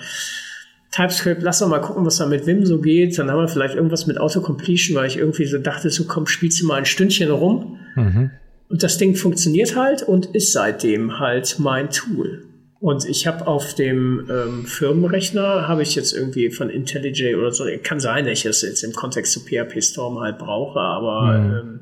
[0.92, 3.18] TypeScript, lass doch mal gucken, was da mit Vim so geht.
[3.20, 6.62] Dann haben wir vielleicht irgendwas mit Autocompletion, weil ich irgendwie so dachte, so komm, spielst
[6.62, 7.78] du mal ein Stündchen rum.
[7.96, 8.32] Mhm.
[8.70, 12.44] Und das Ding funktioniert halt und ist seitdem halt mein Tool.
[12.80, 17.66] Und ich habe auf dem ähm, Firmenrechner, habe ich jetzt irgendwie von IntelliJ oder so,
[17.82, 21.56] kann sein, dass ich es jetzt im Kontext zu PHP Storm halt brauche, aber mhm.
[21.56, 21.80] ähm,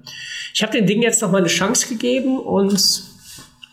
[0.53, 2.79] ich habe dem Ding jetzt noch mal eine Chance gegeben und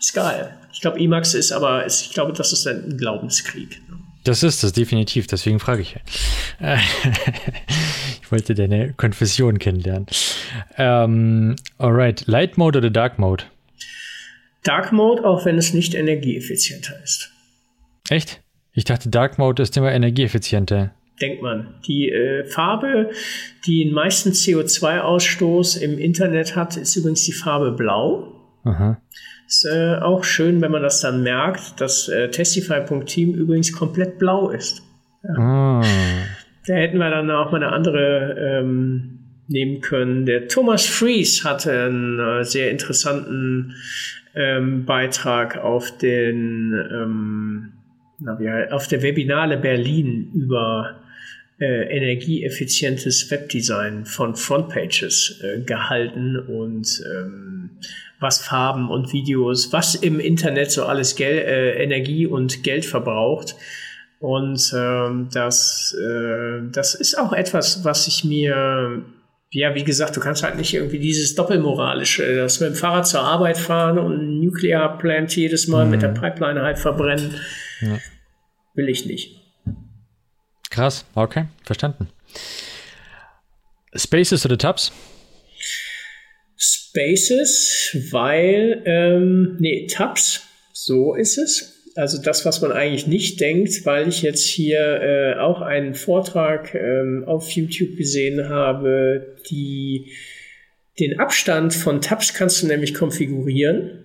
[0.03, 0.57] ist geil.
[0.71, 3.81] Ich glaube, Emacs ist aber, ich glaube, das ist ein Glaubenskrieg.
[3.89, 3.97] Ne?
[4.23, 5.95] Das ist es definitiv, deswegen frage ich.
[8.21, 10.07] ich wollte deine Konfession kennenlernen.
[10.77, 13.45] Ähm, alright, Light Mode oder Dark Mode?
[14.63, 17.31] Dark Mode, auch wenn es nicht energieeffizienter ist.
[18.09, 18.41] Echt?
[18.71, 20.93] Ich dachte, Dark Mode ist immer energieeffizienter.
[21.21, 21.75] Denkt man.
[21.85, 23.11] Die äh, Farbe,
[23.65, 28.33] die den meisten CO2-Ausstoß im Internet hat, ist übrigens die Farbe Blau.
[28.63, 29.01] Aha.
[29.47, 34.49] Ist äh, auch schön, wenn man das dann merkt, dass äh, Testify.team übrigens komplett blau
[34.49, 34.81] ist.
[35.23, 35.81] Ja.
[35.81, 35.83] Ah.
[36.65, 40.25] Da hätten wir dann auch mal eine andere ähm, nehmen können.
[40.25, 43.75] Der Thomas Fries hatte einen äh, sehr interessanten
[44.35, 47.73] ähm, Beitrag auf den ähm,
[48.19, 51.01] na, wie, auf der Webinale Berlin über
[51.59, 57.52] äh, energieeffizientes Webdesign von Frontpages äh, gehalten und ähm,
[58.19, 63.55] was Farben und Videos, was im Internet so alles Gel äh, Energie und Geld verbraucht.
[64.19, 69.03] Und ähm, das, äh, das ist auch etwas, was ich mir
[69.53, 73.21] ja, wie gesagt, du kannst halt nicht irgendwie dieses Doppelmoralische, das mit dem Fahrrad zur
[73.21, 75.91] Arbeit fahren und ein Nuclear Plant jedes Mal mhm.
[75.91, 76.15] mit der mhm.
[76.15, 77.35] Pipeline halt verbrennen.
[77.81, 77.99] Ja.
[78.73, 79.39] Will ich nicht.
[80.71, 82.09] Krass, okay, verstanden.
[83.95, 84.91] Spaces oder Tabs?
[86.95, 91.91] Spaces, weil, ähm, nee, Tabs, so ist es.
[91.95, 96.73] Also das, was man eigentlich nicht denkt, weil ich jetzt hier äh, auch einen Vortrag
[96.75, 100.11] ähm, auf YouTube gesehen habe, die
[100.99, 104.02] den Abstand von Tabs kannst du nämlich konfigurieren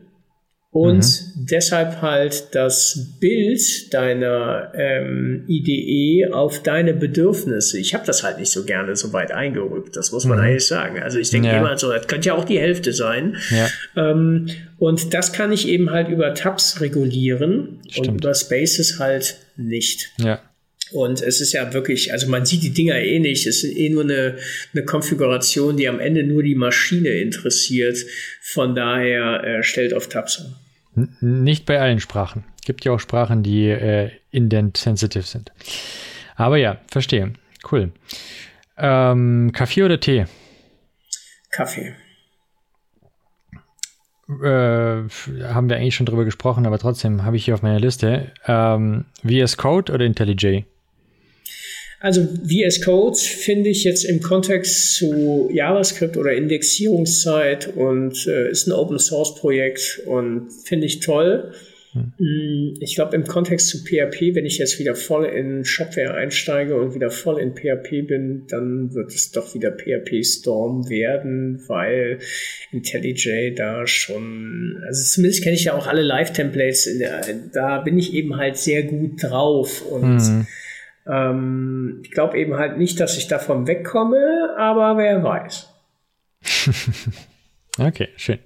[0.71, 1.47] und mhm.
[1.51, 7.79] deshalb halt das Bild deiner ähm, IDE auf deine Bedürfnisse.
[7.79, 10.45] Ich habe das halt nicht so gerne so weit eingerückt, das muss man mhm.
[10.45, 10.99] eigentlich sagen.
[11.03, 11.59] Also ich denke ja.
[11.59, 13.37] immer so, das könnte ja auch die Hälfte sein.
[13.51, 14.11] Ja.
[14.11, 18.09] Ähm, und das kann ich eben halt über Tabs regulieren Stimmt.
[18.09, 20.11] und über Spaces halt nicht.
[20.19, 20.41] Ja.
[20.93, 23.47] Und es ist ja wirklich, also man sieht die Dinger eh nicht.
[23.47, 24.39] Es ist eh nur eine,
[24.73, 27.99] eine Konfiguration, die am Ende nur die Maschine interessiert.
[28.41, 30.55] Von daher äh, stellt auf Tabs um.
[31.21, 32.45] Nicht bei allen Sprachen.
[32.65, 35.53] Gibt ja auch Sprachen, die äh, indent-sensitive sind.
[36.37, 37.33] Aber ja, verstehe.
[37.71, 37.93] Cool.
[38.77, 40.27] Ähm, Kaffee oder Tee?
[41.51, 41.95] Kaffee.
[44.29, 45.09] Äh,
[45.49, 49.07] haben wir eigentlich schon drüber gesprochen, aber trotzdem habe ich hier auf meiner Liste ähm,
[49.25, 50.65] VS Code oder IntelliJ?
[52.01, 58.69] Also VS Code finde ich jetzt im Kontext zu JavaScript oder Indexierungszeit und äh, ist
[58.69, 61.53] ein Open Source Projekt und finde ich toll.
[61.93, 62.75] Hm.
[62.81, 66.95] Ich glaube, im Kontext zu PHP, wenn ich jetzt wieder voll in Shopware einsteige und
[66.95, 72.19] wieder voll in PHP bin, dann wird es doch wieder PHP Storm werden, weil
[72.71, 76.89] IntelliJ da schon, also zumindest kenne ich ja auch alle Live-Templates,
[77.53, 80.47] da bin ich eben halt sehr gut drauf und mhm.
[81.09, 85.73] Ähm, ich glaube eben halt nicht, dass ich davon wegkomme, aber wer weiß.
[87.79, 88.39] okay, schön.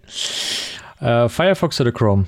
[1.01, 2.27] Uh, Firefox oder Chrome?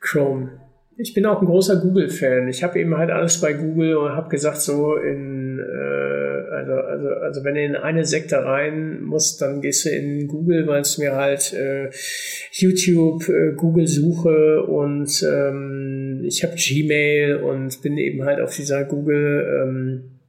[0.00, 0.61] Chrome.
[0.98, 2.48] Ich bin auch ein großer Google-Fan.
[2.48, 7.08] Ich habe eben halt alles bei Google und habe gesagt, so in, äh, also, also,
[7.08, 10.98] also wenn du in eine Sekte rein musst, dann gehst du in Google, weil es
[10.98, 11.88] mir halt äh,
[12.50, 19.62] YouTube, äh, Google-Suche und ähm, ich habe Gmail und bin eben halt auf dieser Google
[19.62, 20.20] ähm,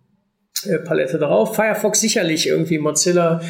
[0.65, 1.55] äh, Palette drauf.
[1.55, 3.41] Firefox sicherlich irgendwie Mozilla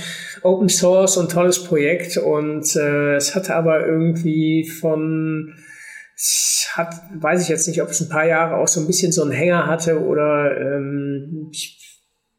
[0.42, 5.54] Open Source und tolles Projekt und äh, es hatte aber irgendwie von
[6.16, 9.12] es hat, weiß ich jetzt nicht, ob es ein paar Jahre auch so ein bisschen
[9.12, 11.80] so einen Hänger hatte oder ähm, ich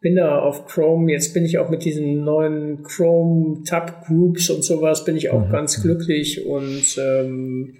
[0.00, 4.62] bin da auf Chrome, jetzt bin ich auch mit diesen neuen Chrome Tab Groups und
[4.62, 5.50] sowas, bin ich auch mhm.
[5.50, 7.78] ganz glücklich und ähm,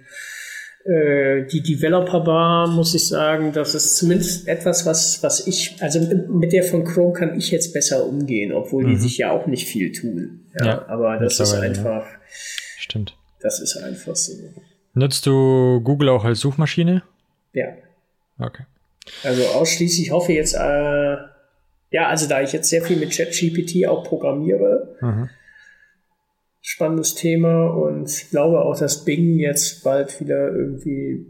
[0.85, 5.99] äh, die Developer Bar, muss ich sagen, das ist zumindest etwas, was, was ich, also
[6.29, 8.89] mit der von Chrome kann ich jetzt besser umgehen, obwohl mhm.
[8.89, 10.47] die sich ja auch nicht viel tun.
[10.59, 12.05] Ja, ja aber das ist einfach.
[12.05, 12.19] Ja.
[12.77, 13.17] Stimmt.
[13.39, 14.33] Das ist einfach so.
[14.95, 17.03] Nutzt du Google auch als Suchmaschine?
[17.53, 17.67] Ja.
[18.39, 18.63] Okay.
[19.23, 21.17] Also ausschließlich hoffe jetzt, äh,
[21.91, 25.29] ja, also da ich jetzt sehr viel mit ChatGPT auch programmiere, mhm.
[26.61, 31.25] spannendes Thema und ich glaube auch, dass Bing jetzt bald wieder irgendwie,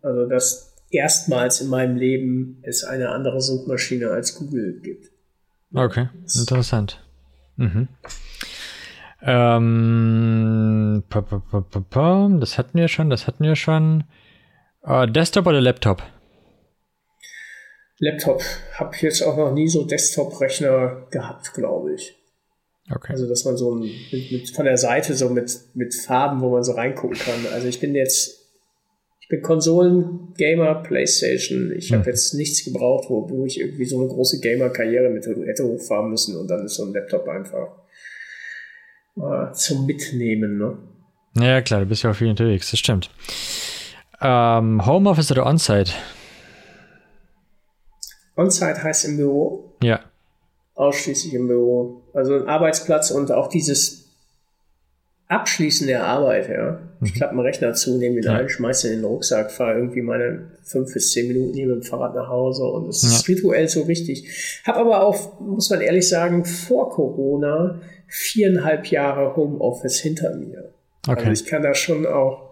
[0.00, 5.10] also dass erstmals in meinem Leben es eine andere Suchmaschine als Google gibt.
[5.74, 7.04] Okay, interessant.
[7.56, 7.88] Mhm.
[9.28, 14.04] Ähm, das hatten wir schon, das hatten wir schon.
[14.84, 16.02] Äh, Desktop oder Laptop?
[17.98, 18.40] Laptop.
[18.74, 22.14] Habe ich jetzt auch noch nie so Desktop-Rechner gehabt, glaube ich.
[22.94, 23.12] Okay.
[23.12, 26.50] Also, dass man so ein, mit, mit, von der Seite so mit, mit Farben, wo
[26.50, 27.46] man so reingucken kann.
[27.52, 28.52] Also, ich bin jetzt,
[29.20, 31.72] ich bin Konsolen-Gamer, Playstation.
[31.76, 31.98] Ich hm.
[31.98, 36.10] habe jetzt nichts gebraucht, wo, wo ich irgendwie so eine große Gamer-Karriere mit hätte hochfahren
[36.10, 37.85] müssen und dann ist so ein Laptop einfach
[39.16, 40.58] äh, zum Mitnehmen.
[40.58, 40.78] Ne?
[41.44, 43.10] Ja, klar, du bist ja auch viel unterwegs, das stimmt.
[44.20, 45.92] Ähm, Homeoffice oder On-Site?
[48.36, 49.72] On-Site heißt im Büro.
[49.82, 50.00] Ja.
[50.74, 52.02] Ausschließlich im Büro.
[52.12, 54.06] Also ein Arbeitsplatz und auch dieses
[55.28, 56.78] Abschließen der Arbeit, ja.
[57.02, 57.16] Ich mhm.
[57.16, 58.34] klappe einen Rechner zu, nehme ihn ja.
[58.34, 61.76] ein, schmeiße ihn in den Rucksack, fahre irgendwie meine fünf bis zehn Minuten hier mit
[61.76, 63.08] dem Fahrrad nach Hause und es ja.
[63.08, 64.62] ist rituell so wichtig.
[64.64, 70.72] Hab aber auch, muss man ehrlich sagen, vor Corona viereinhalb Jahre Homeoffice hinter mir.
[71.06, 71.28] Okay.
[71.28, 72.46] Also ich kann da schon auch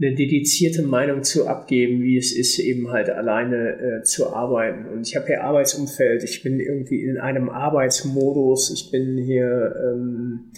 [0.00, 4.86] eine dedizierte Meinung zu abgeben, wie es ist, eben halt alleine äh, zu arbeiten.
[4.86, 10.52] Und ich habe hier Arbeitsumfeld, ich bin irgendwie in einem Arbeitsmodus, ich bin hier ähm,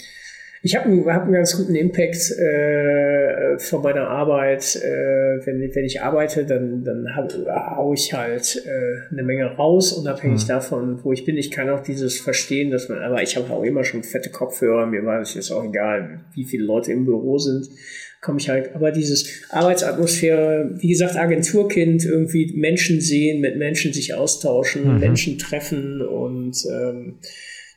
[0.64, 4.76] ich habe einen, hab einen ganz guten Impact äh, von meiner Arbeit.
[4.76, 7.32] Äh, wenn, wenn ich arbeite, dann, dann hab,
[7.76, 10.48] hau ich halt äh, eine Menge raus, unabhängig mhm.
[10.48, 11.36] davon, wo ich bin.
[11.36, 14.86] Ich kann auch dieses verstehen, dass man, aber ich habe auch immer schon fette Kopfhörer,
[14.86, 17.68] mir war es jetzt auch egal, wie viele Leute im Büro sind
[18.22, 24.14] komme ich halt, aber dieses Arbeitsatmosphäre, wie gesagt, Agenturkind, irgendwie Menschen sehen, mit Menschen sich
[24.14, 25.00] austauschen, mhm.
[25.00, 27.18] Menschen treffen und ähm,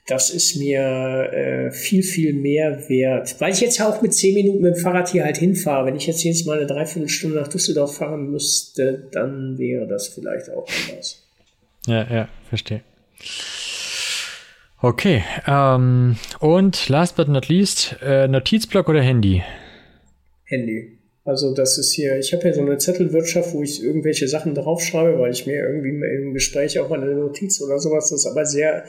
[0.08, 3.36] das ist mir äh, viel, viel mehr wert.
[3.40, 5.88] Weil ich jetzt auch mit zehn Minuten mit dem Fahrrad hier halt hinfahre.
[5.88, 10.52] Wenn ich jetzt jedes Mal eine Dreiviertelstunde nach Düsseldorf fahren müsste, dann wäre das vielleicht
[10.52, 11.24] auch anders.
[11.88, 12.82] Ja, ja, verstehe.
[14.82, 15.24] Okay.
[15.48, 19.44] Ähm, und last but not least, äh, Notizblock oder Handy?
[20.44, 21.00] Handy.
[21.28, 25.18] Also das ist hier, ich habe hier so eine Zettelwirtschaft, wo ich irgendwelche Sachen draufschreibe,
[25.18, 28.46] weil ich mir irgendwie im Gespräch auch mal eine Notiz oder sowas, das ist aber
[28.46, 28.86] sehr,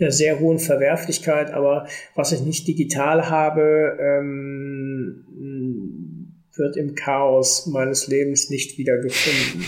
[0.00, 1.52] einer sehr hohen Verwerflichkeit.
[1.52, 1.86] Aber
[2.16, 5.24] was ich nicht digital habe, ähm,
[6.56, 9.64] wird im Chaos meines Lebens nicht wieder gefunden.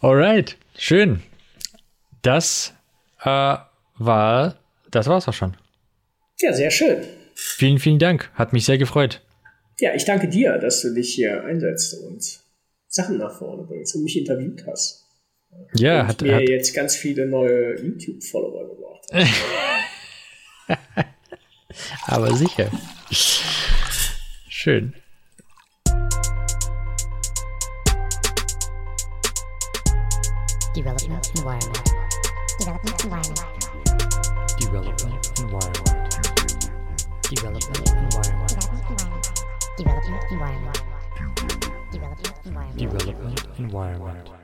[0.00, 1.20] Alright, schön.
[2.22, 2.72] Das
[3.22, 3.56] äh,
[3.98, 4.56] war,
[4.90, 5.58] das war's auch schon.
[6.40, 7.19] Ja, sehr schön.
[7.60, 8.30] Vielen, vielen Dank.
[8.32, 9.20] Hat mich sehr gefreut.
[9.80, 12.40] Ja, ich danke dir, dass du dich hier einsetzt und
[12.88, 15.04] Sachen nach vorne bringst und mich interviewt hast.
[15.74, 19.36] Ja, und hat, mir hat jetzt ganz viele neue YouTube-Follower gebracht.
[22.06, 22.70] aber sicher.
[24.48, 24.94] Schön.
[30.74, 31.90] Development environment.
[32.58, 33.44] Development environment.
[34.58, 35.89] Development environment.
[37.30, 38.58] Development environment.
[39.78, 40.82] Development environment.
[41.92, 42.76] Development environment.
[42.76, 44.39] Development environment.